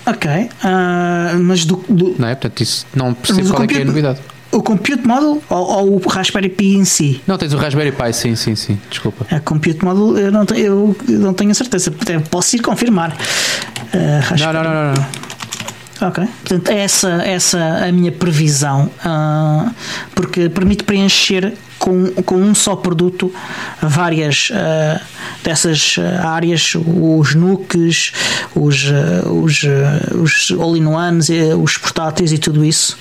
Ok, 0.05 0.32
uh, 0.32 1.39
mas 1.39 1.65
do, 1.65 1.84
do, 1.88 2.15
Não 2.17 2.27
é? 2.27 2.34
Portanto, 2.34 2.62
isso 2.62 2.88
não 2.95 3.13
percebo 3.13 3.53
qual 3.53 3.67
é, 3.69 3.73
é 3.73 3.82
a 3.82 3.86
novidade. 3.86 4.19
O 4.51 4.63
Compute 4.63 5.05
Model 5.08 5.43
ou, 5.47 5.58
ou, 5.58 5.95
o 6.03 6.08
Raspberry 6.10 6.49
Pi 6.49 6.73
em 6.73 6.86
si? 6.86 7.21
Não, 7.27 7.38
tens 7.38 7.53
o 7.53 7.58
Raspberry 7.58 7.91
Pi, 7.91 8.12
sim, 8.13 8.36
sim, 8.36 8.55
sim. 8.55 8.79
Desculpa. 8.89 9.27
A 9.29 9.39
Compute 9.39 9.86
Model 9.86 10.17
eu 10.17 10.32
não, 10.32 10.43
tenho, 10.43 10.95
eu 11.08 11.19
não 11.19 11.36
tenho 11.36 11.53
certeza. 11.53 11.93
Posso 12.32 12.55
ir 12.55 12.60
confirmar. 12.60 13.12
Uh, 13.12 14.39
não, 14.39 14.53
não, 14.53 14.63
não, 14.63 14.73
não, 14.73 14.93
não. 14.95 15.29
Ok. 16.02 16.26
Portanto, 16.44 16.70
essa, 16.70 17.10
essa 17.24 17.60
é 17.60 17.90
a 17.90 17.92
minha 17.92 18.12
previsão. 18.12 18.90
Uh, 19.06 19.70
porque 20.16 20.50
permite 20.50 20.84
preencher 20.84 21.54
com, 21.80 22.12
com 22.24 22.36
um 22.36 22.54
só 22.54 22.76
produto 22.76 23.34
várias 23.82 24.50
uh, 24.52 25.00
dessas 25.44 25.96
ah, 25.98 26.30
áreas, 26.30 26.76
os 26.76 27.34
NUCs, 27.34 28.12
os, 28.54 28.84
uh, 28.86 29.42
os, 29.42 29.64
uh, 29.64 30.22
os 30.22 30.54
all-in-ones, 30.60 31.30
os 31.62 31.78
portáteis 31.78 32.34
e 32.34 32.38
tudo 32.38 32.66
isso, 32.66 32.98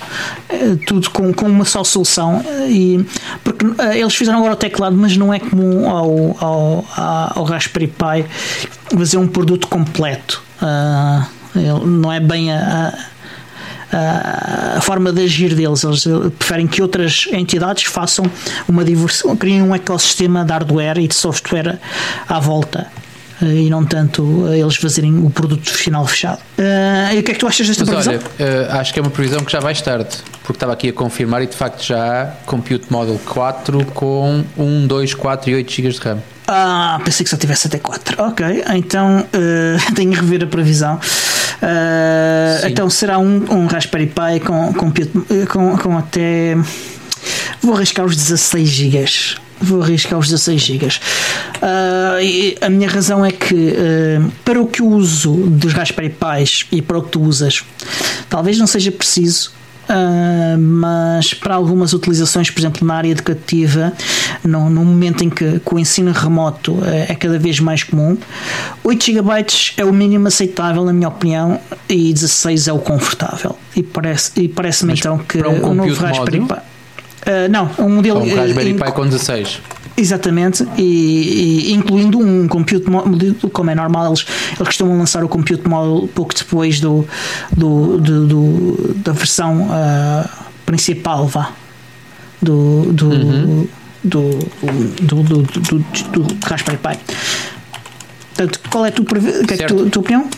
tudo 0.87 1.09
com, 1.09 1.33
com 1.33 1.47
uma 1.47 1.65
só 1.65 1.83
solução. 1.83 2.43
E, 2.69 3.05
porque 3.43 3.65
eles 3.93 4.15
fizeram 4.15 4.39
agora 4.39 4.53
o 4.53 4.57
teclado, 4.57 4.95
mas 4.95 5.17
não 5.17 5.33
é 5.33 5.39
comum 5.39 5.89
ao, 5.89 6.37
ao, 6.39 6.85
ao 7.35 7.43
Raspberry 7.43 7.87
Pi 7.87 8.25
fazer 8.97 9.17
um 9.17 9.27
produto 9.27 9.67
completo. 9.67 10.41
Não 11.55 12.11
é 12.11 12.19
bem 12.19 12.51
a, 12.51 12.87
a 12.87 13.09
a 13.91 14.81
forma 14.81 15.11
de 15.11 15.23
agir 15.23 15.55
deles. 15.55 15.83
Eles 15.83 16.05
preferem 16.37 16.67
que 16.67 16.81
outras 16.81 17.27
entidades 17.31 17.83
façam 17.85 18.25
uma 18.67 18.83
diversão, 18.83 19.35
criem 19.35 19.61
um 19.61 19.73
ecossistema 19.73 20.45
de 20.45 20.51
hardware 20.51 20.99
e 20.99 21.07
de 21.07 21.15
software 21.15 21.79
à 22.27 22.39
volta 22.39 22.87
e 23.41 23.69
não 23.69 23.85
tanto 23.85 24.47
eles 24.53 24.75
fazerem 24.75 25.17
o 25.25 25.29
produto 25.29 25.71
final 25.71 26.05
fechado. 26.05 26.39
Uh, 26.57 27.15
e 27.15 27.19
o 27.19 27.23
que 27.23 27.31
é 27.31 27.33
que 27.33 27.39
tu 27.39 27.47
achas 27.47 27.67
desta 27.67 27.85
Mas 27.85 28.05
previsão? 28.05 28.29
Olha, 28.39 28.67
uh, 28.69 28.79
acho 28.79 28.93
que 28.93 28.99
é 28.99 29.01
uma 29.01 29.11
previsão 29.11 29.39
que 29.39 29.51
já 29.51 29.59
vais 29.59 29.81
tarde, 29.81 30.17
porque 30.43 30.57
estava 30.57 30.73
aqui 30.73 30.89
a 30.89 30.93
confirmar 30.93 31.41
e 31.41 31.47
de 31.47 31.55
facto 31.55 31.81
já 31.81 32.23
há 32.23 32.25
Compute 32.45 32.91
Model 32.91 33.19
4 33.25 33.85
com 33.93 34.43
1, 34.57 34.87
2, 34.87 35.13
4 35.13 35.49
e 35.51 35.55
8 35.55 35.71
GB 35.71 35.89
de 35.89 35.99
RAM. 35.99 36.19
Ah, 36.51 36.99
pensei 37.05 37.23
que 37.23 37.29
só 37.29 37.37
tivesse 37.37 37.67
até 37.67 37.77
4. 37.77 38.23
Ok, 38.23 38.63
então 38.73 39.19
uh, 39.19 39.93
tenho 39.93 40.11
que 40.11 40.19
rever 40.19 40.43
a 40.43 40.47
previsão. 40.47 40.95
Uh, 40.95 42.67
então 42.67 42.89
será 42.89 43.19
um, 43.19 43.45
um 43.51 43.67
Raspberry 43.67 44.07
Pi 44.07 44.39
com, 44.43 44.73
com, 44.73 44.91
com, 45.47 45.77
com 45.77 45.97
até. 45.97 46.57
Vou 47.61 47.75
arriscar 47.75 48.03
os 48.03 48.15
16 48.15 48.67
GB. 48.67 49.05
Vou 49.61 49.83
arriscar 49.83 50.17
os 50.17 50.27
16 50.27 50.59
GB. 50.59 50.87
Uh, 50.87 52.65
a 52.65 52.69
minha 52.69 52.89
razão 52.89 53.23
é 53.23 53.31
que, 53.31 53.53
uh, 53.53 54.31
para 54.43 54.59
o 54.59 54.65
que 54.65 54.81
eu 54.81 54.87
uso 54.87 55.31
dos 55.31 55.73
Raspberry 55.73 56.09
Pis 56.09 56.65
e 56.71 56.81
para 56.81 56.97
o 56.97 57.03
que 57.03 57.09
tu 57.09 57.21
usas, 57.21 57.63
talvez 58.27 58.57
não 58.57 58.65
seja 58.65 58.91
preciso 58.91 59.58
Uh, 59.89 60.55
mas 60.59 61.33
para 61.33 61.55
algumas 61.55 61.93
utilizações, 61.93 62.51
por 62.51 62.59
exemplo, 62.59 62.85
na 62.85 62.93
área 62.93 63.09
educativa, 63.09 63.91
no, 64.43 64.69
no 64.69 64.85
momento 64.85 65.23
em 65.23 65.31
que, 65.31 65.59
que, 65.59 65.73
o 65.73 65.79
ensino 65.79 66.11
remoto 66.11 66.77
é, 66.85 67.11
é 67.11 67.15
cada 67.15 67.39
vez 67.39 67.59
mais 67.59 67.81
comum, 67.81 68.15
8 68.83 69.05
GB 69.05 69.29
é 69.77 69.85
o 69.85 69.91
mínimo 69.91 70.27
aceitável, 70.27 70.85
na 70.85 70.93
minha 70.93 71.07
opinião, 71.07 71.59
e 71.89 72.13
16 72.13 72.67
é 72.67 72.73
o 72.73 72.77
confortável. 72.77 73.57
E 73.75 73.81
parece-me 73.81 74.45
e 74.45 74.47
parece 74.47 74.85
então 74.85 75.17
que 75.17 75.39
um 75.39 75.71
o 75.71 75.73
novo 75.73 75.93
Raspberry 75.95 76.41
Pi. 76.41 76.53
Uh, 76.53 77.49
não, 77.49 77.71
um 77.79 77.89
modelo. 77.89 78.19
Um 78.19 78.35
Raspberry 78.35 78.75
Pi 78.75 78.91
com 78.91 79.07
16. 79.07 79.59
Exatamente, 79.99 80.65
e, 80.77 81.71
e, 81.71 81.73
incluindo 81.73 82.19
um 82.19 82.47
compute 82.47 82.89
model, 82.89 83.35
como 83.51 83.69
é 83.69 83.75
normal, 83.75 84.07
eles, 84.07 84.25
eles 84.55 84.67
costumam 84.67 84.97
lançar 84.97 85.25
o 85.25 85.27
compute 85.27 85.67
model 85.67 86.07
pouco 86.15 86.33
depois 86.33 86.79
do, 86.79 87.05
do, 87.51 87.97
do, 87.97 88.27
do 88.27 88.93
da 88.95 89.11
versão 89.11 89.63
uh, 89.63 90.29
principal, 90.65 91.27
vá, 91.27 91.51
do, 92.41 92.93
do, 92.93 93.09
uhum. 93.09 93.67
do, 94.01 94.19
do, 95.01 95.23
do, 95.23 95.23
do, 95.23 95.43
do, 95.43 95.79
do 96.23 96.37
Raspberry 96.45 96.77
Pi. 96.77 96.97
Portanto, 98.35 98.61
qual 98.69 98.85
é 98.85 98.87
a 98.87 98.91
tua, 98.93 99.05
que 99.05 99.53
é 99.53 99.57
que 99.57 99.65
tu, 99.65 99.89
tua 99.89 99.99
opinião? 99.99 100.29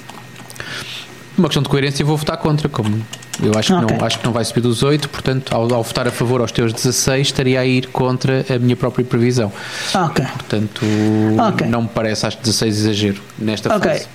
Uma 1.38 1.50
questão 1.50 1.62
de 1.62 1.70
coerência, 1.70 2.04
vou 2.04 2.18
votar 2.18 2.38
contra, 2.38 2.68
como 2.68 3.00
eu 3.42 3.58
acho 3.58 3.74
que, 3.76 3.84
okay. 3.84 3.98
não, 3.98 4.06
acho 4.06 4.20
que 4.20 4.26
não 4.26 4.32
vai 4.32 4.46
subir 4.46 4.62
dos 4.62 4.84
8, 4.84 5.10
portanto, 5.10 5.54
ao, 5.54 5.74
ao, 5.74 5.84
votar 5.84 6.08
a 6.08 6.12
favor 6.12 6.42
aos 6.42 6.52
teus 6.52 6.74
16, 6.74 7.28
estaria 7.28 7.60
a 7.60 7.66
ir 7.66 7.88
contra 7.88 8.46
a 8.50 8.60
minha 8.60 8.76
própria 8.76 9.04
previsão. 9.04 9.52
Ok. 9.94 10.26
Portanto, 10.26 10.86
okay. 11.50 11.68
não 11.68 11.84
me 11.84 11.90
parece, 11.90 12.26
acho 12.26 12.38
16 12.38 12.78
exagero 12.78 13.22
nesta 13.38 13.76
okay. 13.76 13.92
fase. 13.92 14.08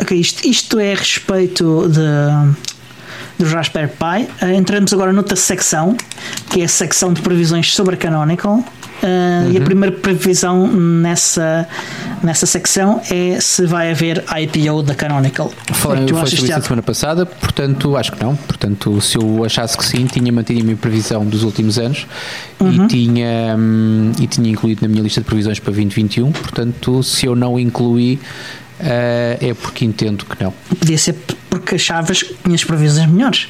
Ok, 0.00 0.18
isto, 0.18 0.46
isto 0.46 0.78
é 0.78 0.92
a 0.92 0.96
respeito 0.96 1.88
de, 1.88 3.42
do 3.42 3.50
Raspberry 3.50 3.88
Pi. 3.88 4.44
Uh, 4.44 4.50
entramos 4.50 4.92
agora 4.92 5.12
noutra 5.12 5.36
secção, 5.36 5.96
que 6.50 6.60
é 6.60 6.64
a 6.64 6.68
secção 6.68 7.12
de 7.12 7.22
previsões 7.22 7.74
sobre 7.74 7.94
a 7.94 7.98
Canonical. 7.98 8.62
Uh, 9.02 9.06
uhum. 9.06 9.52
E 9.52 9.56
a 9.56 9.60
uhum. 9.60 9.64
primeira 9.64 9.96
previsão 9.96 10.66
nessa, 10.66 11.68
nessa 12.22 12.46
secção 12.46 13.00
é 13.10 13.38
se 13.40 13.66
vai 13.66 13.90
haver 13.90 14.24
IPO 14.36 14.82
da 14.82 14.94
Canonical. 14.94 15.52
Falei, 15.72 16.04
é 16.04 16.08
foi 16.08 16.26
sobre 16.26 16.34
isso 16.34 16.54
a 16.54 16.62
semana 16.62 16.82
passada, 16.82 17.26
portanto, 17.26 17.96
acho 17.96 18.12
que 18.12 18.22
não. 18.22 18.34
Portanto, 18.34 19.00
se 19.00 19.18
eu 19.18 19.44
achasse 19.44 19.76
que 19.76 19.84
sim, 19.84 20.06
tinha 20.06 20.32
mantido 20.32 20.60
a 20.60 20.64
minha 20.64 20.76
previsão 20.76 21.24
dos 21.26 21.42
últimos 21.42 21.78
anos 21.78 22.06
uhum. 22.58 22.84
e, 22.84 22.88
tinha, 22.88 23.56
hum, 23.58 24.12
e 24.18 24.26
tinha 24.26 24.50
incluído 24.50 24.82
na 24.82 24.88
minha 24.88 25.02
lista 25.02 25.20
de 25.20 25.26
previsões 25.26 25.58
para 25.58 25.72
2021. 25.72 26.32
Portanto, 26.32 27.02
se 27.02 27.26
eu 27.26 27.36
não 27.36 27.58
incluí 27.58 28.18
é 28.80 29.54
porque 29.60 29.84
entendo 29.84 30.24
que 30.24 30.42
não. 30.42 30.52
Podia 30.78 30.98
ser 30.98 31.14
porque 31.48 31.76
achavas 31.76 32.22
que 32.22 32.34
tinhas 32.44 32.64
previsões 32.64 33.08
melhores. 33.08 33.44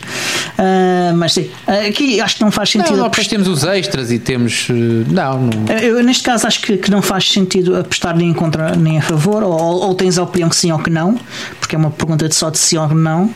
Uh, 0.58 1.16
mas 1.16 1.34
sim, 1.34 1.50
aqui 1.88 2.20
acho 2.20 2.36
que 2.36 2.42
não 2.42 2.50
faz 2.50 2.70
sentido. 2.70 2.96
Não, 2.96 3.08
depois 3.08 3.26
temos 3.26 3.48
os 3.48 3.64
extras 3.64 4.10
e 4.12 4.18
temos. 4.18 4.68
Não, 5.08 5.42
não. 5.42 5.76
Eu, 5.76 6.02
neste 6.02 6.22
caso, 6.22 6.46
acho 6.46 6.60
que, 6.60 6.76
que 6.76 6.90
não 6.90 7.02
faz 7.02 7.30
sentido 7.30 7.76
apostar 7.76 8.16
nem 8.16 8.32
contra 8.32 8.76
nem 8.76 8.98
a 8.98 9.02
favor, 9.02 9.42
ou, 9.42 9.52
ou 9.52 9.94
tens 9.94 10.18
a 10.18 10.22
opinião 10.22 10.48
que 10.48 10.56
sim 10.56 10.70
ou 10.70 10.78
que 10.78 10.90
não, 10.90 11.18
porque 11.58 11.74
é 11.74 11.78
uma 11.78 11.90
pergunta 11.90 12.28
de 12.28 12.34
só 12.34 12.48
de 12.48 12.58
sim 12.58 12.76
ou 12.78 12.88
não. 12.88 13.30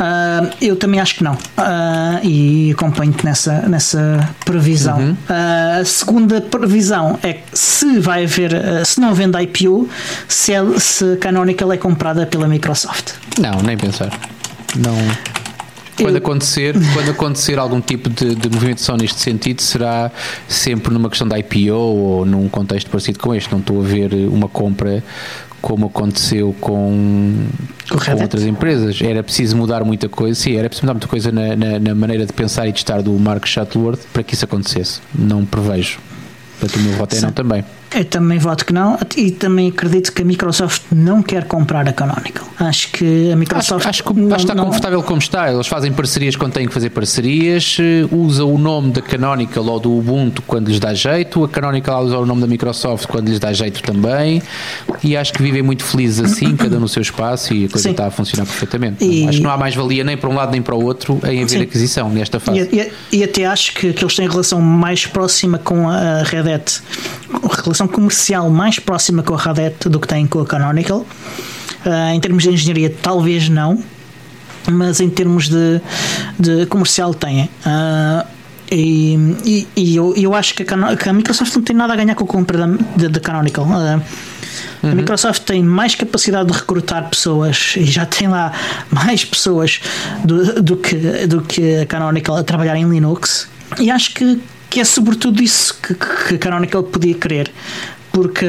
Uh, 0.00 0.50
eu 0.62 0.76
também 0.76 0.98
acho 0.98 1.16
que 1.16 1.22
não. 1.22 1.34
Uh, 1.34 2.24
e 2.24 2.70
acompanho-te 2.72 3.22
nessa, 3.22 3.68
nessa 3.68 4.34
previsão. 4.46 4.98
Uhum. 4.98 5.12
Uh, 5.12 5.80
a 5.82 5.84
segunda 5.84 6.40
previsão 6.40 7.18
é 7.22 7.40
se 7.52 7.98
vai 8.00 8.24
haver, 8.24 8.52
se 8.86 8.98
não 8.98 9.12
vende 9.12 9.38
IPO, 9.42 9.90
se, 10.26 10.54
é, 10.54 10.62
se 10.78 11.16
Canonical 11.16 11.70
é 11.70 11.76
comprada 11.76 12.26
pela 12.26 12.48
Microsoft. 12.48 13.12
Não, 13.38 13.60
nem 13.60 13.76
pensar. 13.76 14.10
Não. 14.76 14.96
Quando 16.02 16.16
acontecer, 16.16 16.74
quando 16.94 17.10
acontecer 17.10 17.58
algum 17.58 17.78
tipo 17.78 18.08
de, 18.08 18.34
de 18.34 18.48
movimentação 18.48 18.96
neste 18.96 19.20
sentido, 19.20 19.60
será 19.60 20.10
sempre 20.48 20.94
numa 20.94 21.10
questão 21.10 21.28
da 21.28 21.38
IPO 21.38 21.74
ou 21.74 22.24
num 22.24 22.48
contexto 22.48 22.88
parecido 22.88 23.18
com 23.18 23.34
este. 23.34 23.52
Não 23.52 23.58
estou 23.58 23.80
a 23.80 23.84
ver 23.84 24.14
uma 24.30 24.48
compra 24.48 25.04
como 25.60 25.86
aconteceu 25.86 26.54
com, 26.60 27.46
com 27.88 28.22
outras 28.22 28.44
empresas. 28.44 29.00
Era 29.00 29.22
preciso 29.22 29.56
mudar 29.56 29.84
muita 29.84 30.08
coisa, 30.08 30.38
sim, 30.38 30.56
era 30.56 30.68
preciso 30.68 30.86
mudar 30.86 30.94
muita 30.94 31.08
coisa 31.08 31.30
na, 31.30 31.56
na, 31.56 31.78
na 31.78 31.94
maneira 31.94 32.26
de 32.26 32.32
pensar 32.32 32.66
e 32.66 32.72
de 32.72 32.78
estar 32.78 33.02
do 33.02 33.12
Mark 33.12 33.46
Shuttleworth 33.46 34.00
para 34.12 34.22
que 34.22 34.34
isso 34.34 34.44
acontecesse. 34.44 35.00
Não 35.14 35.44
prevejo. 35.44 35.98
Portanto, 36.58 36.80
o 36.80 36.82
meu 36.82 36.92
voto 36.94 37.16
é 37.16 37.20
não 37.20 37.32
também. 37.32 37.64
Eu 37.92 38.04
também 38.04 38.38
voto 38.38 38.64
que 38.64 38.72
não 38.72 38.96
e 39.16 39.32
também 39.32 39.68
acredito 39.68 40.12
que 40.12 40.22
a 40.22 40.24
Microsoft 40.24 40.82
não 40.92 41.22
quer 41.22 41.44
comprar 41.44 41.88
a 41.88 41.92
Canonical. 41.92 42.46
Acho 42.58 42.92
que 42.92 43.32
a 43.32 43.36
Microsoft. 43.36 43.80
Acho, 43.80 43.88
acho 43.88 44.04
que 44.04 44.20
não, 44.20 44.36
está 44.36 44.54
não... 44.54 44.66
confortável 44.66 45.02
como 45.02 45.18
está. 45.18 45.52
Eles 45.52 45.66
fazem 45.66 45.92
parcerias 45.92 46.36
quando 46.36 46.52
têm 46.52 46.68
que 46.68 46.72
fazer 46.72 46.90
parcerias, 46.90 47.78
eh, 47.80 48.06
usa 48.12 48.44
o 48.44 48.56
nome 48.56 48.92
da 48.92 49.02
Canonical 49.02 49.64
ou 49.64 49.80
do 49.80 49.92
Ubuntu 49.96 50.42
quando 50.42 50.68
lhes 50.68 50.78
dá 50.78 50.94
jeito, 50.94 51.42
a 51.42 51.48
Canonical 51.48 52.04
usa 52.04 52.18
o 52.18 52.26
nome 52.26 52.40
da 52.42 52.46
Microsoft 52.46 53.06
quando 53.06 53.28
lhes 53.28 53.40
dá 53.40 53.52
jeito 53.52 53.82
também. 53.82 54.40
E 55.02 55.16
acho 55.16 55.32
que 55.32 55.42
vivem 55.42 55.62
muito 55.62 55.84
felizes 55.84 56.20
assim, 56.20 56.54
cada 56.56 56.78
no 56.78 56.88
seu 56.88 57.02
espaço 57.02 57.52
e 57.52 57.64
a 57.64 57.68
coisa 57.68 57.88
Sim. 57.88 57.90
está 57.90 58.06
a 58.06 58.10
funcionar 58.10 58.46
perfeitamente. 58.46 59.04
E... 59.04 59.26
Acho 59.26 59.38
que 59.38 59.44
não 59.44 59.50
há 59.50 59.56
mais 59.56 59.74
valia 59.74 60.04
nem 60.04 60.16
para 60.16 60.30
um 60.30 60.34
lado 60.34 60.52
nem 60.52 60.62
para 60.62 60.76
o 60.76 60.84
outro 60.84 61.18
em 61.24 61.42
haver 61.42 61.48
Sim. 61.48 61.62
aquisição 61.62 62.08
nesta 62.08 62.38
fase. 62.38 62.68
E, 62.72 62.92
e, 63.12 63.18
e, 63.18 63.24
até 63.24 63.46
acho 63.46 63.74
que, 63.74 63.92
que 63.92 64.04
eles 64.04 64.14
têm 64.14 64.28
relação 64.28 64.60
mais 64.60 65.06
próxima 65.06 65.58
com 65.58 65.88
a 65.88 66.22
Red 66.22 66.52
Hat, 66.52 66.82
relação 67.80 67.88
comercial 67.88 68.50
mais 68.50 68.78
próxima 68.78 69.22
com 69.22 69.34
a 69.34 69.38
Red 69.38 69.66
Hat 69.66 69.88
do 69.88 69.98
que 69.98 70.06
têm 70.06 70.26
com 70.26 70.40
a 70.40 70.46
Canonical. 70.46 71.06
Uh, 71.84 72.14
em 72.14 72.20
termos 72.20 72.42
de 72.42 72.50
engenharia, 72.50 72.94
talvez 73.02 73.48
não, 73.48 73.82
mas 74.70 75.00
em 75.00 75.08
termos 75.08 75.48
de, 75.48 75.80
de 76.38 76.66
comercial, 76.66 77.14
têm. 77.14 77.44
Uh, 77.64 78.26
e, 78.70 79.14
e, 79.44 79.68
e 79.74 79.96
eu, 79.96 80.14
eu 80.16 80.34
acho 80.34 80.54
que 80.54 80.62
a, 80.62 80.96
que 80.96 81.08
a, 81.08 81.12
Microsoft 81.12 81.54
não 81.56 81.62
tem 81.62 81.74
nada 81.74 81.92
a 81.92 81.96
ganhar 81.96 82.14
com 82.14 82.24
a 82.24 82.26
compra 82.26 82.58
da, 82.96 83.20
Canonical. 83.20 83.64
Uh, 83.64 84.02
Uhum. 84.82 84.92
A 84.92 84.94
Microsoft 84.94 85.42
tem 85.44 85.62
mais 85.62 85.94
capacidade 85.94 86.50
de 86.50 86.56
recrutar 86.56 87.08
pessoas 87.08 87.74
e 87.76 87.84
já 87.84 88.06
tem 88.06 88.28
lá 88.28 88.50
mais 88.90 89.24
pessoas 89.24 89.80
do, 90.24 90.62
do, 90.62 90.76
que, 90.76 90.96
do 91.26 91.42
que 91.42 91.76
a 91.76 91.86
Canonical 91.86 92.36
a 92.36 92.42
trabalhar 92.42 92.76
em 92.76 92.88
Linux. 92.88 93.46
E 93.78 93.90
acho 93.90 94.14
que, 94.14 94.40
que 94.70 94.80
é 94.80 94.84
sobretudo 94.84 95.42
isso 95.42 95.78
que, 95.82 95.94
que 95.94 96.34
a 96.36 96.38
Canonical 96.38 96.82
podia 96.84 97.14
querer 97.14 97.50
porque 98.12 98.46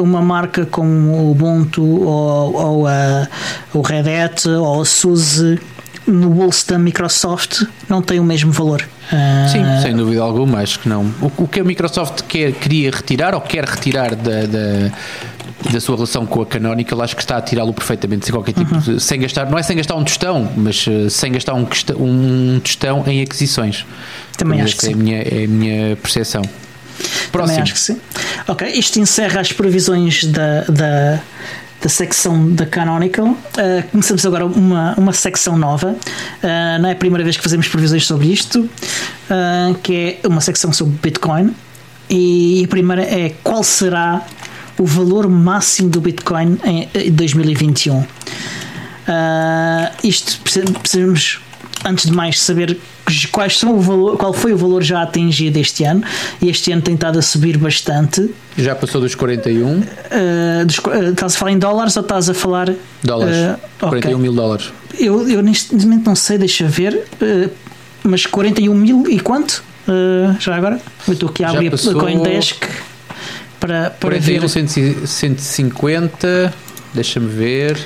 uma 0.00 0.20
marca 0.20 0.66
como 0.66 1.12
o 1.12 1.30
Ubuntu 1.30 1.82
ou, 1.82 2.54
ou 2.54 2.86
a, 2.86 3.28
o 3.72 3.80
Red 3.80 4.08
Hat 4.08 4.48
ou 4.48 4.82
a 4.82 4.84
SUSE 4.84 5.60
no 6.06 6.30
bolso 6.30 6.68
da 6.68 6.78
Microsoft 6.78 7.64
não 7.88 8.02
tem 8.02 8.18
o 8.18 8.24
mesmo 8.24 8.50
valor. 8.52 8.86
Sim, 9.50 9.62
uh, 9.62 9.82
sem 9.82 9.94
dúvida 9.94 10.22
alguma, 10.22 10.60
acho 10.60 10.78
que 10.78 10.88
não. 10.88 11.04
O, 11.20 11.44
o 11.44 11.48
que 11.48 11.60
a 11.60 11.64
Microsoft 11.64 12.22
quer, 12.22 12.52
queria 12.52 12.90
retirar 12.90 13.34
ou 13.34 13.40
quer 13.40 13.64
retirar 13.64 14.14
da, 14.14 14.46
da 14.46 14.92
da 15.70 15.80
sua 15.80 15.94
relação 15.94 16.26
com 16.26 16.42
a 16.42 16.46
Canonical, 16.46 17.00
acho 17.02 17.14
que 17.14 17.22
está 17.22 17.36
a 17.36 17.40
tirá-lo 17.40 17.72
perfeitamente 17.72 18.26
sem 18.26 18.34
qualquer 18.34 18.52
tipo 18.52 18.74
uhum. 18.74 18.80
de, 18.80 19.00
sem 19.00 19.20
gastar, 19.20 19.48
não 19.48 19.58
é 19.58 19.62
sem 19.62 19.76
gastar 19.76 19.94
um 19.94 20.04
tostão, 20.04 20.50
mas 20.56 20.86
uh, 20.86 21.08
sem 21.08 21.32
gastar 21.32 21.54
um, 21.54 21.66
um 21.98 22.60
tostão 22.60 23.04
em 23.06 23.22
aquisições. 23.22 23.86
Também 24.36 24.60
acho 24.60 24.76
que 24.76 24.86
é 24.86 24.88
sim. 24.88 24.94
A 24.94 24.96
minha, 24.96 25.18
é 25.22 25.44
a 25.44 25.48
minha 25.48 25.96
percepção. 25.96 26.42
Próximo. 27.30 27.56
Também 27.56 27.62
acho 27.62 27.72
que 27.72 27.80
sim. 27.80 28.00
Ok, 28.46 28.68
isto 28.68 28.98
encerra 28.98 29.40
as 29.40 29.52
previsões 29.52 30.24
da, 30.24 30.62
da, 30.62 31.20
da 31.82 31.88
secção 31.88 32.54
da 32.54 32.64
Canonical. 32.64 33.26
Uh, 33.26 33.88
começamos 33.90 34.24
agora 34.24 34.46
uma, 34.46 34.94
uma 34.96 35.12
secção 35.12 35.58
nova. 35.58 35.88
Uh, 35.90 36.80
não 36.80 36.88
é 36.88 36.92
a 36.92 36.96
primeira 36.96 37.24
vez 37.24 37.36
que 37.36 37.42
fazemos 37.42 37.66
previsões 37.68 38.06
sobre 38.06 38.28
isto, 38.28 38.60
uh, 38.60 39.74
que 39.82 40.18
é 40.22 40.28
uma 40.28 40.40
secção 40.40 40.72
sobre 40.72 40.94
Bitcoin. 41.02 41.54
E 42.08 42.62
a 42.64 42.68
primeira 42.68 43.02
é 43.02 43.34
qual 43.42 43.64
será 43.64 44.24
o 44.78 44.86
valor 44.86 45.28
máximo 45.28 45.90
do 45.90 46.00
Bitcoin 46.00 46.58
em 46.64 47.10
2021. 47.10 48.04
isto 50.04 50.40
precisamos, 50.40 51.40
antes 51.84 52.06
de 52.06 52.12
mais, 52.12 52.40
saber 52.40 52.78
quais 53.30 53.58
são 53.58 53.76
o 53.76 53.80
valor, 53.80 54.16
qual 54.16 54.32
foi 54.32 54.52
o 54.52 54.56
valor 54.56 54.82
já 54.82 55.02
atingido 55.02 55.58
este 55.58 55.84
ano. 55.84 56.02
E 56.40 56.48
este 56.48 56.72
ano 56.72 56.82
tem 56.82 56.94
estado 56.94 57.18
a 57.18 57.22
subir 57.22 57.56
bastante. 57.56 58.30
Já 58.56 58.74
passou 58.74 59.00
dos 59.00 59.14
41? 59.14 59.66
Uh, 59.68 59.84
dos, 60.66 60.78
uh, 60.78 61.10
estás 61.10 61.34
a 61.34 61.38
falar 61.38 61.52
em 61.52 61.58
dólares 61.58 61.96
ou 61.96 62.02
estás 62.02 62.28
a 62.28 62.34
falar. 62.34 62.72
Dólares. 63.02 63.36
Uh, 63.36 63.88
41 63.88 63.98
okay. 63.98 64.22
mil 64.22 64.32
dólares. 64.32 64.72
Eu, 64.98 65.28
eu 65.28 65.42
neste 65.42 65.74
momento 65.74 66.06
não 66.06 66.14
sei, 66.14 66.38
deixa 66.38 66.66
ver. 66.66 67.06
Uh, 67.20 67.50
mas 68.04 68.26
41 68.26 68.74
mil 68.74 69.04
e 69.08 69.20
quanto? 69.20 69.62
Já 70.38 70.54
agora? 70.54 70.80
Eu 71.06 71.14
estou 71.14 71.28
aqui 71.28 71.42
a 71.42 71.50
abrir 71.50 71.70
passou... 71.70 71.96
a 71.96 72.00
Coindesk 72.00 72.64
para, 73.58 73.90
para 73.90 74.20
41, 74.20 74.48
ver. 74.48 75.06
150. 75.06 76.54
Deixa-me 76.94 77.28
ver. 77.28 77.78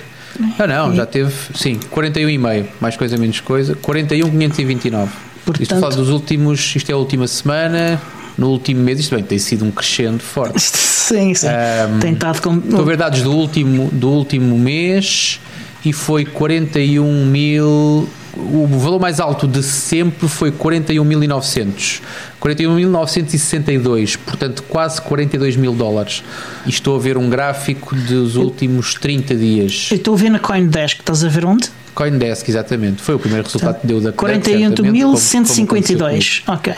Ah, 0.59 0.67
não, 0.67 0.95
já 0.95 1.07
teve, 1.07 1.33
sim, 1.55 1.79
41,5, 1.95 2.67
mais 2.81 2.97
coisa 2.97 3.17
menos 3.17 3.41
coisa, 3.41 3.75
41,529. 3.75 5.13
Portanto, 5.45 5.63
isto 5.63 5.79
fala 5.79 5.95
dos 5.95 6.09
últimos, 6.11 6.75
isto 6.75 6.91
é 6.91 6.93
a 6.93 6.97
última 6.97 7.27
semana, 7.29 8.01
no 8.37 8.51
último 8.51 8.83
mês, 8.83 9.01
isto 9.01 9.15
bem, 9.15 9.25
tem 9.25 9.39
sido 9.39 9.65
um 9.65 9.71
crescendo 9.71 10.19
forte. 10.19 10.61
Sim, 10.61 11.35
sim. 11.35 11.47
Um, 11.47 12.01
tem 12.01 12.13
estado 12.13 12.43
com. 12.43 12.57
Estou 12.59 12.81
a 12.81 12.85
ver 12.85 12.97
dados 12.97 13.23
do 13.23 13.33
último, 13.33 13.89
do 13.93 14.11
último 14.11 14.59
mês 14.59 15.41
e 15.85 15.93
foi 15.93 16.25
41 16.25 17.27
mil 17.27 18.09
o 18.37 18.67
valor 18.79 19.01
mais 19.01 19.19
alto 19.21 19.49
de 19.49 19.63
sempre 19.63 20.29
foi 20.29 20.53
41.900. 20.53 22.03
41.962, 22.41 24.19
portanto 24.25 24.63
quase 24.65 25.01
42 25.03 25.57
mil 25.57 25.73
dólares. 25.73 26.23
E 26.67 26.71
estou 26.71 26.97
a 26.97 26.99
ver 26.99 27.17
um 27.17 27.29
gráfico 27.29 27.95
dos 27.95 28.37
últimos 28.37 28.95
30 28.95 29.35
dias. 29.35 29.89
Eu 29.91 29.97
estou 29.97 30.15
a 30.15 30.17
ver 30.17 30.31
na 30.31 30.39
Coindesk, 30.39 31.01
estás 31.01 31.25
a 31.25 31.29
ver 31.29 31.45
onde? 31.45 31.69
Coindesk, 31.95 32.49
exatamente. 32.49 33.03
Foi 33.03 33.15
o 33.15 33.19
primeiro 33.19 33.45
resultado 33.45 33.81
que 33.81 33.87
deu 33.87 34.01
da 34.01 34.13
41.152. 34.13 36.43
Ok. 36.47 36.75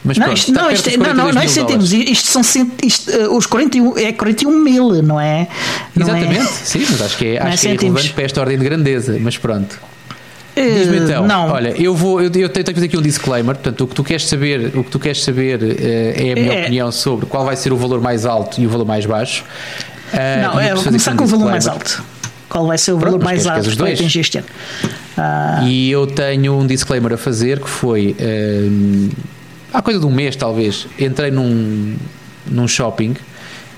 Mas 0.05 0.19
Não, 0.19 0.25
pronto, 0.27 0.39
isto, 0.39 0.53
não, 0.53 0.71
isto, 0.71 0.91
não, 0.99 1.15
não, 1.15 1.15
não 1.15 1.29
é 1.29 1.33
42 1.33 1.45
mil 1.45 1.49
centimos, 1.49 1.91
dólares. 1.91 2.11
isto 2.11 2.29
são 2.29 2.43
cent, 2.43 2.71
isto, 2.85 3.11
eh, 3.11 3.29
os 3.29 3.47
41, 3.47 3.99
é 3.99 4.13
41 4.13 4.51
mil, 4.63 4.89
não 5.03 5.21
é? 5.21 5.49
Não 5.95 6.09
é- 6.09 6.19
Exatamente, 6.21 6.53
sim, 6.53 6.87
mas 6.91 7.03
acho 7.03 7.17
que 7.19 7.27
é, 7.27 7.41
Não 7.41 7.47
é 7.47 7.53
acho 7.53 7.63
que 7.63 7.69
é 7.69 7.71
cêntimos. 7.71 7.83
irrelevante 7.83 8.15
para 8.15 8.25
esta 8.25 8.41
ordem 8.41 8.59
de 8.59 8.65
grandeza, 8.65 9.19
mas 9.21 9.37
pronto. 9.37 9.79
Eh, 10.57 10.71
Diz-me 10.79 10.99
então, 11.01 11.27
não, 11.27 11.51
olha, 11.51 11.75
eu 11.81 11.95
vou, 11.95 12.19
eu, 12.21 12.27
eu 12.35 12.49
tenho 12.49 12.65
que 12.65 12.73
fazer 12.75 12.87
aqui 12.87 12.97
um 12.97 13.03
disclaimer, 13.03 13.55
portanto, 13.55 13.83
o 13.85 13.87
que 13.87 13.95
tu 13.95 14.03
queres 14.03 14.27
saber, 14.27 14.73
o 14.75 14.83
que 14.83 14.91
tu 14.91 14.99
queres 14.99 15.23
saber 15.23 15.63
eh, 15.63 16.29
é 16.29 16.33
a 16.33 16.35
minha 16.35 16.53
É. 16.55 16.63
opinião 16.63 16.91
sobre 16.91 17.27
qual 17.27 17.45
vai 17.45 17.55
ser 17.57 17.73
o 17.73 17.77
valor 17.77 18.01
mais 18.01 18.25
alto 18.25 18.59
e 18.61 18.67
o 18.67 18.71
valor 18.71 18.87
mais 18.87 19.05
baixo. 19.05 19.45
Ah, 20.15 20.51
não, 20.55 20.61
é, 20.61 20.75
vou 20.75 20.83
começar 20.85 21.11
aqui 21.11 21.19
com 21.19 21.25
um 21.25 21.27
o 21.27 21.31
valor 21.31 21.51
mais 21.51 21.67
alto. 21.67 22.03
Qual 22.49 22.67
vai 22.67 22.79
ser 22.79 22.93
o 22.93 22.97
Pronto, 22.99 23.13
valor 23.13 23.25
mais 23.25 23.47
alto 23.47 23.63
que 23.69 23.77
vai 23.77 23.89
dois? 23.89 23.99
atingir 24.01 24.21
este 24.21 24.39
ano? 24.39 24.47
Ah, 25.19 25.63
E 25.67 25.91
eu 25.91 26.07
tenho 26.07 26.55
um 26.59 26.67
disclaimer 26.67 27.13
a 27.13 27.17
fazer 27.19 27.61
que 27.61 27.69
foi 27.69 28.17
hum, 28.19 29.11
há 29.75 29.83
coisa 29.83 30.01
de 30.01 30.07
um 30.07 30.11
mês 30.11 30.37
talvez. 30.37 30.87
Entrei 30.99 31.31
num, 31.31 31.97
num 32.47 32.67
shopping 32.69 33.15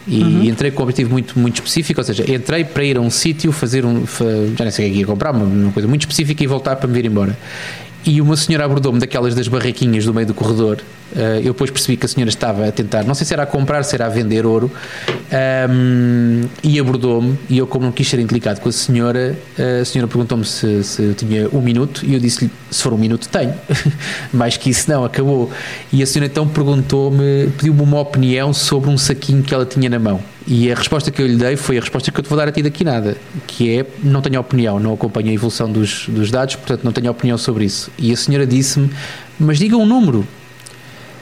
e 0.09 0.23
Uhum. 0.23 0.45
entrei 0.45 0.71
com 0.71 0.81
um 0.81 0.85
objetivo 0.85 1.11
muito, 1.11 1.39
muito 1.39 1.57
específico, 1.57 2.01
ou 2.01 2.05
seja, 2.05 2.25
entrei 2.33 2.65
para 2.65 2.83
ir 2.83 2.97
a 2.97 3.01
um 3.01 3.11
sítio 3.11 3.53
fazer 3.53 3.85
um. 3.85 4.05
já 4.57 4.65
nem 4.65 4.71
sei 4.71 4.89
o 4.89 4.93
que 4.93 4.97
é 4.97 5.01
ia 5.01 5.07
comprar, 5.07 5.33
uma, 5.33 5.45
uma 5.45 5.73
coisa 5.73 5.87
muito 5.87 6.03
específica 6.03 6.43
e 6.43 6.47
voltar 6.47 6.77
para 6.77 6.89
me 6.89 6.95
vir 6.95 7.05
embora. 7.05 7.37
E 8.07 8.21
uma 8.21 8.37
senhora 8.37 8.65
abordou-me 8.65 8.99
daquelas 8.99 9.35
das 9.35 9.49
barraquinhas 9.49 10.05
do 10.07 10.15
meio 10.15 10.27
do 10.27 10.33
corredor. 10.35 10.79
Uh, 11.15 11.39
eu 11.39 11.53
depois 11.53 11.71
percebi 11.71 11.97
que 11.97 12.07
a 12.07 12.09
senhora 12.09 12.29
estava 12.29 12.67
a 12.67 12.73
tentar, 12.73 13.05
não 13.05 13.15
sei 13.15 13.27
se 13.27 13.33
era 13.33 13.43
a 13.43 13.47
comprar, 13.47 13.83
se 13.83 13.95
era 13.95 14.07
a 14.07 14.09
vender 14.09 14.45
ouro, 14.45 14.71
um, 15.71 16.43
e 16.63 16.79
abordou-me. 16.79 17.39
E 17.49 17.59
eu, 17.59 17.67
como 17.67 17.87
não 17.87 17.93
quis 17.93 18.09
ser 18.09 18.19
indelicado 18.19 18.61
com 18.61 18.69
a 18.69 18.73
senhora, 18.73 19.39
uh, 19.59 19.83
a 19.83 19.85
senhora 19.85 20.09
perguntou-me 20.09 20.45
se, 20.45 20.85
se 20.85 21.03
eu 21.03 21.15
tinha 21.15 21.49
um 21.53 21.61
minuto. 21.61 22.05
E 22.05 22.15
eu 22.15 22.21
disse-lhe: 22.21 22.51
se 22.71 22.83
for 22.83 22.93
um 22.93 22.99
minuto, 22.99 23.29
tenho. 23.29 23.55
Mais 24.33 24.57
que 24.57 24.71
isso, 24.71 24.91
não, 24.91 25.05
acabou. 25.05 25.51
E 25.93 26.03
a 26.03 26.07
senhora 26.07 26.31
então 26.31 26.47
perguntou-me, 26.47 27.49
pediu-me 27.57 27.83
uma 27.83 28.01
opinião 28.01 28.53
sobre 28.53 28.91
um 28.91 28.99
saquinho 28.99 29.43
que 29.43 29.55
ela 29.55 29.65
tinha 29.65 29.89
na 29.89 29.99
mão. 29.99 30.21
E 30.51 30.73
a 30.73 30.75
resposta 30.75 31.11
que 31.11 31.21
eu 31.21 31.27
lhe 31.27 31.37
dei 31.37 31.57
foi 31.57 31.77
a 31.77 31.81
resposta 31.81 32.11
que 32.11 32.19
eu 32.19 32.23
te 32.23 32.29
vou 32.29 32.39
dar 32.39 32.49
a 32.49 32.53
ti 32.53 32.63
daqui 32.63 32.83
nada, 32.83 33.19
que 33.47 33.79
é 33.79 33.87
não 34.03 34.23
tenho 34.23 34.41
opinião, 34.41 34.81
não 34.81 34.95
acompanho 34.95 35.29
a 35.29 35.33
evolução 35.33 35.71
dos, 35.71 36.09
dos 36.09 36.31
dados, 36.31 36.57
portanto 36.57 36.85
não 36.85 36.93
tenho 36.93 37.11
opinião 37.11 37.37
sobre 37.37 37.67
isso. 37.67 37.91
E 37.99 38.11
a 38.13 38.17
senhora 38.17 38.47
disse-me, 38.47 38.91
mas 39.39 39.59
diga 39.59 39.77
um 39.77 39.85
número. 39.85 40.27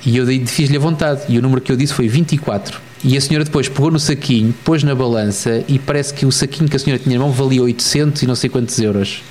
E 0.06 0.16
eu 0.16 0.24
dei- 0.24 0.46
fiz-lhe 0.46 0.76
a 0.76 0.80
vontade, 0.80 1.22
e 1.28 1.36
o 1.38 1.42
número 1.42 1.60
que 1.60 1.70
eu 1.70 1.76
disse 1.76 1.92
foi 1.92 2.06
24. 2.08 2.80
E 3.04 3.16
a 3.16 3.20
senhora 3.20 3.44
depois 3.44 3.68
pegou 3.68 3.90
no 3.90 3.98
saquinho, 3.98 4.54
pôs 4.64 4.82
na 4.82 4.94
balança, 4.94 5.62
e 5.68 5.78
parece 5.78 6.14
que 6.14 6.24
o 6.24 6.30
saquinho 6.32 6.68
que 6.68 6.76
a 6.76 6.78
senhora 6.78 7.02
tinha 7.02 7.18
na 7.18 7.24
mão 7.24 7.32
valia 7.32 7.62
800 7.62 8.22
e 8.22 8.26
não 8.26 8.34
sei 8.36 8.48
quantos 8.48 8.78
euros. 8.78 9.22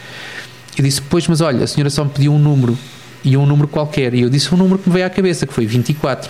Eu 0.77 0.83
disse, 0.83 1.01
pois, 1.01 1.27
mas 1.27 1.39
olha, 1.41 1.63
a 1.63 1.67
senhora 1.67 1.89
só 1.89 2.03
me 2.03 2.11
pediu 2.11 2.33
um 2.33 2.39
número, 2.39 2.77
e 3.23 3.35
um 3.37 3.45
número 3.45 3.67
qualquer. 3.67 4.13
E 4.13 4.21
eu 4.21 4.29
disse 4.29 4.53
um 4.53 4.57
número 4.57 4.77
que 4.77 4.87
me 4.89 4.93
veio 4.93 5.05
à 5.07 5.09
cabeça, 5.09 5.47
que 5.47 5.53
foi 5.53 5.65
24. 5.65 6.29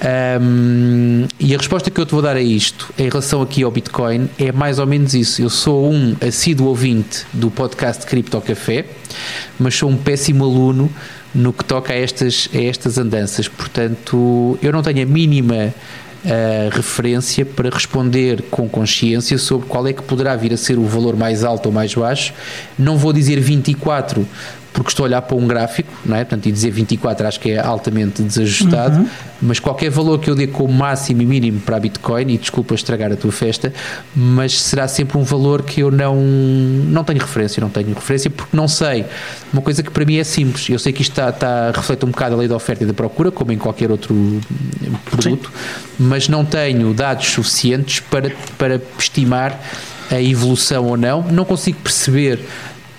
Ahm, 0.00 1.26
e 1.40 1.54
a 1.54 1.58
resposta 1.58 1.90
que 1.90 2.00
eu 2.00 2.06
te 2.06 2.12
vou 2.12 2.22
dar 2.22 2.36
a 2.36 2.40
isto, 2.40 2.92
em 2.98 3.08
relação 3.08 3.42
aqui 3.42 3.62
ao 3.62 3.70
Bitcoin, 3.70 4.28
é 4.38 4.52
mais 4.52 4.78
ou 4.78 4.86
menos 4.86 5.14
isso. 5.14 5.42
Eu 5.42 5.50
sou 5.50 5.92
um 5.92 6.16
assíduo 6.26 6.68
ouvinte 6.68 7.24
do 7.32 7.50
podcast 7.50 8.06
Cripto 8.06 8.40
Café, 8.40 8.86
mas 9.58 9.74
sou 9.74 9.88
um 9.88 9.96
péssimo 9.96 10.44
aluno 10.44 10.90
no 11.34 11.52
que 11.52 11.64
toca 11.64 11.92
a 11.92 11.96
estas, 11.96 12.48
a 12.54 12.58
estas 12.58 12.98
andanças. 12.98 13.48
Portanto, 13.48 14.58
eu 14.62 14.72
não 14.72 14.82
tenho 14.82 15.02
a 15.02 15.06
mínima 15.06 15.74
ah, 16.24 16.68
referência 16.72 17.44
para 17.44 17.70
responder 17.70 18.42
com 18.50 18.68
consciência 18.68 19.38
sobre 19.38 19.68
qual 19.68 19.86
é 19.86 19.92
que 19.92 20.02
poderá 20.02 20.34
vir 20.34 20.52
a 20.52 20.56
ser 20.56 20.78
o 20.78 20.84
valor 20.84 21.16
mais 21.16 21.44
alto 21.44 21.66
ou 21.66 21.72
mais 21.72 21.94
baixo. 21.94 22.34
Não 22.78 22.96
vou 22.96 23.12
dizer 23.12 23.40
24 23.40 24.26
porque 24.78 24.90
estou 24.90 25.04
a 25.04 25.08
olhar 25.08 25.22
para 25.22 25.36
um 25.36 25.44
gráfico, 25.44 25.92
não 26.06 26.14
é? 26.14 26.20
Portanto, 26.20 26.46
e 26.46 26.52
dizer 26.52 26.70
24 26.70 27.26
acho 27.26 27.40
que 27.40 27.50
é 27.50 27.58
altamente 27.58 28.22
desajustado, 28.22 29.04
mas 29.42 29.58
qualquer 29.58 29.90
valor 29.90 30.20
que 30.20 30.30
eu 30.30 30.36
dê 30.36 30.46
como 30.46 30.72
máximo 30.72 31.20
e 31.20 31.26
mínimo 31.26 31.58
para 31.58 31.78
a 31.78 31.80
Bitcoin, 31.80 32.32
e 32.32 32.38
desculpa 32.38 32.76
estragar 32.76 33.10
a 33.10 33.16
tua 33.16 33.32
festa, 33.32 33.72
mas 34.14 34.60
será 34.60 34.86
sempre 34.86 35.18
um 35.18 35.24
valor 35.24 35.62
que 35.62 35.80
eu 35.80 35.90
não, 35.90 36.14
não 36.14 37.02
tenho 37.02 37.18
referência, 37.18 37.60
não 37.60 37.68
tenho 37.68 37.92
referência 37.92 38.30
porque 38.30 38.56
não 38.56 38.68
sei. 38.68 39.04
Uma 39.52 39.62
coisa 39.62 39.82
que 39.82 39.90
para 39.90 40.04
mim 40.04 40.16
é 40.16 40.22
simples, 40.22 40.68
eu 40.68 40.78
sei 40.78 40.92
que 40.92 41.02
isto 41.02 41.10
está, 41.10 41.30
está 41.30 41.72
reflete 41.74 42.04
um 42.04 42.10
bocado 42.10 42.36
a 42.36 42.38
lei 42.38 42.46
da 42.46 42.54
oferta 42.54 42.84
e 42.84 42.86
da 42.86 42.94
procura, 42.94 43.32
como 43.32 43.50
em 43.50 43.58
qualquer 43.58 43.90
outro 43.90 44.14
produto, 45.06 45.50
mas 45.98 46.28
não 46.28 46.44
tenho 46.44 46.94
dados 46.94 47.26
suficientes 47.26 47.98
para, 47.98 48.30
para 48.56 48.80
estimar 48.96 49.60
a 50.08 50.22
evolução 50.22 50.86
ou 50.86 50.96
não, 50.96 51.22
não 51.22 51.44
consigo 51.44 51.78
perceber 51.82 52.38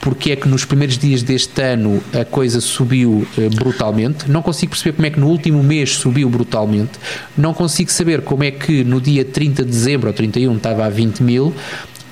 porque 0.02 0.32
é 0.32 0.36
que 0.36 0.48
nos 0.48 0.66
primeiros 0.66 0.98
dias 0.98 1.24
deste 1.24 1.62
ano 1.62 2.02
a 2.14 2.24
coisa 2.24 2.62
subiu 2.62 3.28
eh, 3.38 3.50
brutalmente. 3.50 4.30
Não 4.30 4.42
consigo 4.42 4.72
perceber 4.72 4.94
como 4.94 5.06
é 5.06 5.10
que 5.10 5.20
no 5.20 5.28
último 5.28 5.62
mês 5.62 5.96
subiu 5.96 6.30
brutalmente. 6.30 6.92
Não 7.38 7.54
consigo 7.54 7.92
saber 7.92 8.22
como 8.22 8.44
é 8.44 8.52
que 8.52 8.84
no 8.84 9.02
dia 9.02 9.26
30 9.26 9.64
de 9.64 9.70
dezembro 9.70 10.08
ou 10.08 10.14
31 10.14 10.56
estava 10.56 10.86
a 10.86 10.90
20 10.90 11.22
mil 11.22 11.54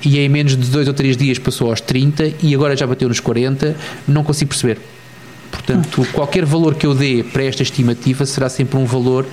e 0.04 0.18
em 0.18 0.28
menos 0.28 0.56
de 0.56 0.68
dois 0.68 0.86
ou 0.86 0.94
três 0.94 1.16
dias 1.16 1.38
passou 1.38 1.70
aos 1.70 1.80
30 1.80 2.34
e 2.42 2.54
agora 2.54 2.76
já 2.76 2.86
bateu 2.86 3.08
nos 3.08 3.20
40. 3.20 3.74
Não 4.06 4.22
consigo 4.22 4.50
perceber. 4.50 4.78
Portanto, 5.50 6.06
qualquer 6.12 6.44
valor 6.44 6.74
que 6.74 6.86
eu 6.86 6.94
dê 6.94 7.24
para 7.24 7.44
esta 7.44 7.62
estimativa 7.62 8.24
será 8.26 8.48
sempre 8.48 8.78
um 8.78 8.84
valor 8.84 9.26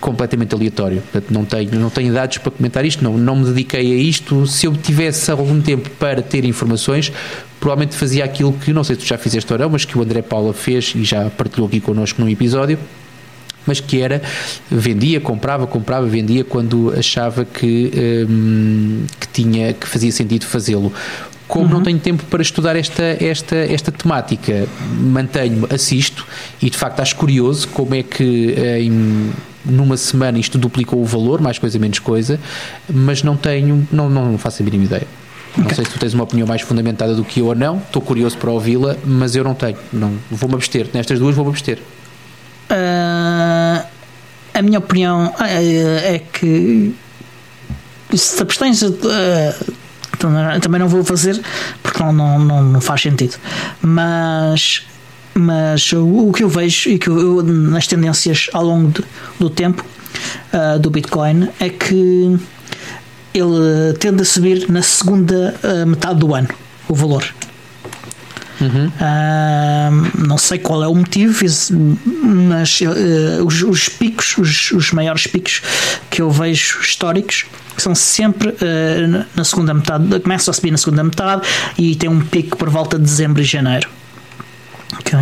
completamente 0.00 0.54
aleatório. 0.54 1.00
Portanto, 1.00 1.32
não 1.32 1.44
tenho, 1.44 1.74
não 1.78 1.90
tenho 1.90 2.12
dados 2.12 2.38
para 2.38 2.50
comentar 2.50 2.84
isto, 2.84 3.02
não, 3.04 3.16
não 3.16 3.36
me 3.36 3.46
dediquei 3.46 3.92
a 3.92 3.96
isto. 3.96 4.46
Se 4.46 4.66
eu 4.66 4.76
tivesse 4.76 5.30
algum 5.30 5.60
tempo 5.60 5.88
para 5.90 6.22
ter 6.22 6.44
informações, 6.44 7.12
provavelmente 7.58 7.94
fazia 7.94 8.24
aquilo 8.24 8.52
que, 8.52 8.72
não 8.72 8.82
sei 8.82 8.96
se 8.96 9.02
tu 9.02 9.06
já 9.06 9.18
fizeste 9.18 9.52
ou 9.52 9.58
não, 9.58 9.68
mas 9.68 9.84
que 9.84 9.96
o 9.96 10.02
André 10.02 10.22
Paula 10.22 10.52
fez 10.52 10.92
e 10.96 11.04
já 11.04 11.28
partilhou 11.30 11.68
aqui 11.68 11.80
connosco 11.80 12.20
num 12.20 12.28
episódio, 12.28 12.78
mas 13.66 13.78
que 13.78 14.00
era 14.00 14.22
vendia, 14.70 15.20
comprava, 15.20 15.66
comprava, 15.66 16.06
vendia 16.06 16.42
quando 16.42 16.92
achava 16.96 17.44
que, 17.44 18.26
hum, 18.28 19.04
que 19.20 19.28
tinha 19.28 19.72
que 19.74 19.86
fazia 19.86 20.10
sentido 20.10 20.46
fazê-lo. 20.46 20.92
Como 21.50 21.68
não 21.68 21.82
tenho 21.82 21.98
tempo 21.98 22.24
para 22.26 22.40
estudar 22.40 22.76
esta, 22.76 23.02
esta, 23.02 23.56
esta 23.56 23.90
temática, 23.90 24.68
mantenho-me, 24.98 25.66
assisto 25.74 26.26
e 26.62 26.70
de 26.70 26.76
facto 26.78 27.00
acho 27.00 27.16
curioso 27.16 27.66
como 27.68 27.94
é 27.94 28.02
que 28.02 28.54
em, 28.78 29.32
numa 29.64 29.96
semana 29.96 30.38
isto 30.38 30.56
duplicou 30.58 31.00
o 31.00 31.04
valor, 31.04 31.40
mais 31.40 31.58
coisa, 31.58 31.78
menos 31.78 31.98
coisa, 31.98 32.38
mas 32.88 33.22
não 33.22 33.36
tenho, 33.36 33.86
não, 33.90 34.08
não 34.08 34.38
faço 34.38 34.62
a 34.62 34.64
mínima 34.64 34.84
ideia. 34.84 35.06
Não 35.56 35.68
sei 35.70 35.84
se 35.84 35.90
tu 35.90 35.98
tens 35.98 36.14
uma 36.14 36.22
opinião 36.22 36.46
mais 36.46 36.62
fundamentada 36.62 37.14
do 37.14 37.24
que 37.24 37.40
eu 37.40 37.46
ou 37.46 37.54
não, 37.54 37.78
estou 37.78 38.00
curioso 38.00 38.38
para 38.38 38.50
ouvi-la, 38.50 38.96
mas 39.04 39.34
eu 39.34 39.42
não 39.42 39.54
tenho. 39.54 39.76
Não, 39.92 40.12
vou-me 40.30 40.54
abster. 40.54 40.86
Nestas 40.94 41.18
duas 41.18 41.34
vou-me 41.34 41.50
abster. 41.50 41.78
Ah, 42.68 43.84
a 44.54 44.62
minha 44.62 44.78
opinião 44.78 45.34
é, 45.40 46.14
é 46.14 46.18
que 46.20 46.94
se 48.14 48.36
te 48.36 48.42
abstens, 48.42 48.84
ah, 50.28 50.58
também 50.60 50.78
não 50.80 50.88
vou 50.88 51.04
fazer 51.04 51.40
porque 51.82 52.02
não, 52.02 52.12
não, 52.12 52.38
não, 52.38 52.62
não 52.62 52.80
faz 52.80 53.02
sentido. 53.02 53.36
Mas, 53.80 54.82
mas 55.34 55.92
o, 55.92 56.28
o 56.28 56.32
que 56.32 56.42
eu 56.42 56.48
vejo 56.48 56.88
e 56.90 56.98
que 56.98 57.08
eu, 57.08 57.42
nas 57.42 57.86
tendências 57.86 58.48
ao 58.52 58.64
longo 58.64 58.90
de- 58.90 59.04
do 59.38 59.48
tempo 59.50 59.84
ah, 60.52 60.76
do 60.78 60.90
Bitcoin 60.90 61.48
é 61.58 61.68
que 61.68 62.38
ele 63.32 63.92
tende 63.98 64.22
a 64.22 64.24
subir 64.24 64.68
na 64.70 64.82
segunda 64.82 65.54
ah, 65.62 65.86
metade 65.86 66.18
do 66.18 66.34
ano 66.34 66.48
o 66.88 66.94
valor. 66.94 67.24
Ah, 69.00 69.90
não 70.18 70.36
sei 70.36 70.58
qual 70.58 70.82
é 70.84 70.88
o 70.88 70.94
motivo, 70.94 71.42
mas 72.22 72.80
os, 73.46 73.62
os 73.62 73.88
picos, 73.88 74.36
os, 74.36 74.70
os 74.72 74.92
maiores 74.92 75.26
picos 75.26 75.62
que 76.10 76.20
eu 76.20 76.30
vejo 76.30 76.78
históricos 76.80 77.46
são 77.80 77.94
sempre 77.94 78.54
eh, 78.60 79.06
na- 79.34 79.44
segunda 79.44 79.72
metade, 79.74 80.20
começam 80.20 80.52
a 80.52 80.54
subir 80.54 80.70
na 80.70 80.78
segunda 80.78 81.02
metade 81.04 81.42
e 81.78 81.94
tem 81.96 82.08
um 82.08 82.20
pico 82.20 82.56
por 82.56 82.68
volta 82.70 82.96
de 82.98 83.04
dezembro 83.04 83.40
e 83.42 83.44
janeiro. 83.44 83.88
Ok? 84.98 85.18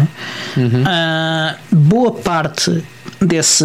Ah, 0.86 1.56
boa 1.70 2.12
parte 2.12 2.82
desse, 3.20 3.64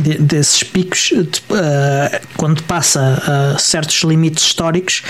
de- 0.00 0.18
desses 0.18 0.62
picos, 0.62 1.10
de- 1.12 1.42
ah, 1.52 2.20
quando 2.36 2.62
passa 2.64 3.54
a 3.54 3.58
certos 3.58 4.02
limites 4.02 4.44
históricos, 4.44 5.02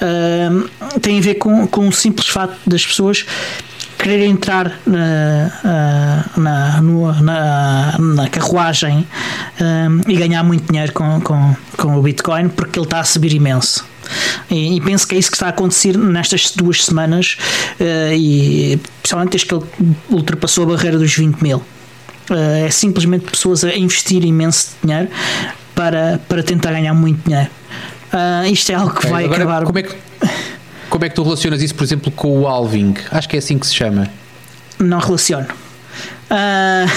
ah, 0.00 0.98
tem 1.00 1.18
a 1.18 1.22
ver 1.22 1.34
com, 1.34 1.66
com 1.66 1.88
o 1.88 1.92
simples 1.92 2.28
facto 2.28 2.56
das 2.66 2.86
pessoas 2.86 3.24
querer 4.00 4.24
entrar 4.24 4.80
na, 4.86 5.52
na, 6.36 6.80
na, 7.20 7.98
na 7.98 8.28
carruagem 8.28 9.06
um, 9.60 10.10
e 10.10 10.16
ganhar 10.16 10.42
muito 10.42 10.70
dinheiro 10.70 10.92
com, 10.92 11.20
com, 11.20 11.54
com 11.76 11.96
o 11.96 12.02
Bitcoin 12.02 12.48
porque 12.48 12.78
ele 12.78 12.86
está 12.86 13.00
a 13.00 13.04
subir 13.04 13.32
imenso. 13.34 13.84
E, 14.50 14.76
e, 14.76 14.80
penso 14.80 15.06
que 15.06 15.14
é 15.14 15.18
isso 15.18 15.30
que 15.30 15.36
está 15.36 15.46
a 15.46 15.50
acontecer 15.50 15.96
nestas 15.96 16.50
duas 16.52 16.84
semanas, 16.84 17.36
uh, 17.78 18.12
e 18.12 18.80
principalmente 19.02 19.32
desde 19.32 19.46
que 19.46 19.54
ele 19.54 19.96
ultrapassou 20.08 20.64
a 20.64 20.74
barreira 20.74 20.98
dos 20.98 21.14
20 21.14 21.40
mil. 21.40 21.58
Uh, 22.28 22.66
é 22.66 22.70
simplesmente 22.70 23.30
pessoas 23.30 23.62
a 23.62 23.76
investir 23.76 24.24
imenso 24.24 24.70
dinheiro 24.82 25.08
para, 25.74 26.20
para 26.28 26.42
tentar 26.42 26.72
ganhar 26.72 26.94
muito 26.94 27.22
dinheiro. 27.24 27.50
Uh, 28.12 28.46
isto 28.50 28.72
é 28.72 28.74
algo 28.74 28.94
que 28.94 29.06
vai 29.06 29.24
Agora, 29.26 29.42
acabar. 29.44 29.64
Como 29.64 29.78
é 29.78 29.82
que, 29.82 29.94
como 30.90 31.04
é 31.04 31.08
que 31.08 31.14
tu 31.14 31.22
relacionas 31.22 31.62
isso, 31.62 31.74
por 31.74 31.84
exemplo, 31.84 32.10
com 32.10 32.40
o 32.40 32.48
alving? 32.48 32.94
Acho 33.10 33.28
que 33.28 33.36
é 33.36 33.38
assim 33.38 33.58
que 33.58 33.66
se 33.66 33.74
chama. 33.74 34.08
Não 34.78 34.98
relaciono. 34.98 35.46
Uh, 36.30 36.90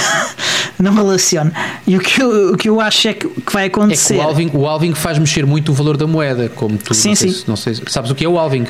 não 0.82 0.94
relaciono. 0.94 1.52
E 1.86 1.96
o 1.96 2.00
que, 2.00 2.22
eu, 2.22 2.54
o 2.54 2.58
que 2.58 2.68
eu 2.68 2.82
acho 2.82 3.08
é 3.08 3.14
que, 3.14 3.28
que 3.28 3.54
vai 3.54 3.66
acontecer. 3.66 4.16
É 4.16 4.18
que 4.18 4.24
o, 4.24 4.28
alving, 4.28 4.52
o 4.54 4.68
alving 4.68 4.96
faz 4.96 5.18
mexer 5.20 5.46
muito 5.46 5.72
o 5.72 5.76
valor 5.76 5.96
da 5.96 6.08
moeda, 6.08 6.50
como 6.50 6.78
tu 6.78 6.94
sim, 6.94 7.10
não, 7.10 7.16
sim. 7.16 7.32
Sei, 7.32 7.44
não 7.48 7.56
sei. 7.56 7.76
Sabes 7.88 8.10
o 8.10 8.16
que 8.16 8.26
é 8.26 8.28
o 8.28 8.38
alving? 8.40 8.66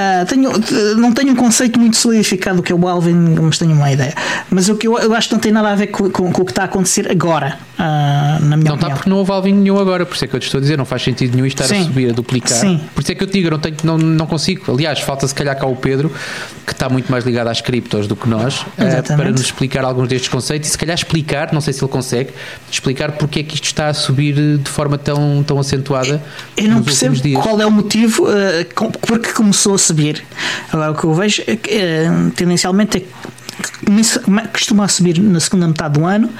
Uh, 0.00 0.24
tenho, 0.24 0.50
não 0.96 1.12
tenho 1.12 1.32
um 1.32 1.36
conceito 1.36 1.78
muito 1.78 1.96
solidificado 1.98 2.56
do 2.56 2.62
que 2.62 2.72
é 2.72 2.74
o 2.74 2.88
Alvin, 2.88 3.12
mas 3.42 3.58
tenho 3.58 3.72
uma 3.72 3.92
ideia. 3.92 4.14
Mas 4.48 4.68
o 4.70 4.76
que 4.76 4.86
eu, 4.86 4.98
eu 4.98 5.12
acho 5.14 5.28
que 5.28 5.34
não 5.34 5.40
tem 5.40 5.52
nada 5.52 5.68
a 5.68 5.74
ver 5.74 5.88
com, 5.88 6.08
com, 6.08 6.32
com 6.32 6.42
o 6.42 6.44
que 6.44 6.52
está 6.52 6.62
a 6.62 6.64
acontecer 6.64 7.10
agora, 7.10 7.58
uh, 7.78 8.44
na 8.44 8.56
minha 8.56 8.70
Não 8.70 8.76
está 8.76 8.90
porque 8.90 9.10
não 9.10 9.18
houve 9.18 9.30
Alvin 9.30 9.52
nenhum 9.52 9.78
agora, 9.78 10.06
por 10.06 10.14
isso 10.14 10.24
é 10.24 10.28
que 10.28 10.34
eu 10.34 10.40
te 10.40 10.44
estou 10.44 10.58
a 10.58 10.62
dizer, 10.62 10.78
não 10.78 10.86
faz 10.86 11.02
sentido 11.02 11.34
nenhum 11.34 11.44
estar 11.44 11.64
Sim. 11.64 11.82
a 11.82 11.84
subir, 11.84 12.10
a 12.10 12.12
duplicar. 12.14 12.56
Sim. 12.56 12.80
Por 12.94 13.02
isso 13.02 13.12
é 13.12 13.14
que 13.14 13.22
eu 13.22 13.26
te 13.26 13.34
digo, 13.34 13.48
eu 13.48 13.50
não, 13.50 13.58
tenho, 13.58 13.76
não, 13.84 13.98
não 13.98 14.26
consigo. 14.26 14.72
Aliás, 14.72 15.00
falta 15.00 15.28
se 15.28 15.34
calhar 15.34 15.58
cá 15.58 15.66
o 15.66 15.76
Pedro, 15.76 16.10
que 16.64 16.72
está 16.72 16.88
muito 16.88 17.12
mais 17.12 17.26
ligado 17.26 17.48
às 17.48 17.60
criptos 17.60 18.06
do 18.06 18.16
que 18.16 18.26
nós, 18.26 18.60
uh, 18.60 19.16
para 19.16 19.30
nos 19.30 19.42
explicar 19.42 19.84
alguns 19.84 20.08
destes 20.08 20.30
conceitos 20.30 20.70
e 20.70 20.72
se 20.72 20.78
calhar 20.78 20.94
explicar, 20.96 21.52
não 21.52 21.60
sei 21.60 21.74
se 21.74 21.84
ele 21.84 21.92
consegue, 21.92 22.30
explicar 22.70 23.12
porque 23.12 23.40
é 23.40 23.42
que 23.42 23.54
isto 23.54 23.64
está 23.64 23.88
a 23.88 23.94
subir 23.94 24.34
de 24.58 24.70
forma 24.70 24.96
tão, 24.96 25.42
tão 25.42 25.58
acentuada. 25.58 26.22
Eu 26.56 26.68
não 26.68 26.76
nos 26.76 26.86
percebo 26.86 27.42
qual 27.42 27.60
é 27.60 27.66
o 27.66 27.70
motivo 27.70 28.26
porque 29.06 29.32
começou 29.32 29.74
a 29.74 29.78
subir. 29.90 30.22
Agora, 30.72 30.92
o 30.92 30.94
que 30.94 31.04
eu 31.04 31.14
vejo 31.14 31.42
é 31.46 31.56
que, 31.56 31.70
uh, 31.70 32.30
tendencialmente 32.30 32.98
é 32.98 33.00
que 33.00 33.08
costuma 34.52 34.88
subir 34.88 35.20
na 35.20 35.40
segunda 35.40 35.66
metade 35.66 35.98
do 35.98 36.04
ano, 36.06 36.30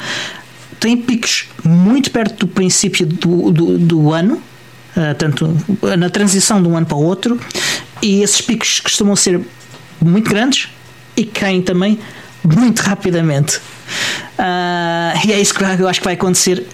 tem 0.78 0.96
picos 0.96 1.48
muito 1.64 2.10
perto 2.10 2.46
do 2.46 2.48
princípio 2.48 3.06
do, 3.06 3.50
do, 3.50 3.78
do 3.78 4.12
ano, 4.12 4.34
uh, 4.34 5.14
tanto 5.18 5.54
na 5.98 6.08
transição 6.08 6.62
de 6.62 6.68
um 6.68 6.76
ano 6.76 6.86
para 6.86 6.96
o 6.96 7.02
outro, 7.02 7.38
e 8.02 8.22
esses 8.22 8.40
picos 8.40 8.80
costumam 8.80 9.14
ser 9.14 9.40
muito 10.00 10.30
grandes 10.30 10.68
e 11.16 11.24
caem 11.24 11.60
também 11.60 11.98
muito 12.44 12.80
rapidamente. 12.80 13.60
Ah, 14.38 15.12
e 15.24 15.32
é 15.32 15.40
isso 15.40 15.52
que 15.54 15.62
eu 15.62 15.88
acho 15.88 16.00
que 16.00 16.04
vai 16.04 16.14
acontecer 16.14 16.66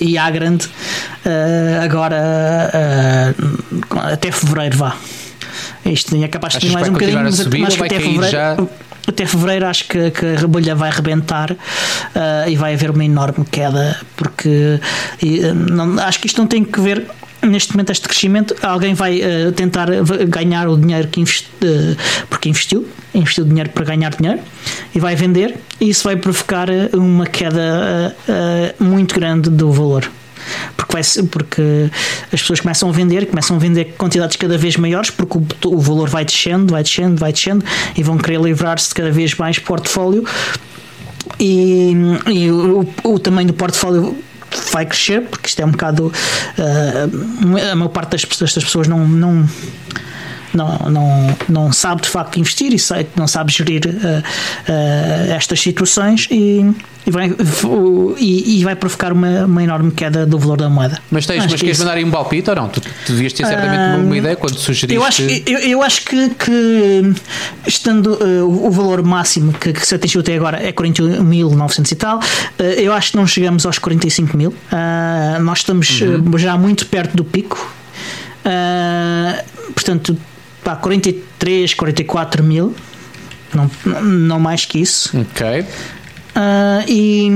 e 0.00 0.18
à 0.18 0.30
grande 0.30 0.68
ah, 1.24 1.82
agora 1.82 2.70
ah, 2.72 4.12
até 4.12 4.30
fevereiro 4.30 4.76
vá. 4.76 4.96
Isto 5.84 6.16
é 6.16 6.28
capaz 6.28 6.54
de 6.54 6.60
ter 6.60 6.72
mais 6.72 6.88
um 6.88 6.92
bocadinho, 6.92 7.22
mas 7.22 7.36
subir 7.36 7.66
acho 7.66 7.76
que 7.76 7.84
até 7.84 7.98
fevereiro, 8.00 8.30
já? 8.30 8.56
até 9.06 9.24
fevereiro 9.26 9.66
acho 9.66 9.84
que, 9.88 10.10
que 10.10 10.26
a 10.26 10.36
rebolha 10.38 10.74
vai 10.74 10.90
rebentar 10.90 11.56
ah, 12.14 12.44
e 12.48 12.56
vai 12.56 12.74
haver 12.74 12.90
uma 12.90 13.04
enorme 13.04 13.44
queda 13.50 13.98
porque 14.16 14.78
e, 15.22 15.44
ah, 15.44 15.54
não- 15.54 15.98
acho 16.00 16.20
que 16.20 16.26
isto 16.26 16.38
não 16.38 16.46
tem 16.46 16.62
que 16.62 16.78
ver 16.80 17.06
neste 17.42 17.72
momento 17.72 17.90
este 17.90 18.06
crescimento 18.06 18.54
alguém 18.62 18.92
vai 18.94 19.22
ah, 19.22 19.50
tentar 19.52 19.88
ganhar 20.28 20.68
o 20.68 20.76
dinheiro 20.76 21.08
que 21.08 21.20
investe, 21.20 21.48
ah, 21.64 21.96
porque 22.28 22.48
investiu 22.50 22.86
investiu 23.14 23.44
dinheiro 23.44 23.70
para 23.70 23.84
ganhar 23.86 24.10
dinheiro 24.14 24.40
e 24.94 25.00
vai 25.00 25.16
vender 25.16 25.56
e 25.80 25.88
isso 25.88 26.04
vai 26.04 26.16
provocar 26.16 26.68
uma 26.92 27.26
queda 27.26 28.14
ah, 28.28 28.74
muito 28.78 29.14
grande 29.14 29.48
do 29.48 29.72
valor 29.72 30.10
porque, 30.76 30.92
vai 30.92 31.02
porque 31.30 31.90
as 32.32 32.40
pessoas 32.40 32.60
começam 32.60 32.88
a 32.88 32.92
vender, 32.92 33.26
começam 33.26 33.56
a 33.56 33.58
vender 33.58 33.94
quantidades 33.96 34.36
cada 34.36 34.56
vez 34.58 34.76
maiores, 34.76 35.10
porque 35.10 35.38
o, 35.38 35.46
o 35.66 35.80
valor 35.80 36.08
vai 36.08 36.24
descendo, 36.24 36.72
vai 36.72 36.82
descendo, 36.82 37.16
vai 37.16 37.32
descendo, 37.32 37.64
e 37.96 38.02
vão 38.02 38.18
querer 38.18 38.40
livrar-se 38.40 38.88
de 38.88 38.94
cada 38.94 39.10
vez 39.10 39.34
mais 39.34 39.58
portfólio. 39.58 40.24
E, 41.38 41.92
e 42.26 42.50
o, 42.50 42.86
o 43.04 43.18
tamanho 43.18 43.48
do 43.48 43.54
portfólio 43.54 44.16
vai 44.72 44.86
crescer, 44.86 45.22
porque 45.22 45.48
isto 45.48 45.60
é 45.60 45.66
um 45.66 45.70
bocado. 45.70 46.12
ah, 46.58 47.72
a 47.72 47.76
maior 47.76 47.90
parte 47.90 48.10
das, 48.12 48.24
pessoas- 48.24 48.54
das 48.54 48.64
pessoas 48.64 48.88
não. 48.88 49.06
não 49.06 49.48
não, 50.54 50.78
não, 50.90 51.36
não 51.46 51.72
sabe 51.72 52.00
de 52.00 52.08
facto 52.08 52.40
investir 52.40 52.72
e 52.72 52.78
não 53.14 53.26
sabe 53.28 53.52
gerir 53.52 53.82
ah, 53.86 54.22
ah, 54.66 55.34
estas 55.34 55.60
situações 55.60 56.26
e, 56.30 56.74
e, 57.08 57.10
vai, 57.10 57.32
e, 58.18 58.60
e 58.60 58.64
vai 58.64 58.76
provocar 58.76 59.12
uma, 59.12 59.46
uma 59.46 59.64
enorme 59.64 59.90
queda 59.90 60.26
do 60.26 60.38
valor 60.38 60.58
da 60.58 60.68
moeda. 60.68 61.00
Mas, 61.10 61.24
tens, 61.24 61.38
Acho 61.38 61.46
mas 61.46 61.54
que 61.54 61.60
queres 61.60 61.78
isso- 61.78 61.84
mandar 61.86 61.96
aí 61.96 62.04
um 62.04 62.10
palpite 62.10 62.50
ou 62.50 62.56
não? 62.56 62.68
Tu, 62.68 62.80
tu 62.80 63.12
devias 63.12 63.32
ter 63.32 63.46
certamente 63.46 63.78
uma, 63.78 63.96
uma 63.96 64.16
ideia 64.18 64.36
quando 64.36 64.58
sugeriste. 64.58 64.94
eu 64.94 65.02
acho, 65.02 65.22
eu, 65.22 65.58
eu 65.60 65.82
acho 65.82 66.02
que, 66.04 66.28
que 66.30 67.12
estando 67.66 68.12
uh, 68.22 68.66
o 68.66 68.70
valor 68.70 69.02
máximo 69.02 69.52
que, 69.54 69.72
que 69.72 69.86
se 69.86 69.94
atingiu 69.94 70.20
até 70.20 70.36
agora 70.36 70.58
é 70.62 70.70
41.900 70.70 71.92
e 71.92 71.94
tal, 71.94 72.18
uh, 72.18 72.62
eu 72.62 72.92
acho 72.92 73.12
que 73.12 73.16
não 73.16 73.26
chegamos 73.26 73.64
aos 73.64 73.78
45 73.78 74.36
mil. 74.36 74.50
Uh, 74.50 75.42
nós 75.42 75.58
estamos 75.60 76.00
uh, 76.02 76.38
já 76.38 76.58
muito 76.58 76.86
perto 76.86 77.16
do 77.16 77.24
pico. 77.24 77.72
Uh, 78.44 79.72
portanto, 79.72 80.16
pá, 80.62 80.76
43, 80.76 81.72
44 81.74 82.42
mil. 82.44 82.74
Não, 83.54 83.70
não 84.02 84.38
mais 84.38 84.66
que 84.66 84.78
isso. 84.78 85.10
Ok. 85.18 85.64
Ah, 86.40 86.84
e, 86.86 87.28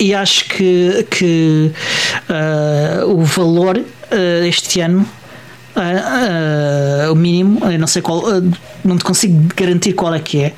e 0.00 0.14
acho 0.14 0.46
que, 0.46 1.06
que 1.10 1.70
ah, 2.30 3.04
o 3.04 3.22
valor 3.22 3.78
ah, 4.10 4.46
este 4.46 4.80
ano, 4.80 5.06
ah, 5.76 5.82
ah, 7.06 7.12
o 7.12 7.14
mínimo, 7.14 7.70
eu 7.70 7.78
não 7.78 7.86
sei 7.86 8.00
qual, 8.00 8.26
ah, 8.26 8.40
não 8.82 8.96
te 8.96 9.04
consigo 9.04 9.48
garantir 9.54 9.92
qual 9.92 10.14
é 10.14 10.18
que 10.18 10.40
é, 10.40 10.54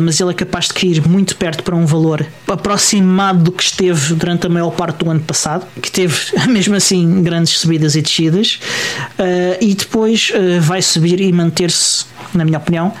mas 0.00 0.20
ele 0.20 0.32
é 0.32 0.34
capaz 0.34 0.66
de 0.66 0.74
cair 0.74 1.08
muito 1.08 1.36
perto 1.36 1.62
para 1.62 1.76
um 1.76 1.86
valor 1.86 2.26
aproximado 2.48 3.44
do 3.44 3.52
que 3.52 3.62
esteve 3.62 4.14
durante 4.14 4.48
a 4.48 4.50
maior 4.50 4.72
parte 4.72 5.04
do 5.04 5.08
ano 5.08 5.20
passado, 5.20 5.64
que 5.80 5.92
teve 5.92 6.16
mesmo 6.50 6.74
assim 6.74 7.22
grandes 7.22 7.58
subidas 7.58 7.94
e 7.94 8.02
descidas, 8.02 8.58
e 9.60 9.72
depois 9.72 10.32
vai 10.60 10.82
subir 10.82 11.20
e 11.20 11.32
manter-se, 11.32 12.06
na 12.34 12.44
minha 12.44 12.58
opinião, 12.58 12.92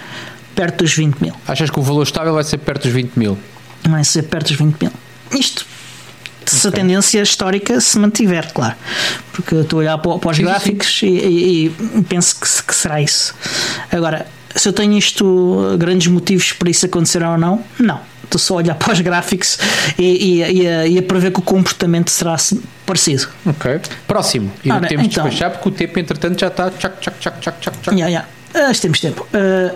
perto 0.54 0.78
dos 0.82 0.94
20 0.94 1.20
mil 1.20 1.34
Achas 1.46 1.68
que 1.68 1.78
o 1.78 1.82
valor 1.82 2.02
estável 2.04 2.32
vai 2.32 2.42
ser 2.42 2.58
perto 2.58 2.84
dos 2.84 2.92
20 2.92 3.16
mil? 3.16 3.36
Vai 3.86 4.02
ser 4.04 4.22
perto 4.24 4.48
dos 4.48 4.56
20 4.56 4.76
mil. 4.82 4.92
Isto 5.32 5.66
se 6.46 6.66
a 6.66 6.72
tendência 6.72 7.20
histórica 7.20 7.78
se 7.80 7.98
mantiver, 7.98 8.50
claro. 8.54 8.74
Porque 9.32 9.54
eu 9.54 9.60
estou 9.62 9.78
a 9.78 9.82
olhar 9.82 9.98
para, 9.98 10.18
para 10.18 10.30
os 10.30 10.36
Sim, 10.38 10.44
gráficos 10.44 11.00
e, 11.02 11.06
e- 11.06 11.66
e 11.66 12.02
penso 12.08 12.36
que, 12.40 12.62
que 12.62 12.74
será 12.74 13.02
isso. 13.02 13.34
Agora, 13.92 14.26
se 14.56 14.66
eu 14.66 14.72
tenho 14.72 14.96
isto, 14.96 15.76
grandes 15.78 16.06
motivos 16.06 16.52
para 16.54 16.70
isso 16.70 16.86
acontecer 16.86 17.22
ou 17.22 17.36
não, 17.36 17.62
não. 17.78 18.00
Estou 18.24 18.38
só 18.38 18.54
a 18.54 18.56
olhar 18.58 18.74
para 18.80 18.92
os 18.94 19.00
gráficos 19.02 19.58
e, 19.98 20.40
e, 20.42 20.96
a, 20.96 21.00
a 21.00 21.02
prever 21.02 21.32
que 21.32 21.38
o 21.38 21.42
comportamento 21.42 22.10
será 22.10 22.38
se- 22.38 22.58
parecido. 22.86 23.28
Ok. 23.44 23.80
Próximo. 24.06 24.50
E 24.64 24.72
Ora, 24.72 24.88
temos 24.88 25.06
de 25.06 25.12
então. 25.12 25.24
despachar 25.24 25.50
porque 25.52 25.68
o 25.68 25.72
tempo, 25.72 25.98
entretanto, 25.98 26.40
já 26.40 26.46
está. 26.48 26.70
Tchac, 26.70 26.98
tchac, 27.00 27.18
tchac, 27.20 27.40
tchac, 27.40 27.60
tchac. 27.60 27.94
Yeah, 27.94 28.08
yeah. 28.08 28.28
Ah, 28.54 28.72
que 28.72 28.80
temos 28.80 29.00
tempo. 29.00 29.26
Ah, 29.34 29.74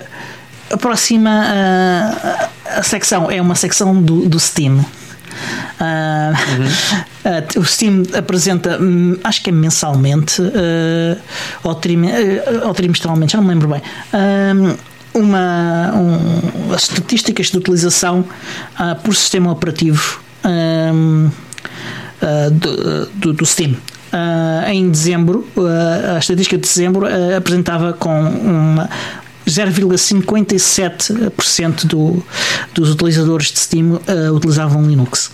a 0.71 0.77
próxima 0.79 1.31
ah, 1.31 2.49
a 2.67 2.83
secção 2.83 3.31
é 3.31 3.41
uma 3.41 3.55
secção 3.55 4.01
do, 4.01 4.29
do 4.29 4.39
Steam. 4.39 4.85
Ah, 5.81 6.33
ah, 7.25 7.59
o 7.59 7.65
Steam 7.65 8.03
apresenta, 8.17 8.79
hum, 8.81 9.17
acho 9.25 9.43
que 9.43 9.51
é 9.51 9.53
mensalmente 9.53 10.41
ah, 10.43 11.19
ou, 11.65 11.73
ah, 11.73 12.67
ou 12.67 12.75
trimestralmente, 12.75 13.33
já 13.33 13.39
não 13.39 13.45
me 13.45 13.55
lembro 13.55 13.69
bem. 13.69 13.83
uma, 15.15 15.93
um, 15.95 16.73
as 16.73 16.85
estatísticas 16.85 17.49
de 17.49 17.59
utilização 17.59 18.25
por 19.05 19.15
sistema 19.15 19.53
operativo 19.53 20.21
do, 22.53 23.07
do, 23.15 23.33
do 23.35 23.47
Steam. 23.47 23.77
Em 24.67 24.91
dezembro, 24.91 25.47
a 26.15 26.19
estatística 26.19 26.57
de 26.57 26.63
dezembro 26.63 27.07
apresentava 27.37 27.93
com 27.93 28.21
uma 28.21 28.89
0,57% 29.47 31.87
do, 31.87 32.23
dos 32.73 32.91
utilizadores 32.91 33.53
de 33.53 33.59
Steam 33.59 34.01
ah, 34.07 34.31
utilizavam 34.33 34.87
Linux. 34.87 35.33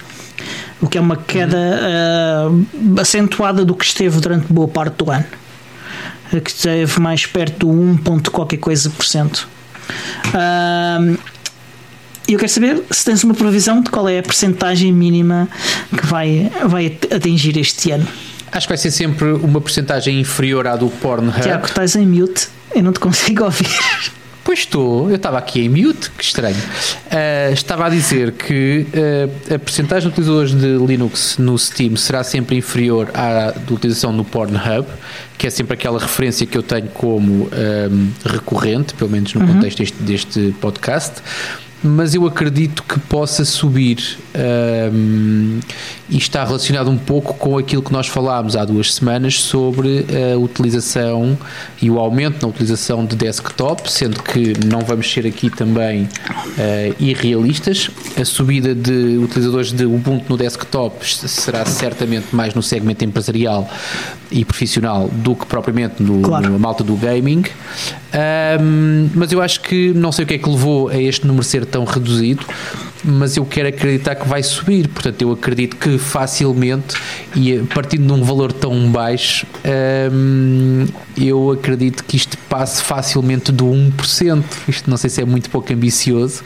O 0.80 0.88
que 0.88 0.96
é 0.96 1.00
uma 1.00 1.16
queda 1.16 1.58
ah, 1.58 2.48
acentuada 3.00 3.64
do 3.64 3.74
que 3.74 3.84
esteve 3.84 4.20
durante 4.20 4.52
boa 4.52 4.68
parte 4.68 4.94
do 4.96 5.10
ano. 5.10 5.24
Ah, 6.32 6.38
Que 6.40 6.50
esteve 6.50 7.00
mais 7.00 7.26
perto 7.26 7.66
do 7.66 7.70
1 7.70 7.96
ponto 7.98 8.30
qualquer 8.30 8.58
coisa 8.58 8.88
por 8.90 9.04
cento. 9.06 9.48
E 12.28 12.34
eu 12.34 12.38
quero 12.38 12.52
saber 12.52 12.84
se 12.90 13.06
tens 13.06 13.24
uma 13.24 13.32
previsão 13.32 13.80
de 13.80 13.90
qual 13.90 14.06
é 14.06 14.18
a 14.18 14.22
percentagem 14.22 14.92
mínima 14.92 15.48
que 15.90 16.06
vai, 16.06 16.52
vai 16.66 16.98
atingir 17.10 17.56
este 17.56 17.90
ano. 17.90 18.06
Acho 18.52 18.66
que 18.66 18.70
vai 18.70 18.78
ser 18.78 18.90
sempre 18.90 19.26
uma 19.32 19.60
porcentagem 19.60 20.20
inferior 20.20 20.66
à 20.66 20.76
do 20.76 20.88
Pornhub. 20.88 21.40
Tiago, 21.40 21.66
estás 21.66 21.96
em 21.96 22.06
mute, 22.06 22.48
eu 22.74 22.82
não 22.82 22.92
te 22.92 23.00
consigo 23.00 23.44
ouvir. 23.44 23.68
Pois 24.42 24.60
estou, 24.60 25.10
eu 25.10 25.16
estava 25.16 25.36
aqui 25.36 25.60
em 25.60 25.68
mute, 25.68 26.10
que 26.10 26.24
estranho. 26.24 26.56
Uh, 26.56 27.52
estava 27.52 27.84
a 27.84 27.88
dizer 27.90 28.32
que 28.32 28.86
uh, 28.94 29.54
a 29.54 29.58
percentagem 29.58 30.08
de 30.08 30.14
utilizadores 30.14 30.54
de 30.54 30.78
Linux 30.78 31.36
no 31.36 31.58
Steam 31.58 31.96
será 31.96 32.24
sempre 32.24 32.56
inferior 32.56 33.10
à 33.12 33.50
de 33.50 33.74
utilização 33.74 34.10
no 34.10 34.24
Pornhub, 34.24 34.88
que 35.36 35.46
é 35.46 35.50
sempre 35.50 35.74
aquela 35.74 35.98
referência 35.98 36.46
que 36.46 36.56
eu 36.56 36.62
tenho 36.62 36.88
como 36.88 37.44
um, 37.44 38.10
recorrente, 38.24 38.94
pelo 38.94 39.10
menos 39.10 39.34
no 39.34 39.42
uhum. 39.42 39.54
contexto 39.54 39.78
deste, 39.78 40.02
deste 40.02 40.54
podcast 40.58 41.22
mas 41.82 42.14
eu 42.14 42.26
acredito 42.26 42.82
que 42.82 42.98
possa 42.98 43.44
subir 43.44 44.18
um, 44.92 45.60
e 46.10 46.16
está 46.16 46.44
relacionado 46.44 46.90
um 46.90 46.98
pouco 46.98 47.34
com 47.34 47.56
aquilo 47.56 47.82
que 47.82 47.92
nós 47.92 48.06
falámos 48.06 48.56
há 48.56 48.64
duas 48.64 48.94
semanas 48.94 49.40
sobre 49.40 50.06
a 50.32 50.38
utilização 50.38 51.38
e 51.80 51.90
o 51.90 51.98
aumento 51.98 52.42
na 52.42 52.48
utilização 52.48 53.04
de 53.04 53.14
desktop, 53.14 53.90
sendo 53.90 54.22
que 54.22 54.54
não 54.66 54.80
vamos 54.80 55.10
ser 55.10 55.26
aqui 55.26 55.50
também 55.50 56.04
uh, 56.04 56.96
irrealistas. 56.98 57.90
A 58.18 58.24
subida 58.24 58.74
de 58.74 59.18
utilizadores 59.18 59.72
de 59.72 59.84
Ubuntu 59.84 60.24
no 60.30 60.36
desktop 60.36 61.06
será 61.06 61.64
certamente 61.64 62.34
mais 62.34 62.54
no 62.54 62.62
segmento 62.62 63.04
empresarial 63.04 63.68
e 64.30 64.44
profissional 64.44 65.08
do 65.08 65.34
que 65.34 65.46
propriamente 65.46 66.02
no, 66.02 66.22
claro. 66.22 66.50
no 66.50 66.58
malta 66.58 66.84
do 66.84 66.94
gaming. 66.96 67.44
Um, 68.60 69.10
mas 69.14 69.32
eu 69.32 69.40
acho 69.40 69.60
que 69.60 69.92
não 69.94 70.12
sei 70.12 70.24
o 70.24 70.28
que 70.28 70.34
é 70.34 70.38
que 70.38 70.48
levou 70.48 70.88
a 70.88 70.96
este 70.96 71.26
número 71.26 71.44
ser 71.44 71.64
tão 71.66 71.84
reduzido, 71.84 72.44
mas 73.04 73.36
eu 73.36 73.44
quero 73.44 73.68
acreditar 73.68 74.14
que 74.14 74.26
vai 74.26 74.42
subir. 74.42 74.88
Portanto, 74.88 75.22
eu 75.22 75.32
acredito 75.32 75.76
que 75.76 75.98
facilmente, 75.98 76.96
e 77.34 77.58
partindo 77.74 78.06
de 78.06 78.12
um 78.12 78.24
valor 78.24 78.52
tão 78.52 78.90
baixo, 78.90 79.46
hum, 80.12 80.86
eu 81.16 81.50
acredito 81.52 82.04
que 82.04 82.16
isto 82.16 82.36
passe 82.48 82.82
facilmente 82.82 83.52
do 83.52 83.66
1%. 83.66 84.44
Isto 84.68 84.90
não 84.90 84.96
sei 84.96 85.10
se 85.10 85.22
é 85.22 85.24
muito 85.24 85.48
pouco 85.50 85.72
ambicioso, 85.72 86.42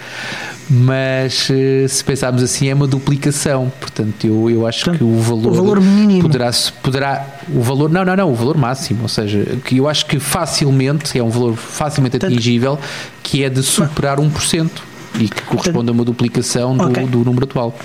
mas 0.69 1.49
eh, 1.51 1.87
se 1.89 2.05
pensarmos 2.05 2.43
assim, 2.43 2.69
é 2.69 2.75
uma 2.75 2.87
duplicação. 2.87 3.73
Portanto, 3.81 4.27
eu, 4.27 4.51
eu 4.51 4.67
acho 4.67 4.85
Portanto, 4.85 4.99
que 4.99 5.05
o 5.05 5.21
valor, 5.21 5.53
o 5.53 5.55
valor 5.55 5.81
mínimo 5.81 6.23
poderá, 6.23 6.51
poderá. 6.83 7.27
O 7.55 7.63
valor. 7.63 7.91
Não, 7.91 8.05
não, 8.05 8.17
não, 8.17 8.31
o 8.31 8.35
valor 8.35 8.57
máximo. 8.57 9.03
Ou 9.03 9.09
seja, 9.09 9.59
que 9.65 9.79
eu 9.79 9.89
acho 9.89 10.07
que 10.07 10.19
facilmente, 10.19 11.19
é 11.19 11.23
um 11.23 11.31
valor 11.31 11.57
facilmente 11.57 12.17
atingível, 12.17 12.79
que 13.23 13.43
é 13.43 13.49
de 13.49 13.63
superar 13.63 14.19
1% 14.19 14.71
e 15.19 15.29
que 15.29 15.43
corresponde 15.43 15.91
a 15.91 15.93
uma 15.93 16.05
duplicação 16.05 16.77
do, 16.77 16.85
okay. 16.85 17.07
do 17.07 17.25
número 17.25 17.45
atual. 17.45 17.77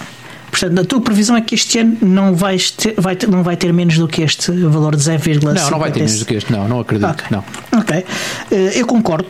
Portanto, 0.50 0.80
a 0.80 0.86
tua 0.86 1.02
previsão 1.02 1.36
é 1.36 1.42
que 1.42 1.56
este 1.56 1.80
ano 1.80 1.98
não, 2.02 2.34
vais 2.34 2.72
ter, 2.72 2.96
vai 2.98 3.16
ter, 3.16 3.28
não 3.28 3.44
vai 3.44 3.56
ter 3.56 3.72
menos 3.72 3.98
do 3.98 4.08
que 4.08 4.22
este 4.22 4.52
valor 4.52 4.96
de 4.96 5.04
0,5%? 5.04 5.44
Não, 5.44 5.72
não 5.72 5.80
vai 5.80 5.92
ter 5.92 6.00
menos 6.00 6.20
do 6.20 6.26
que 6.26 6.36
este, 6.36 6.52
não, 6.52 6.68
não 6.68 6.80
acredito. 6.80 7.10
Okay. 7.12 7.26
Não. 7.30 7.44
Ok, 7.80 8.06
eh, 8.52 8.72
eu 8.76 8.88
concordo. 8.88 9.28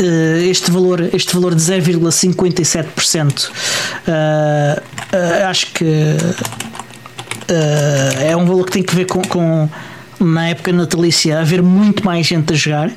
Eh, 0.00 0.48
este 0.48 0.70
valor, 0.70 1.10
este 1.12 1.34
valor 1.34 1.54
de 1.54 1.60
0,57% 1.60 3.48
uh, 3.48 3.50
uh, 4.08 5.48
acho 5.48 5.66
que 5.72 5.84
uh, 5.84 6.16
é 8.22 8.34
um 8.34 8.46
valor 8.46 8.64
que 8.64 8.72
tem 8.72 8.82
que 8.82 8.94
ver 8.94 9.04
com, 9.04 9.20
com 9.20 9.68
na 10.18 10.48
época 10.48 10.72
natalícia 10.72 11.40
haver 11.40 11.62
muito 11.62 12.04
mais 12.04 12.26
gente 12.26 12.52
a 12.52 12.56
jogar 12.56 12.88
uh, 12.88 12.92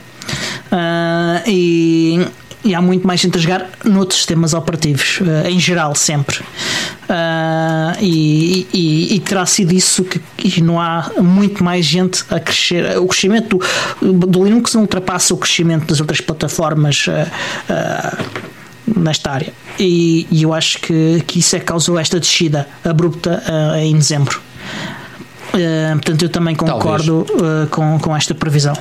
e 1.45 2.25
e 2.63 2.73
há 2.73 2.81
muito 2.81 3.05
mais 3.05 3.19
gente 3.19 3.37
a 3.37 3.41
jogar 3.41 3.69
noutros 3.83 4.19
sistemas 4.19 4.53
operativos, 4.53 5.19
uh, 5.21 5.47
em 5.47 5.59
geral, 5.59 5.93
sempre. 5.95 6.39
Uh, 6.39 7.99
e, 7.99 8.67
e, 8.73 9.15
e, 9.15 9.19
terá 9.19 9.45
sido 9.45 9.73
isso 9.73 10.03
que, 10.03 10.19
que, 10.37 10.61
não 10.61 10.79
há 10.79 11.11
muito 11.19 11.63
mais 11.63 11.85
gente 11.85 12.23
a 12.29 12.39
crescer. 12.39 12.97
O 12.97 13.07
crescimento 13.07 13.59
do, 14.01 14.27
do 14.27 14.43
Linux 14.43 14.73
não 14.73 14.81
ultrapassa 14.81 15.33
o 15.33 15.37
crescimento 15.37 15.87
das 15.87 15.99
outras 15.99 16.21
plataformas. 16.21 17.05
Uh, 17.07 18.43
nesta 18.85 19.31
área 19.31 19.53
e, 19.79 20.27
e, 20.29 20.43
eu 20.43 20.53
acho 20.53 20.77
que, 20.79 21.23
que 21.25 21.39
isso 21.39 21.55
é 21.55 21.59
que 21.59 21.65
causou 21.65 21.97
esta 21.97 22.19
descida 22.19 22.67
abrupta 22.83 23.41
em 23.77 23.97
dezembro. 23.97 24.41
portanto, 25.93 26.21
eu 26.21 26.29
também 26.29 26.53
concordo 26.53 27.25
com, 27.71 27.97
com 27.97 28.15
esta 28.15 28.35
previsão. 28.35 28.75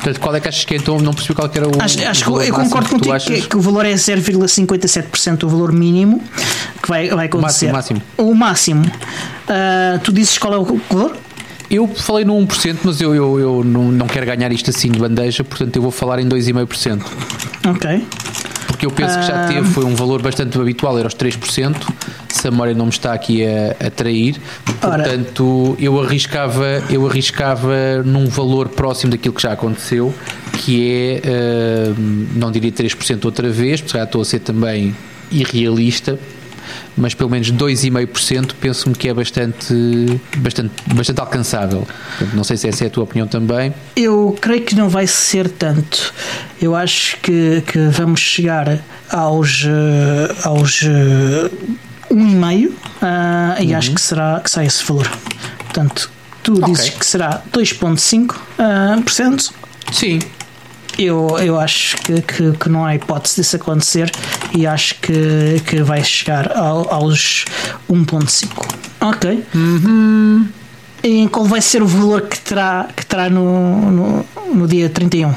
Portanto, 0.00 0.20
qual 0.20 0.34
é 0.34 0.40
que 0.40 0.48
achas 0.48 0.64
que 0.64 0.74
é 0.74 0.76
então? 0.78 0.98
Não 0.98 1.12
percebi 1.12 1.34
qual 1.34 1.46
é 1.46 1.56
era 1.58 1.68
o. 1.68 1.82
Acho, 1.82 2.06
acho 2.06 2.24
que 2.24 2.30
eu 2.30 2.54
concordo 2.54 2.88
que 2.88 2.94
contigo 2.94 3.18
que, 3.18 3.48
que, 3.48 3.56
o 3.56 3.60
valor 3.60 3.84
é 3.84 3.92
0,57% 3.92 5.44
o 5.44 5.48
valor 5.48 5.72
mínimo 5.72 6.22
que 6.82 6.88
vai, 6.88 7.08
vai 7.10 7.26
acontecer. 7.26 7.68
O 7.68 7.72
máximo. 7.72 8.02
O 8.16 8.34
máximo. 8.34 8.84
Uh, 8.84 9.98
tu 10.02 10.10
dizes 10.10 10.38
qual 10.38 10.54
é 10.54 10.58
o 10.58 10.80
valor? 10.90 11.16
Eu 11.70 11.86
falei 11.86 12.24
no 12.24 12.34
1%, 12.34 12.78
mas 12.82 13.00
eu, 13.00 13.14
eu, 13.14 13.38
eu 13.38 13.64
não, 13.64 13.92
não 13.92 14.06
quero 14.06 14.26
ganhar 14.26 14.50
isto 14.50 14.70
assim 14.70 14.90
de 14.90 14.98
bandeja, 14.98 15.44
portanto 15.44 15.76
eu 15.76 15.82
vou 15.82 15.90
falar 15.90 16.18
em 16.18 16.28
2,5%. 16.28 17.02
Ok. 17.68 18.06
Porque 18.66 18.86
eu 18.86 18.90
penso 18.90 19.18
que 19.18 19.26
já 19.26 19.46
teve, 19.46 19.68
foi 19.68 19.84
um 19.84 19.94
valor 19.94 20.22
bastante 20.22 20.58
habitual, 20.58 20.98
era 20.98 21.06
os 21.06 21.14
3%, 21.14 21.76
se 22.40 22.48
a 22.48 22.50
memória 22.50 22.74
não 22.74 22.86
me 22.86 22.90
está 22.90 23.12
aqui 23.12 23.44
a, 23.44 23.86
a 23.86 23.90
trair. 23.90 24.40
Portanto, 24.80 25.76
eu 25.78 26.00
arriscava, 26.00 26.82
eu 26.88 27.06
arriscava 27.06 28.02
num 28.04 28.26
valor 28.26 28.68
próximo 28.68 29.12
daquilo 29.12 29.34
que 29.34 29.42
já 29.42 29.52
aconteceu, 29.52 30.14
que 30.58 31.20
é, 31.22 31.90
uh, 31.90 31.94
não 32.34 32.50
diria 32.50 32.72
3% 32.72 33.24
outra 33.24 33.50
vez, 33.50 33.80
porque 33.80 33.98
já 33.98 34.04
estou 34.04 34.22
a 34.22 34.24
ser 34.24 34.40
também 34.40 34.96
irrealista, 35.30 36.18
mas 36.96 37.12
pelo 37.14 37.28
menos 37.28 37.52
2,5% 37.52 38.52
penso-me 38.58 38.94
que 38.94 39.08
é 39.08 39.14
bastante, 39.14 39.74
bastante, 40.38 40.72
bastante 40.94 41.20
alcançável. 41.20 41.86
Não 42.32 42.42
sei 42.42 42.56
se 42.56 42.68
essa 42.68 42.84
é 42.84 42.86
a 42.86 42.90
tua 42.90 43.04
opinião 43.04 43.26
também. 43.26 43.74
Eu 43.94 44.36
creio 44.40 44.62
que 44.62 44.74
não 44.74 44.88
vai 44.88 45.06
ser 45.06 45.48
tanto. 45.48 46.12
Eu 46.60 46.74
acho 46.74 47.18
que, 47.18 47.62
que 47.66 47.78
vamos 47.88 48.20
chegar 48.20 48.78
aos, 49.10 49.64
eh, 49.66 50.34
aos 50.44 50.82
1,5% 52.10 52.70
uh, 52.70 53.62
e 53.62 53.66
uhum. 53.66 53.78
acho 53.78 53.94
que 53.94 54.00
será, 54.00 54.40
que 54.40 54.50
será 54.50 54.64
esse 54.64 54.84
valor. 54.84 55.10
Portanto, 55.58 56.10
tu 56.42 56.52
okay. 56.54 56.72
dizes 56.72 56.90
que 56.90 57.06
será 57.06 57.42
2,5%. 57.52 59.50
Uh, 59.50 59.92
Sim, 59.92 60.18
eu, 60.98 61.38
eu 61.38 61.58
acho 61.58 61.96
que, 61.98 62.20
que, 62.22 62.52
que, 62.52 62.68
não 62.68 62.84
há 62.84 62.94
hipótese 62.94 63.36
disso 63.36 63.56
acontecer 63.56 64.10
e 64.56 64.66
acho 64.66 64.96
que, 64.96 65.60
que 65.66 65.82
vai 65.82 66.02
chegar 66.04 66.56
ao, 66.56 66.92
aos 66.92 67.44
1.5. 67.90 68.48
Ok. 69.00 69.44
Uhum. 69.54 70.48
E 71.02 71.28
qual 71.28 71.46
vai 71.46 71.62
ser 71.62 71.82
o 71.82 71.86
valor 71.86 72.22
que 72.22 72.38
terá, 72.38 72.88
que 72.94 73.06
terá 73.06 73.30
no, 73.30 73.90
no, 73.90 74.26
no 74.54 74.68
dia 74.68 74.88
31 74.90 75.30
de 75.30 75.36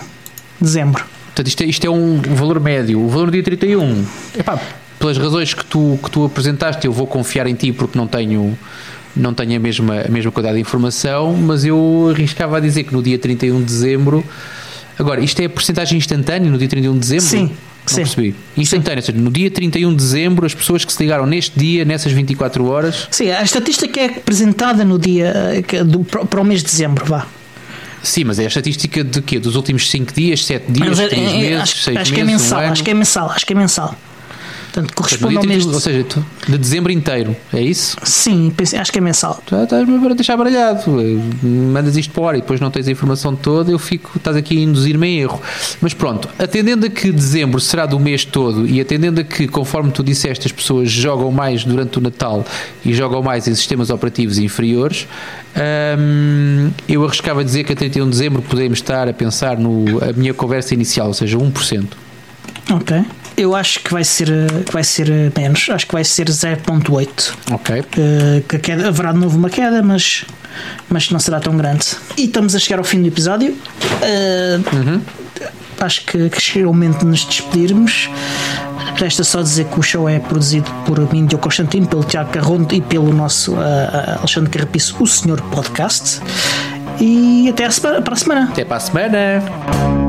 dezembro? 0.59 1.05
Portanto, 1.27 1.47
isto 1.47 1.63
é, 1.63 1.65
isto 1.65 1.87
é 1.87 1.89
um 1.89 2.21
valor 2.21 2.59
médio. 2.59 2.99
O 2.99 3.07
valor 3.07 3.27
no 3.27 3.31
dia 3.31 3.43
31, 3.43 4.05
epá, 4.37 4.59
pelas 5.03 5.17
razões 5.17 5.53
que 5.53 5.65
tu, 5.65 5.99
que 6.01 6.09
tu 6.09 6.23
apresentaste, 6.23 6.87
eu 6.87 6.93
vou 6.93 7.05
confiar 7.05 7.45
em 7.45 7.53
ti 7.53 7.73
porque 7.73 7.97
não 7.97 8.07
tenho 8.07 8.57
não 9.13 9.33
tenho 9.33 9.57
a 9.57 9.59
mesma, 9.59 10.01
a 10.07 10.09
mesma 10.09 10.31
quantidade 10.31 10.55
de 10.55 10.61
informação, 10.61 11.33
mas 11.33 11.65
eu 11.65 12.09
arriscava 12.09 12.57
a 12.57 12.59
dizer 12.59 12.85
que 12.85 12.93
no 12.93 13.03
dia 13.03 13.19
31 13.19 13.59
de 13.59 13.65
dezembro 13.65 14.23
Agora, 14.97 15.21
isto 15.21 15.39
é 15.41 15.45
a 15.45 15.49
porcentagem 15.49 15.97
instantânea 15.97 16.49
no 16.49 16.57
dia 16.57 16.67
31 16.67 16.93
de 16.93 16.99
dezembro? 16.99 17.25
Sim. 17.25 17.41
Não 17.45 17.55
Sim. 17.85 17.95
percebi. 17.95 18.35
Instantânea, 18.55 19.01
seja, 19.01 19.17
no 19.17 19.29
dia 19.29 19.51
31 19.51 19.89
de 19.89 19.95
dezembro, 19.97 20.45
as 20.45 20.53
pessoas 20.53 20.85
que 20.85 20.93
se 20.93 21.01
ligaram 21.03 21.25
neste 21.25 21.59
dia, 21.59 21.83
nessas 21.83 22.13
24 22.13 22.65
horas. 22.65 23.07
Sim, 23.11 23.31
a 23.31 23.41
estatística 23.41 23.99
é 23.99 24.05
apresentada 24.05 24.85
no 24.85 24.97
dia 24.97 25.33
eh, 25.69 25.83
do, 25.83 25.99
para 26.01 26.39
o 26.39 26.45
mês 26.45 26.61
de 26.61 26.67
dezembro, 26.67 27.03
vá. 27.05 27.27
Sim, 28.01 28.25
mas 28.25 28.39
é 28.39 28.43
a 28.43 28.47
estatística 28.47 29.03
de 29.03 29.21
quê? 29.21 29.39
Dos 29.39 29.55
últimos 29.55 29.89
5 29.89 30.13
dias, 30.13 30.45
7 30.45 30.71
dias, 30.71 30.97
3 30.97 31.11
é, 31.11 31.15
é, 31.15 31.39
meses, 31.39 31.61
acho, 31.61 31.77
6 31.77 31.97
acho 31.97 32.11
meses? 32.11 32.11
Que 32.13 32.21
é 32.21 32.23
mensal, 32.23 32.59
um 32.59 32.71
acho 32.71 32.83
que 32.83 32.91
é 32.91 32.93
mensal, 32.93 33.31
acho 33.31 33.45
que 33.45 33.53
é 33.53 33.55
mensal. 33.55 33.97
Portanto, 34.73 34.95
corresponde 34.95 35.37
ao 35.37 35.43
mês. 35.43 35.65
Ou 35.67 35.79
seja, 35.79 36.03
de 36.47 36.57
dezembro 36.57 36.91
inteiro, 36.91 37.35
é 37.53 37.61
isso? 37.61 37.95
Sim, 38.01 38.51
acho 38.79 38.91
que 38.91 38.97
é 38.97 39.01
mensal. 39.01 39.39
Estás-me 39.45 40.03
a 40.03 40.13
deixar 40.15 40.35
baralhado. 40.35 40.81
Mandas 41.43 41.95
isto 41.95 42.11
para 42.11 42.23
hora 42.23 42.37
e 42.39 42.41
depois 42.41 42.59
não 42.59 42.71
tens 42.71 42.87
a 42.87 42.91
informação 42.91 43.35
toda, 43.35 43.71
eu 43.71 43.77
fico, 43.77 44.13
estás 44.15 44.35
aqui 44.35 44.57
a 44.57 44.61
induzir-me 44.61 45.07
em 45.07 45.19
erro. 45.19 45.39
Mas 45.79 45.93
pronto, 45.93 46.27
atendendo 46.39 46.87
a 46.87 46.89
que 46.89 47.11
dezembro 47.11 47.59
será 47.59 47.85
do 47.85 47.99
mês 47.99 48.25
todo 48.25 48.67
e 48.67 48.81
atendendo 48.81 49.21
a 49.21 49.23
que, 49.23 49.47
conforme 49.47 49.91
tu 49.91 50.03
disseste, 50.03 50.47
as 50.47 50.51
pessoas 50.51 50.89
jogam 50.89 51.31
mais 51.31 51.63
durante 51.63 51.99
o 51.99 52.01
Natal 52.01 52.43
e 52.83 52.95
jogam 52.95 53.21
mais 53.21 53.47
em 53.47 53.53
sistemas 53.53 53.91
operativos 53.91 54.39
inferiores, 54.39 55.07
hum, 55.99 56.71
eu 56.89 57.05
arriscava 57.05 57.43
dizer 57.43 57.63
que 57.63 57.73
a 57.73 57.75
31 57.75 58.05
de 58.05 58.09
dezembro 58.09 58.41
podemos 58.41 58.79
estar 58.79 59.07
a 59.07 59.13
pensar 59.13 59.55
no 59.55 60.03
a 60.03 60.11
minha 60.13 60.33
conversa 60.33 60.73
inicial, 60.73 61.09
ou 61.09 61.13
seja, 61.13 61.37
1%. 61.37 61.85
Ok. 62.71 63.05
Eu 63.35 63.55
acho 63.55 63.79
que 63.79 63.91
vai 63.91 64.03
ser, 64.03 64.27
que 64.65 64.71
vai 64.71 64.83
ser 64.83 65.09
menos, 65.35 65.69
acho 65.69 65.87
que 65.87 65.93
vai 65.93 66.03
ser 66.03 66.27
0.8. 66.27 67.33
Ok. 67.51 67.79
Uh, 67.79 68.41
que 68.47 68.59
queda, 68.59 68.87
haverá 68.87 69.11
de 69.11 69.19
novo 69.19 69.37
uma 69.37 69.49
queda, 69.49 69.81
mas, 69.81 70.25
mas 70.89 71.09
não 71.09 71.19
será 71.19 71.39
tão 71.39 71.57
grande. 71.57 71.85
E 72.17 72.25
estamos 72.25 72.55
a 72.55 72.59
chegar 72.59 72.77
ao 72.77 72.83
fim 72.83 73.01
do 73.01 73.07
episódio. 73.07 73.51
Uh, 73.51 74.75
uhum. 74.75 75.01
Acho 75.79 76.05
que, 76.05 76.29
que 76.29 76.39
chegou 76.39 76.71
o 76.71 76.73
momento 76.73 76.99
de 76.99 77.05
nos 77.05 77.25
despedirmos. 77.25 78.09
Resta 78.95 79.23
só 79.23 79.41
dizer 79.41 79.65
que 79.65 79.79
o 79.79 79.81
show 79.81 80.07
é 80.07 80.19
produzido 80.19 80.69
por 80.85 80.99
mim, 81.11 81.25
Diogo 81.25 81.43
Constantino, 81.43 81.87
pelo 81.87 82.03
Tiago 82.03 82.31
Carrondo 82.31 82.73
e 82.75 82.81
pelo 82.81 83.11
nosso 83.11 83.53
uh, 83.53 84.19
Alexandre 84.19 84.51
Carrapiço, 84.51 84.95
o 85.01 85.07
Senhor 85.07 85.41
Podcast. 85.41 86.21
E 86.99 87.49
até 87.49 87.65
a, 87.65 88.01
para 88.01 88.13
a 88.13 88.17
semana. 88.17 88.49
Até 88.51 88.63
para 88.63 88.77
a 88.77 88.79
semana. 88.79 90.02